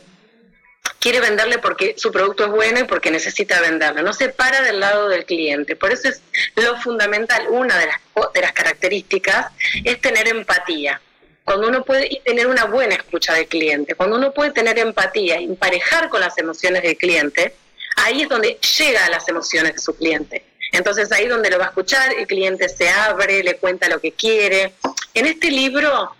quiere 1.00 1.18
venderle 1.18 1.58
porque 1.58 1.94
su 1.96 2.12
producto 2.12 2.44
es 2.44 2.50
bueno 2.52 2.78
y 2.78 2.84
porque 2.84 3.10
necesita 3.10 3.60
venderlo. 3.60 4.02
No 4.02 4.12
se 4.12 4.28
para 4.28 4.62
del 4.62 4.78
lado 4.78 5.08
del 5.08 5.24
cliente. 5.24 5.74
Por 5.74 5.90
eso 5.90 6.10
es 6.10 6.22
lo 6.54 6.76
fundamental, 6.80 7.48
una 7.48 7.76
de 7.76 7.86
las, 7.86 8.00
de 8.32 8.40
las 8.40 8.52
características 8.52 9.46
es 9.82 10.00
tener 10.00 10.28
empatía. 10.28 11.00
Cuando 11.46 11.68
uno 11.68 11.84
puede 11.84 12.20
tener 12.24 12.48
una 12.48 12.64
buena 12.64 12.96
escucha 12.96 13.32
del 13.34 13.46
cliente, 13.46 13.94
cuando 13.94 14.16
uno 14.16 14.34
puede 14.34 14.50
tener 14.50 14.80
empatía, 14.80 15.36
emparejar 15.36 16.08
con 16.08 16.20
las 16.20 16.36
emociones 16.38 16.82
del 16.82 16.96
cliente, 16.96 17.54
ahí 17.98 18.22
es 18.22 18.28
donde 18.28 18.58
llega 18.78 19.06
a 19.06 19.10
las 19.10 19.28
emociones 19.28 19.74
de 19.74 19.78
su 19.78 19.94
cliente. 19.94 20.44
Entonces 20.72 21.12
ahí 21.12 21.28
donde 21.28 21.48
lo 21.48 21.60
va 21.60 21.66
a 21.66 21.68
escuchar, 21.68 22.12
el 22.18 22.26
cliente 22.26 22.68
se 22.68 22.88
abre, 22.88 23.44
le 23.44 23.58
cuenta 23.58 23.88
lo 23.88 24.00
que 24.00 24.10
quiere. 24.10 24.72
En 25.14 25.26
este 25.26 25.52
libro 25.52 26.16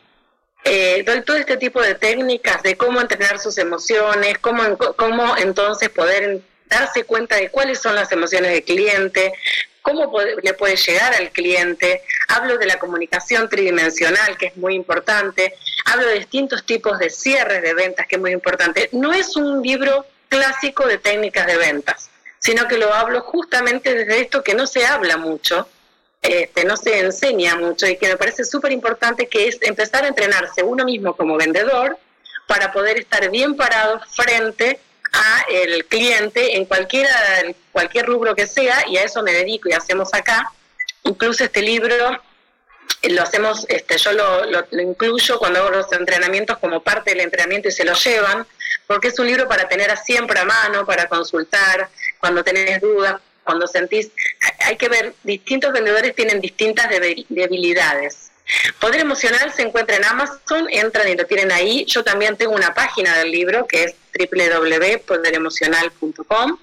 eh, 0.62 1.03
doy 1.05 1.22
todo 1.22 1.37
este 1.37 1.57
tipo 1.57 1.83
de 1.83 1.97
técnicas 1.97 2.62
de 2.62 2.77
cómo 2.77 3.01
entrenar 3.01 3.41
sus 3.41 3.59
emociones, 3.59 4.39
cómo, 4.39 4.79
cómo 4.95 5.37
entonces 5.39 5.89
poder 5.89 6.41
darse 6.68 7.04
cuenta 7.04 7.36
de 7.36 7.50
cuáles 7.50 7.80
son 7.80 7.94
las 7.94 8.10
emociones 8.12 8.52
del 8.52 8.64
cliente, 8.64 9.32
cómo 9.82 10.12
le 10.42 10.54
puede 10.54 10.76
llegar 10.76 11.14
al 11.14 11.30
cliente. 11.30 12.02
Hablo 12.28 12.58
de 12.58 12.66
la 12.66 12.78
comunicación 12.78 13.48
tridimensional, 13.48 14.36
que 14.36 14.46
es 14.46 14.56
muy 14.56 14.74
importante. 14.74 15.54
Hablo 15.84 16.06
de 16.06 16.14
distintos 16.14 16.64
tipos 16.64 16.98
de 16.98 17.08
cierres 17.08 17.62
de 17.62 17.72
ventas, 17.72 18.06
que 18.08 18.16
es 18.16 18.20
muy 18.20 18.32
importante. 18.32 18.88
No 18.92 19.12
es 19.12 19.36
un 19.36 19.62
libro 19.62 20.04
clásico 20.28 20.86
de 20.88 20.98
técnicas 20.98 21.46
de 21.46 21.56
ventas, 21.56 22.10
sino 22.40 22.66
que 22.66 22.78
lo 22.78 22.92
hablo 22.92 23.20
justamente 23.20 23.94
desde 23.94 24.20
esto 24.20 24.42
que 24.42 24.54
no 24.54 24.66
se 24.66 24.84
habla 24.84 25.16
mucho, 25.16 25.68
este, 26.20 26.64
no 26.64 26.76
se 26.76 26.98
enseña 26.98 27.54
mucho 27.54 27.86
y 27.86 27.96
que 27.96 28.08
me 28.08 28.16
parece 28.16 28.44
súper 28.44 28.72
importante, 28.72 29.28
que 29.28 29.46
es 29.46 29.58
empezar 29.62 30.02
a 30.04 30.08
entrenarse 30.08 30.64
uno 30.64 30.84
mismo 30.84 31.16
como 31.16 31.36
vendedor 31.36 31.96
para 32.48 32.72
poder 32.72 32.98
estar 32.98 33.30
bien 33.30 33.54
parado 33.54 34.00
frente 34.08 34.80
a 35.12 35.44
el 35.50 35.84
cliente 35.86 36.57
en 36.57 36.64
cualquiera, 36.64 37.11
cualquier 37.72 38.07
rubro 38.07 38.34
que 38.34 38.46
sea, 38.46 38.84
y 38.88 38.96
a 38.96 39.04
eso 39.04 39.22
me 39.22 39.32
dedico 39.32 39.68
y 39.68 39.72
hacemos 39.72 40.12
acá. 40.12 40.52
Incluso 41.04 41.44
este 41.44 41.62
libro 41.62 42.20
lo 43.02 43.22
hacemos, 43.22 43.66
este, 43.68 43.98
yo 43.98 44.12
lo, 44.12 44.44
lo, 44.46 44.66
incluyo 44.80 45.38
cuando 45.38 45.61
hago 45.61 45.70
los 45.70 45.92
entrenamientos 45.92 46.59
como 46.59 46.82
parte 46.82 47.11
del 47.11 47.20
entrenamiento 47.20 47.68
y 47.68 47.72
se 47.72 47.84
lo 47.84 47.94
llevan, 47.94 48.46
porque 48.86 49.09
es 49.09 49.18
un 49.18 49.26
libro 49.26 49.48
para 49.48 49.68
tener 49.68 49.96
siempre 49.98 50.38
a 50.40 50.44
mano, 50.44 50.84
para 50.84 51.09
consultar, 51.09 51.88
cuando 52.20 52.42
tenés 52.42 52.80
dudas, 52.80 53.20
cuando 53.44 53.66
sentís, 53.66 54.11
hay 54.61 54.76
que 54.76 54.88
ver, 54.88 55.14
distintos 55.22 55.72
vendedores 55.72 56.14
tienen 56.14 56.40
distintas 56.40 56.88
debilidades. 56.90 58.32
Poder 58.80 59.00
Emocional 59.00 59.52
se 59.52 59.62
encuentra 59.62 59.96
en 59.96 60.04
Amazon, 60.04 60.68
entran 60.70 61.09
y 61.09 61.16
lo 61.16 61.26
tienen 61.26 61.50
ahí. 61.50 61.84
Yo 61.86 62.04
también 62.04 62.36
tengo 62.36 62.54
una 62.54 62.74
página 62.74 63.16
del 63.18 63.30
libro 63.30 63.66
que 63.66 63.84
es 63.84 63.94
www.poderemocional.com. 64.18 66.58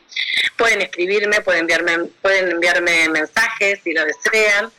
Pueden 0.57 0.81
escribirme, 0.81 1.39
pueden 1.41 1.61
enviarme, 1.61 2.09
pueden 2.21 2.51
enviarme 2.51 3.07
mensajes 3.09 3.79
si 3.83 3.93
lo 3.93 4.03
desean. 4.05 4.71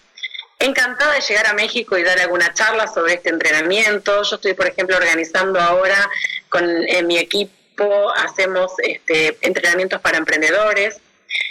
Encantada 0.58 1.14
de 1.14 1.20
llegar 1.20 1.46
a 1.46 1.54
México 1.54 1.96
y 1.98 2.02
dar 2.02 2.18
alguna 2.20 2.52
charla 2.54 2.86
sobre 2.86 3.14
este 3.14 3.30
entrenamiento. 3.30 4.22
Yo 4.22 4.36
estoy, 4.36 4.54
por 4.54 4.66
ejemplo, 4.66 4.96
organizando 4.96 5.60
ahora 5.60 6.08
con 6.48 6.64
mi 7.06 7.18
equipo, 7.18 8.12
hacemos 8.14 8.72
este, 8.78 9.36
entrenamientos 9.40 10.00
para 10.00 10.18
emprendedores. 10.18 11.00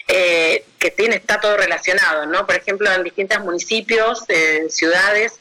Eh, 0.07 0.63
que 0.79 0.91
tiene, 0.91 1.15
está 1.15 1.41
todo 1.41 1.57
relacionado, 1.57 2.25
¿no? 2.25 2.45
Por 2.45 2.55
ejemplo, 2.55 2.89
en 2.91 3.03
distintos 3.03 3.39
municipios, 3.39 4.23
eh, 4.29 4.67
ciudades, 4.69 5.39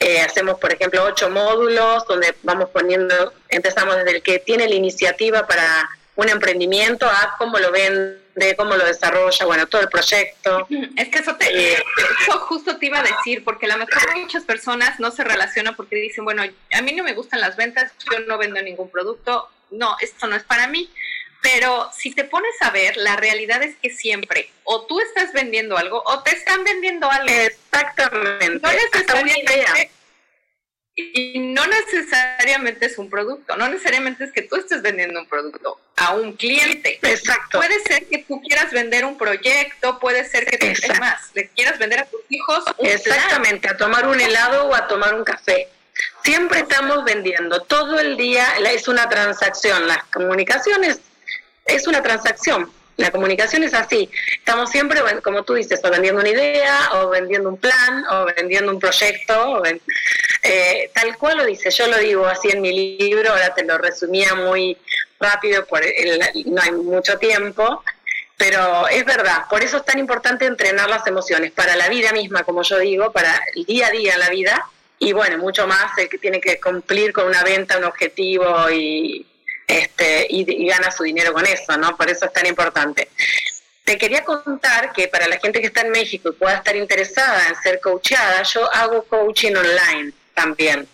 eh, 0.00 0.20
hacemos, 0.20 0.58
por 0.58 0.72
ejemplo, 0.72 1.02
ocho 1.04 1.28
módulos 1.28 2.06
donde 2.06 2.34
vamos 2.42 2.70
poniendo, 2.70 3.32
empezamos 3.48 3.96
desde 3.96 4.16
el 4.16 4.22
que 4.22 4.38
tiene 4.38 4.68
la 4.68 4.74
iniciativa 4.74 5.46
para 5.46 5.88
un 6.14 6.28
emprendimiento 6.28 7.06
a 7.06 7.34
cómo 7.38 7.58
lo 7.58 7.70
vende, 7.70 8.56
cómo 8.56 8.76
lo 8.76 8.84
desarrolla, 8.84 9.46
bueno, 9.46 9.66
todo 9.66 9.82
el 9.82 9.88
proyecto. 9.88 10.66
Es 10.96 11.08
que 11.08 11.18
eso, 11.18 11.36
te, 11.36 11.74
eh, 11.74 11.84
eso 12.20 12.38
justo 12.40 12.76
te 12.76 12.86
iba 12.86 12.98
a 12.98 13.04
decir, 13.04 13.44
porque 13.44 13.66
a 13.66 13.76
lo 13.76 13.78
mejor 13.78 14.16
muchas 14.16 14.44
personas 14.44 14.98
no 14.98 15.10
se 15.10 15.22
relacionan 15.24 15.76
porque 15.76 15.96
dicen, 15.96 16.24
bueno, 16.24 16.42
a 16.42 16.82
mí 16.82 16.92
no 16.92 17.04
me 17.04 17.14
gustan 17.14 17.40
las 17.40 17.56
ventas, 17.56 17.92
yo 18.10 18.20
no 18.20 18.36
vendo 18.38 18.60
ningún 18.62 18.90
producto, 18.90 19.48
no, 19.70 19.96
esto 20.00 20.26
no 20.26 20.36
es 20.36 20.44
para 20.44 20.66
mí. 20.66 20.90
Pero 21.40 21.90
si 21.96 22.14
te 22.14 22.24
pones 22.24 22.54
a 22.60 22.70
ver, 22.70 22.96
la 22.96 23.16
realidad 23.16 23.62
es 23.62 23.76
que 23.76 23.90
siempre 23.90 24.50
o 24.64 24.86
tú 24.86 25.00
estás 25.00 25.32
vendiendo 25.32 25.76
algo 25.76 26.02
o 26.04 26.22
te 26.22 26.30
están 26.30 26.64
vendiendo 26.64 27.10
algo. 27.10 27.32
Exactamente. 27.32 28.60
No 28.60 28.72
necesariamente, 28.72 29.90
y 30.98 31.38
no 31.38 31.64
necesariamente 31.68 32.86
es 32.86 32.98
un 32.98 33.08
producto, 33.08 33.56
no 33.56 33.68
necesariamente 33.68 34.24
es 34.24 34.32
que 34.32 34.42
tú 34.42 34.56
estés 34.56 34.82
vendiendo 34.82 35.20
un 35.20 35.28
producto 35.28 35.80
a 35.94 36.14
un 36.14 36.32
cliente. 36.32 36.98
Exacto. 37.02 37.58
Puede 37.58 37.78
ser 37.84 38.06
que 38.08 38.18
tú 38.18 38.42
quieras 38.42 38.72
vender 38.72 39.04
un 39.04 39.16
proyecto, 39.16 40.00
puede 40.00 40.28
ser 40.28 40.44
que 40.44 40.58
te 40.58 40.74
más, 40.98 41.30
le 41.34 41.48
quieras 41.50 41.78
vender 41.78 42.00
a 42.00 42.06
tus 42.06 42.20
hijos. 42.28 42.64
Exactamente, 42.78 43.68
a 43.68 43.76
tomar 43.76 44.08
un 44.08 44.20
helado 44.20 44.66
o 44.66 44.74
a 44.74 44.88
tomar 44.88 45.14
un 45.14 45.22
café. 45.22 45.68
Siempre 46.24 46.60
estamos 46.60 47.04
vendiendo, 47.04 47.62
todo 47.62 48.00
el 48.00 48.16
día 48.16 48.46
es 48.70 48.88
una 48.88 49.08
transacción, 49.08 49.86
las 49.86 50.02
comunicaciones 50.04 51.00
es 51.68 51.86
una 51.86 52.02
transacción. 52.02 52.70
La 52.96 53.12
comunicación 53.12 53.62
es 53.62 53.74
así. 53.74 54.10
Estamos 54.38 54.70
siempre, 54.70 55.00
como 55.22 55.44
tú 55.44 55.54
dices, 55.54 55.80
o 55.84 55.90
vendiendo 55.90 56.20
una 56.20 56.30
idea, 56.30 56.90
o 56.94 57.10
vendiendo 57.10 57.48
un 57.48 57.56
plan, 57.56 58.04
o 58.10 58.24
vendiendo 58.36 58.72
un 58.72 58.80
proyecto, 58.80 59.62
eh, 60.42 60.90
tal 60.92 61.16
cual 61.16 61.36
lo 61.36 61.44
dice. 61.46 61.70
Yo 61.70 61.86
lo 61.86 61.98
digo 61.98 62.26
así 62.26 62.48
en 62.48 62.60
mi 62.60 62.98
libro, 62.98 63.30
ahora 63.30 63.54
te 63.54 63.64
lo 63.64 63.78
resumía 63.78 64.34
muy 64.34 64.76
rápido, 65.20 65.64
por 65.66 65.82
no 66.46 66.60
hay 66.60 66.72
mucho 66.72 67.18
tiempo, 67.18 67.84
pero 68.36 68.88
es 68.88 69.04
verdad. 69.04 69.44
Por 69.48 69.62
eso 69.62 69.76
es 69.76 69.84
tan 69.84 70.00
importante 70.00 70.46
entrenar 70.46 70.90
las 70.90 71.06
emociones, 71.06 71.52
para 71.52 71.76
la 71.76 71.88
vida 71.88 72.10
misma, 72.12 72.42
como 72.42 72.62
yo 72.62 72.80
digo, 72.80 73.12
para 73.12 73.40
el 73.54 73.64
día 73.64 73.86
a 73.86 73.90
día 73.90 74.14
en 74.14 74.20
la 74.20 74.30
vida, 74.30 74.66
y 74.98 75.12
bueno, 75.12 75.38
mucho 75.38 75.68
más 75.68 75.96
el 75.98 76.08
que 76.08 76.18
tiene 76.18 76.40
que 76.40 76.58
cumplir 76.58 77.12
con 77.12 77.28
una 77.28 77.44
venta, 77.44 77.78
un 77.78 77.84
objetivo 77.84 78.68
y 78.70 79.24
este, 79.68 80.26
y, 80.30 80.66
gana 80.66 80.90
su 80.90 81.04
dinero 81.04 81.32
con 81.32 81.46
eso, 81.46 81.76
¿no? 81.76 81.96
Por 81.96 82.10
eso 82.10 82.24
es 82.24 82.32
tan 82.32 82.46
importante. 82.46 83.08
Te 83.84 83.96
quería 83.98 84.24
contar 84.24 84.92
que 84.92 85.06
para 85.08 85.28
la 85.28 85.38
gente 85.38 85.60
que 85.60 85.68
está 85.68 85.82
en 85.82 85.90
México 85.90 86.30
y 86.30 86.32
pueda 86.32 86.56
estar 86.56 86.74
interesada 86.74 87.46
en 87.48 87.54
ser 87.56 87.78
coachada, 87.80 88.42
yo 88.42 88.74
hago 88.74 89.04
coaching 89.04 89.54
online 89.54 90.12
también. 90.34 90.88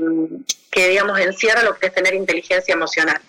que, 0.70 0.88
digamos, 0.88 1.20
encierra 1.20 1.62
lo 1.62 1.78
que 1.78 1.88
es 1.88 1.94
tener 1.94 2.14
inteligencia 2.14 2.72
emocional. 2.72 3.20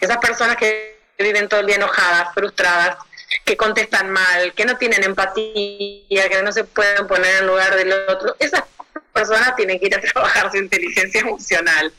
Esas 0.00 0.18
personas 0.18 0.56
que 0.56 1.00
viven 1.18 1.48
todo 1.48 1.60
el 1.60 1.66
día 1.66 1.76
enojadas, 1.76 2.32
frustradas, 2.32 2.98
que 3.44 3.56
contestan 3.56 4.10
mal, 4.10 4.52
que 4.54 4.64
no 4.64 4.76
tienen 4.76 5.04
empatía, 5.04 6.28
que 6.28 6.42
no 6.42 6.52
se 6.52 6.64
pueden 6.64 7.06
poner 7.06 7.36
en 7.42 7.46
lugar 7.46 7.74
del 7.76 7.92
otro. 8.08 8.36
Esas 8.38 8.64
personas 9.12 9.56
tienen 9.56 9.78
que 9.78 9.86
ir 9.86 9.94
a 9.94 10.00
trabajar 10.12 10.50
su 10.50 10.58
inteligencia 10.58 11.20
emocional. 11.20 11.92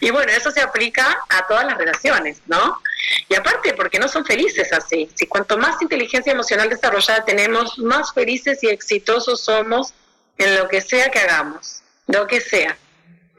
Y 0.00 0.10
bueno, 0.10 0.32
eso 0.32 0.50
se 0.50 0.60
aplica 0.60 1.18
a 1.28 1.46
todas 1.46 1.64
las 1.64 1.76
relaciones, 1.76 2.40
¿no? 2.46 2.80
Y 3.28 3.34
aparte, 3.34 3.74
porque 3.74 3.98
no 3.98 4.08
son 4.08 4.24
felices 4.24 4.72
así. 4.72 5.10
Si 5.14 5.26
cuanto 5.26 5.58
más 5.58 5.80
inteligencia 5.82 6.32
emocional 6.32 6.68
desarrollada 6.68 7.24
tenemos, 7.24 7.78
más 7.78 8.12
felices 8.12 8.62
y 8.62 8.68
exitosos 8.68 9.42
somos 9.42 9.94
en 10.38 10.56
lo 10.56 10.68
que 10.68 10.80
sea 10.80 11.10
que 11.10 11.18
hagamos, 11.18 11.82
lo 12.06 12.26
que 12.26 12.40
sea, 12.40 12.76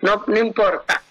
no, 0.02 0.24
no 0.28 0.38
importa 0.38 1.02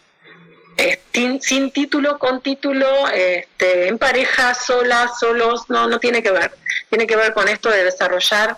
sin, 1.41 1.71
título, 1.71 2.19
con 2.19 2.41
título, 2.41 3.09
este, 3.09 3.89
en 3.89 3.99
pareja, 3.99 4.55
solas, 4.55 5.19
solos, 5.19 5.69
no, 5.69 5.87
no 5.89 5.99
tiene 5.99 6.23
que 6.23 6.31
ver. 6.31 6.53
Tiene 6.89 7.07
que 7.07 7.17
ver 7.17 7.33
con 7.33 7.49
esto 7.49 7.71
de 7.71 7.85
desarrollar 7.85 8.57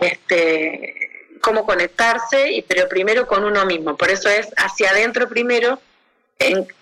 este, 0.00 1.36
cómo 1.40 1.66
conectarse, 1.66 2.50
y, 2.52 2.62
pero 2.62 2.88
primero 2.88 3.26
con 3.26 3.44
uno 3.44 3.64
mismo. 3.66 3.96
Por 3.96 4.10
eso 4.10 4.28
es 4.28 4.48
hacia 4.56 4.90
adentro 4.90 5.28
primero. 5.28 5.80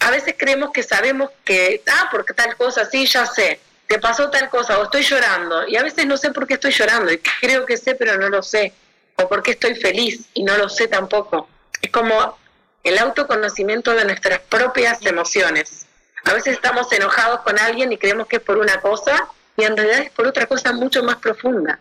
a 0.00 0.10
veces 0.10 0.34
creemos 0.38 0.70
que 0.70 0.82
sabemos 0.82 1.30
que, 1.44 1.82
ah, 1.86 2.08
porque 2.10 2.34
tal 2.34 2.56
cosa, 2.56 2.84
sí, 2.84 3.06
ya 3.06 3.26
sé, 3.26 3.60
te 3.86 3.98
pasó 3.98 4.30
tal 4.30 4.48
cosa, 4.48 4.78
o 4.78 4.84
estoy 4.84 5.02
llorando, 5.02 5.66
y 5.66 5.76
a 5.76 5.82
veces 5.82 6.06
no 6.06 6.16
sé 6.16 6.30
por 6.30 6.46
qué 6.46 6.54
estoy 6.54 6.70
llorando, 6.70 7.12
y 7.12 7.18
creo 7.40 7.66
que 7.66 7.76
sé, 7.76 7.94
pero 7.94 8.16
no 8.16 8.28
lo 8.28 8.42
sé, 8.42 8.72
o 9.16 9.28
por 9.28 9.42
qué 9.42 9.52
estoy 9.52 9.74
feliz, 9.74 10.26
y 10.34 10.44
no 10.44 10.56
lo 10.56 10.68
sé 10.68 10.88
tampoco. 10.88 11.48
Es 11.82 11.90
como 11.90 12.38
el 12.82 12.98
autoconocimiento 12.98 13.94
de 13.94 14.04
nuestras 14.04 14.40
propias 14.40 15.04
emociones. 15.04 15.86
A 16.24 16.34
veces 16.34 16.54
estamos 16.54 16.92
enojados 16.92 17.40
con 17.40 17.58
alguien 17.58 17.92
y 17.92 17.98
creemos 17.98 18.26
que 18.26 18.36
es 18.36 18.42
por 18.42 18.58
una 18.58 18.80
cosa 18.80 19.28
y 19.56 19.64
en 19.64 19.76
realidad 19.76 20.00
es 20.00 20.10
por 20.10 20.26
otra 20.26 20.46
cosa 20.46 20.72
mucho 20.72 21.02
más 21.02 21.16
profunda. 21.16 21.78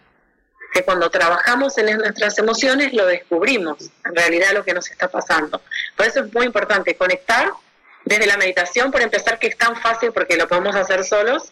Que 0.73 0.83
cuando 0.83 1.09
trabajamos 1.09 1.77
en 1.77 1.97
nuestras 1.97 2.37
emociones 2.37 2.93
lo 2.93 3.05
descubrimos, 3.05 3.89
en 4.05 4.15
realidad 4.15 4.51
lo 4.53 4.63
que 4.63 4.73
nos 4.73 4.89
está 4.91 5.07
pasando. 5.07 5.61
Por 5.95 6.05
eso 6.05 6.21
es 6.21 6.33
muy 6.33 6.45
importante 6.45 6.95
conectar 6.95 7.51
desde 8.05 8.27
la 8.27 8.37
meditación, 8.37 8.91
por 8.91 9.01
empezar, 9.01 9.39
que 9.39 9.47
es 9.47 9.57
tan 9.57 9.75
fácil 9.81 10.11
porque 10.11 10.37
lo 10.37 10.47
podemos 10.47 10.75
hacer 10.75 11.03
solos, 11.03 11.51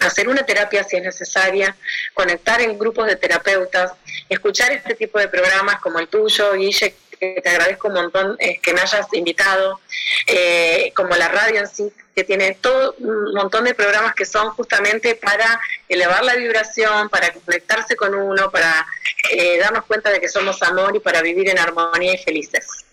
hacer 0.00 0.28
una 0.28 0.44
terapia 0.44 0.84
si 0.84 0.96
es 0.96 1.02
necesaria, 1.02 1.76
conectar 2.14 2.60
en 2.60 2.78
grupos 2.78 3.06
de 3.06 3.16
terapeutas, 3.16 3.92
escuchar 4.28 4.72
este 4.72 4.94
tipo 4.94 5.18
de 5.18 5.28
programas 5.28 5.80
como 5.80 5.98
el 5.98 6.08
tuyo, 6.08 6.52
Guille, 6.54 6.94
que 7.20 7.40
te 7.42 7.50
agradezco 7.50 7.88
un 7.88 7.94
montón 7.94 8.36
eh, 8.38 8.58
que 8.60 8.72
me 8.72 8.80
hayas 8.80 9.06
invitado, 9.12 9.78
eh, 10.26 10.90
como 10.96 11.14
la 11.16 11.28
radio 11.28 11.60
en 11.60 11.68
sí, 11.68 11.92
que 12.14 12.24
tiene 12.24 12.56
todo 12.60 12.94
un 12.98 13.34
montón 13.34 13.64
de 13.64 13.74
programas 13.74 14.14
que 14.14 14.24
son 14.24 14.50
justamente 14.50 15.14
para 15.14 15.60
elevar 15.88 16.24
la 16.24 16.34
vibración, 16.34 17.10
para 17.10 17.30
conectarse 17.32 17.94
con 17.94 18.14
uno, 18.14 18.50
para 18.50 18.86
eh, 19.30 19.58
darnos 19.58 19.84
cuenta 19.84 20.10
de 20.10 20.18
que 20.18 20.28
somos 20.28 20.62
amor 20.62 20.96
y 20.96 21.00
para 21.00 21.20
vivir 21.20 21.50
en 21.50 21.58
armonía 21.58 22.14
y 22.14 22.18
felices. 22.18 22.86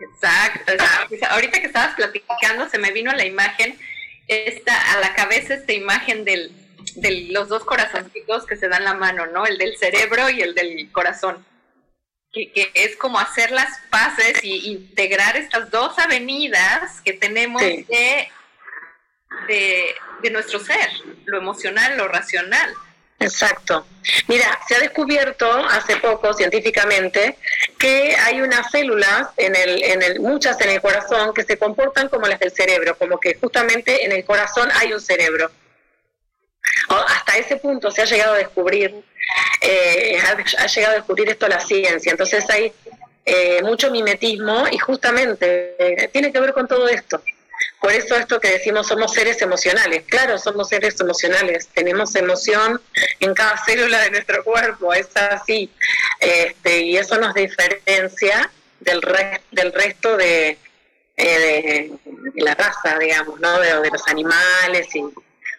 Exacto, 0.00 0.72
Ahorita 1.30 1.60
que 1.60 1.66
estabas 1.66 1.94
platicando 1.94 2.68
se 2.68 2.78
me 2.78 2.90
vino 2.90 3.12
la 3.12 3.24
imagen, 3.24 3.78
esta, 4.26 4.92
a 4.92 5.00
la 5.00 5.14
cabeza 5.14 5.54
esta 5.54 5.72
imagen 5.72 6.24
del, 6.24 6.50
de 6.96 7.28
los 7.30 7.48
dos 7.48 7.64
corazoncitos 7.64 8.44
que 8.44 8.56
se 8.56 8.68
dan 8.68 8.84
la 8.84 8.94
mano, 8.94 9.26
¿no? 9.26 9.46
El 9.46 9.56
del 9.56 9.76
cerebro 9.76 10.28
y 10.30 10.42
el 10.42 10.54
del 10.54 10.90
corazón 10.90 11.44
que, 12.34 12.70
es 12.74 12.96
como 12.96 13.18
hacer 13.18 13.50
las 13.52 13.78
paces 13.90 14.42
y 14.42 14.72
integrar 14.72 15.36
estas 15.36 15.70
dos 15.70 15.98
avenidas 15.98 17.00
que 17.04 17.12
tenemos 17.12 17.62
de, 17.62 18.28
de, 19.46 20.30
nuestro 20.30 20.58
ser, 20.58 20.90
lo 21.26 21.38
emocional, 21.38 21.96
lo 21.96 22.08
racional. 22.08 22.74
Exacto. 23.20 23.86
Mira, 24.26 24.58
se 24.66 24.74
ha 24.74 24.80
descubierto 24.80 25.50
hace 25.70 25.96
poco 25.96 26.34
científicamente 26.34 27.38
que 27.78 28.16
hay 28.16 28.40
unas 28.40 28.70
células, 28.70 29.28
en 29.36 29.54
el, 29.54 29.82
en 29.84 30.02
el, 30.02 30.20
muchas 30.20 30.60
en 30.60 30.70
el 30.70 30.80
corazón, 30.80 31.32
que 31.32 31.44
se 31.44 31.56
comportan 31.56 32.08
como 32.08 32.26
las 32.26 32.40
del 32.40 32.50
cerebro, 32.50 32.98
como 32.98 33.20
que 33.20 33.34
justamente 33.34 34.04
en 34.04 34.12
el 34.12 34.24
corazón 34.24 34.68
hay 34.74 34.92
un 34.92 35.00
cerebro. 35.00 35.50
Hasta 36.88 37.36
ese 37.36 37.56
punto 37.56 37.90
se 37.90 38.02
ha 38.02 38.06
llegado 38.06 38.34
a 38.34 38.38
descubrir 38.38 39.04
eh, 39.60 40.18
ha, 40.58 40.66
llegado 40.66 40.92
a 40.92 40.96
descubrir 40.96 41.28
esto 41.30 41.48
la 41.48 41.60
ciencia. 41.60 42.12
Entonces 42.12 42.44
hay 42.50 42.72
eh, 43.24 43.62
mucho 43.62 43.90
mimetismo 43.90 44.66
y 44.70 44.78
justamente 44.78 45.74
eh, 45.78 46.08
tiene 46.12 46.32
que 46.32 46.40
ver 46.40 46.52
con 46.52 46.68
todo 46.68 46.88
esto. 46.88 47.22
Por 47.80 47.92
eso 47.92 48.16
esto 48.16 48.40
que 48.40 48.50
decimos 48.50 48.88
somos 48.88 49.12
seres 49.12 49.40
emocionales. 49.42 50.04
Claro, 50.06 50.38
somos 50.38 50.68
seres 50.68 51.00
emocionales. 51.00 51.68
Tenemos 51.68 52.14
emoción 52.14 52.80
en 53.20 53.34
cada 53.34 53.62
célula 53.64 54.00
de 54.02 54.10
nuestro 54.10 54.42
cuerpo. 54.44 54.92
Es 54.92 55.16
así. 55.16 55.70
Este, 56.20 56.80
y 56.80 56.96
eso 56.96 57.18
nos 57.18 57.34
diferencia 57.34 58.50
del, 58.80 59.00
del 59.50 59.72
resto 59.72 60.16
de, 60.16 60.58
de, 61.16 61.92
la 62.36 62.54
raza, 62.54 62.98
digamos, 62.98 63.38
¿no? 63.40 63.60
de, 63.60 63.80
de 63.80 63.90
los 63.90 64.06
animales 64.08 64.94
y 64.94 65.02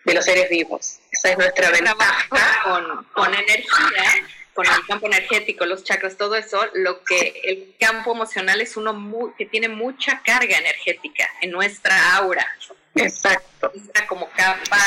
de 0.06 0.14
los 0.14 0.26
seres 0.26 0.50
vivos. 0.50 1.00
Es 1.26 1.38
nuestra 1.38 1.72
ventaja. 1.72 2.28
Con, 2.64 3.04
con 3.14 3.34
energía, 3.34 4.28
con 4.54 4.66
el 4.66 4.86
campo 4.88 5.08
energético, 5.08 5.66
los 5.66 5.84
chakras, 5.84 6.18
todo 6.18 6.36
eso, 6.36 6.66
lo 6.74 7.04
que 7.04 7.42
el 7.44 7.76
campo 7.80 8.14
emocional 8.14 8.62
es 8.62 8.78
uno 8.78 9.34
que 9.38 9.46
tiene 9.46 9.68
mucha 9.68 10.22
carga 10.24 10.58
energética 10.58 11.30
en 11.42 11.52
nuestra 11.52 12.16
aura. 12.16 12.46
Exacto. 12.96 13.72
Está 13.76 14.08
como 14.08 14.30
capa, 14.30 14.78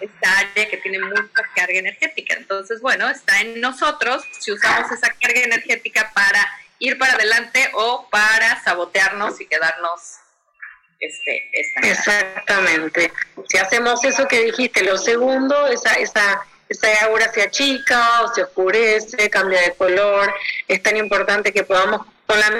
esta 0.00 0.38
área 0.38 0.68
que 0.70 0.76
tiene 0.76 1.00
mucha 1.00 1.42
carga 1.54 1.78
energética. 1.78 2.34
Entonces, 2.34 2.80
bueno, 2.80 3.08
está 3.08 3.40
en 3.40 3.60
nosotros 3.60 4.22
si 4.38 4.52
usamos 4.52 4.92
esa 4.92 5.10
carga 5.20 5.40
energética 5.40 6.12
para 6.14 6.46
ir 6.78 6.98
para 6.98 7.14
adelante 7.14 7.68
o 7.74 8.08
para 8.10 8.62
sabotearnos 8.62 9.40
y 9.40 9.46
quedarnos 9.46 10.18
este, 11.00 11.50
Exactamente. 11.82 13.12
Si 13.48 13.58
hacemos 13.58 14.02
eso 14.04 14.26
que 14.26 14.44
dijiste, 14.44 14.82
lo 14.82 14.98
segundo, 14.98 15.66
esa, 15.68 15.94
esa, 15.94 16.40
esa 16.68 17.04
aura 17.04 17.32
se 17.32 17.42
achica 17.42 18.22
o 18.22 18.34
se 18.34 18.42
oscurece, 18.42 19.30
cambia 19.30 19.60
de 19.62 19.74
color, 19.74 20.32
es 20.66 20.82
tan 20.82 20.96
importante 20.96 21.52
que 21.52 21.64
podamos 21.64 22.06
con 22.26 22.38
la 22.40 22.52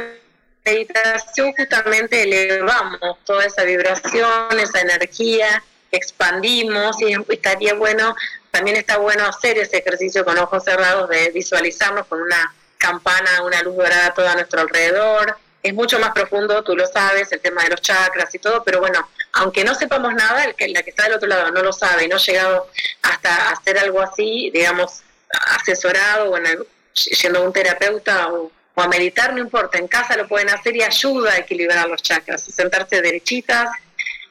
meditación 0.64 1.52
justamente 1.56 2.22
elevamos 2.22 3.18
toda 3.24 3.44
esa 3.44 3.64
vibración, 3.64 4.58
esa 4.58 4.80
energía, 4.80 5.62
expandimos 5.90 7.00
y 7.00 7.14
estaría 7.32 7.74
bueno, 7.74 8.14
también 8.50 8.76
está 8.76 8.98
bueno 8.98 9.24
hacer 9.26 9.58
ese 9.58 9.78
ejercicio 9.78 10.24
con 10.24 10.38
ojos 10.38 10.64
cerrados 10.64 11.08
de 11.08 11.30
visualizarnos 11.30 12.06
con 12.06 12.22
una 12.22 12.54
campana, 12.78 13.42
una 13.44 13.62
luz 13.62 13.76
dorada 13.76 14.06
a 14.06 14.14
todo 14.14 14.28
a 14.28 14.34
nuestro 14.34 14.60
alrededor, 14.60 15.36
es 15.62 15.74
mucho 15.74 15.98
más 15.98 16.12
profundo, 16.12 16.62
tú 16.62 16.76
lo 16.76 16.86
sabes, 16.86 17.32
el 17.32 17.40
tema 17.40 17.62
de 17.64 17.70
los 17.70 17.82
chakras 17.82 18.34
y 18.34 18.38
todo, 18.38 18.62
pero 18.64 18.80
bueno, 18.80 19.08
aunque 19.32 19.64
no 19.64 19.74
sepamos 19.74 20.14
nada, 20.14 20.44
el 20.44 20.54
que, 20.54 20.68
la 20.68 20.82
que 20.82 20.90
está 20.90 21.04
del 21.04 21.14
otro 21.14 21.28
lado 21.28 21.50
no 21.50 21.62
lo 21.62 21.72
sabe 21.72 22.04
y 22.04 22.08
no 22.08 22.16
ha 22.16 22.20
llegado 22.20 22.70
hasta 23.02 23.50
hacer 23.50 23.78
algo 23.78 24.00
así, 24.00 24.50
digamos, 24.52 25.02
asesorado 25.30 26.30
o 26.30 27.44
un 27.44 27.52
terapeuta 27.52 28.28
o, 28.28 28.50
a 28.76 28.86
meditar, 28.86 29.32
no 29.32 29.40
importa, 29.40 29.76
en 29.76 29.88
casa 29.88 30.16
lo 30.16 30.28
pueden 30.28 30.50
hacer 30.50 30.76
y 30.76 30.82
ayuda 30.84 31.32
a 31.32 31.38
equilibrar 31.38 31.88
los 31.88 32.00
chakras, 32.00 32.42
sentarse 32.44 33.02
derechitas 33.02 33.68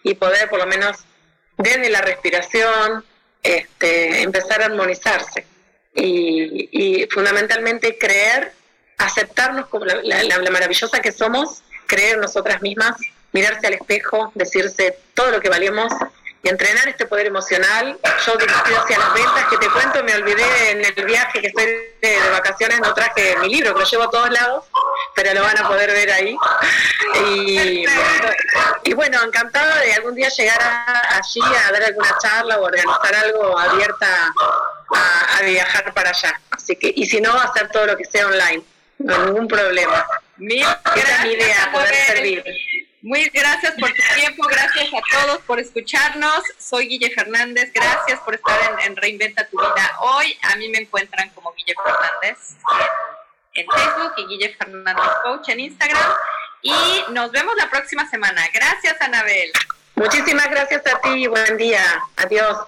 y 0.04 0.14
poder 0.14 0.50
por 0.50 0.60
lo 0.60 0.66
menos 0.66 1.04
desde 1.58 1.90
la 1.90 2.00
respiración 2.00 3.04
este, 3.44 4.22
empezar 4.22 4.62
a 4.62 4.66
armonizarse. 4.68 5.46
Y, 5.94 6.70
y 6.72 7.08
fundamentalmente 7.08 7.98
creer 7.98 8.54
aceptarnos 8.98 9.68
como 9.68 9.86
la, 9.86 10.52
maravillosa 10.52 11.00
que 11.00 11.12
somos, 11.12 11.62
creer 11.86 12.18
nosotras 12.18 12.62
mismas, 12.62 12.98
mirarse 13.32 13.68
al 13.68 13.74
espejo, 13.74 14.32
decirse 14.36 14.98
todo 15.14 15.32
lo 15.32 15.40
que 15.40 15.50
valemos 15.50 15.94
y 16.44 16.50
entrenar 16.50 16.88
este 16.88 17.06
poder 17.06 17.28
emocional. 17.28 17.98
Yo 18.26 18.36
dirigido 18.38 18.82
hacia 18.82 18.98
las 18.98 19.14
ventas 19.14 19.46
que 19.50 19.58
te 19.58 19.70
cuento, 19.70 20.04
me 20.04 20.16
olvidé 20.16 20.72
en 20.72 20.86
el 20.86 21.06
viaje 21.06 21.42
que 21.42 21.48
estoy 21.48 21.66
de, 22.02 22.30
vacaciones, 22.32 22.80
no 22.80 22.94
traje 22.94 23.36
mi 23.38 23.50
libro, 23.50 23.74
que 23.74 23.82
lo 23.82 23.86
llevo 23.86 24.04
a 24.04 24.10
todos 24.10 24.30
lados, 24.32 24.66
pero 25.16 25.34
lo 25.34 25.44
van 25.44 25.58
a 25.58 25.68
poder 25.68 25.92
ver 25.92 26.12
ahí. 26.12 26.38
Y, 27.26 28.94
bueno, 28.94 29.22
encantada 29.24 29.80
de 29.82 29.94
algún 29.94 30.16
día 30.16 30.30
llegar 30.30 30.60
allí 30.62 31.42
a 31.42 31.72
dar 31.72 31.84
alguna 31.84 32.18
charla 32.20 32.60
o 32.60 32.66
organizar 32.66 33.16
algo 33.16 33.58
abierta 33.58 34.34
a, 34.96 35.38
a 35.38 35.42
viajar 35.42 35.94
para 35.94 36.10
allá. 36.10 36.40
Así 36.52 36.76
que, 36.76 36.92
y 36.96 37.06
si 37.06 37.22
no, 37.22 37.34
hacer 37.40 37.70
todo 37.70 37.86
lo 37.86 37.98
que 37.98 38.06
sea 38.06 38.26
online 38.26 38.64
no 39.00 39.26
ningún 39.26 39.48
problema. 39.48 40.06
Mil 40.38 40.66
gracias, 40.84 41.26
idea, 41.26 41.72
poder 41.72 41.96
servir. 41.96 42.44
Muy 43.02 43.30
gracias 43.30 43.74
por 43.80 43.90
tu 43.90 44.02
tiempo, 44.16 44.44
gracias 44.48 44.90
a 44.94 45.20
todos 45.20 45.40
por 45.44 45.60
escucharnos. 45.60 46.42
Soy 46.58 46.88
Guille 46.88 47.12
Fernández, 47.12 47.72
gracias 47.74 48.20
por 48.22 48.36
estar 48.36 48.80
en, 48.86 48.96
Reinventa 48.96 49.48
tu 49.48 49.58
Vida. 49.58 49.96
Hoy 50.02 50.38
a 50.42 50.56
mí 50.56 50.68
me 50.70 50.80
encuentran 50.80 51.30
como 51.30 51.54
Guille 51.54 51.76
Fernández 51.84 52.58
en, 53.54 53.62
en 53.62 53.68
Facebook 53.70 54.14
y 54.18 54.26
Guille 54.28 54.56
Fernández 54.58 55.06
Coach 55.24 55.50
en 55.50 55.60
Instagram. 55.62 56.14
Y 56.62 56.74
nos 57.12 57.32
vemos 57.32 57.56
la 57.58 57.70
próxima 57.70 58.10
semana. 58.10 58.44
Gracias, 58.54 59.00
Anabel. 59.02 59.52
Muchísimas 59.96 60.50
gracias 60.50 60.84
a 60.88 61.00
ti. 61.02 61.28
Buen 61.28 61.58
día. 61.58 62.04
Adiós. 62.18 62.68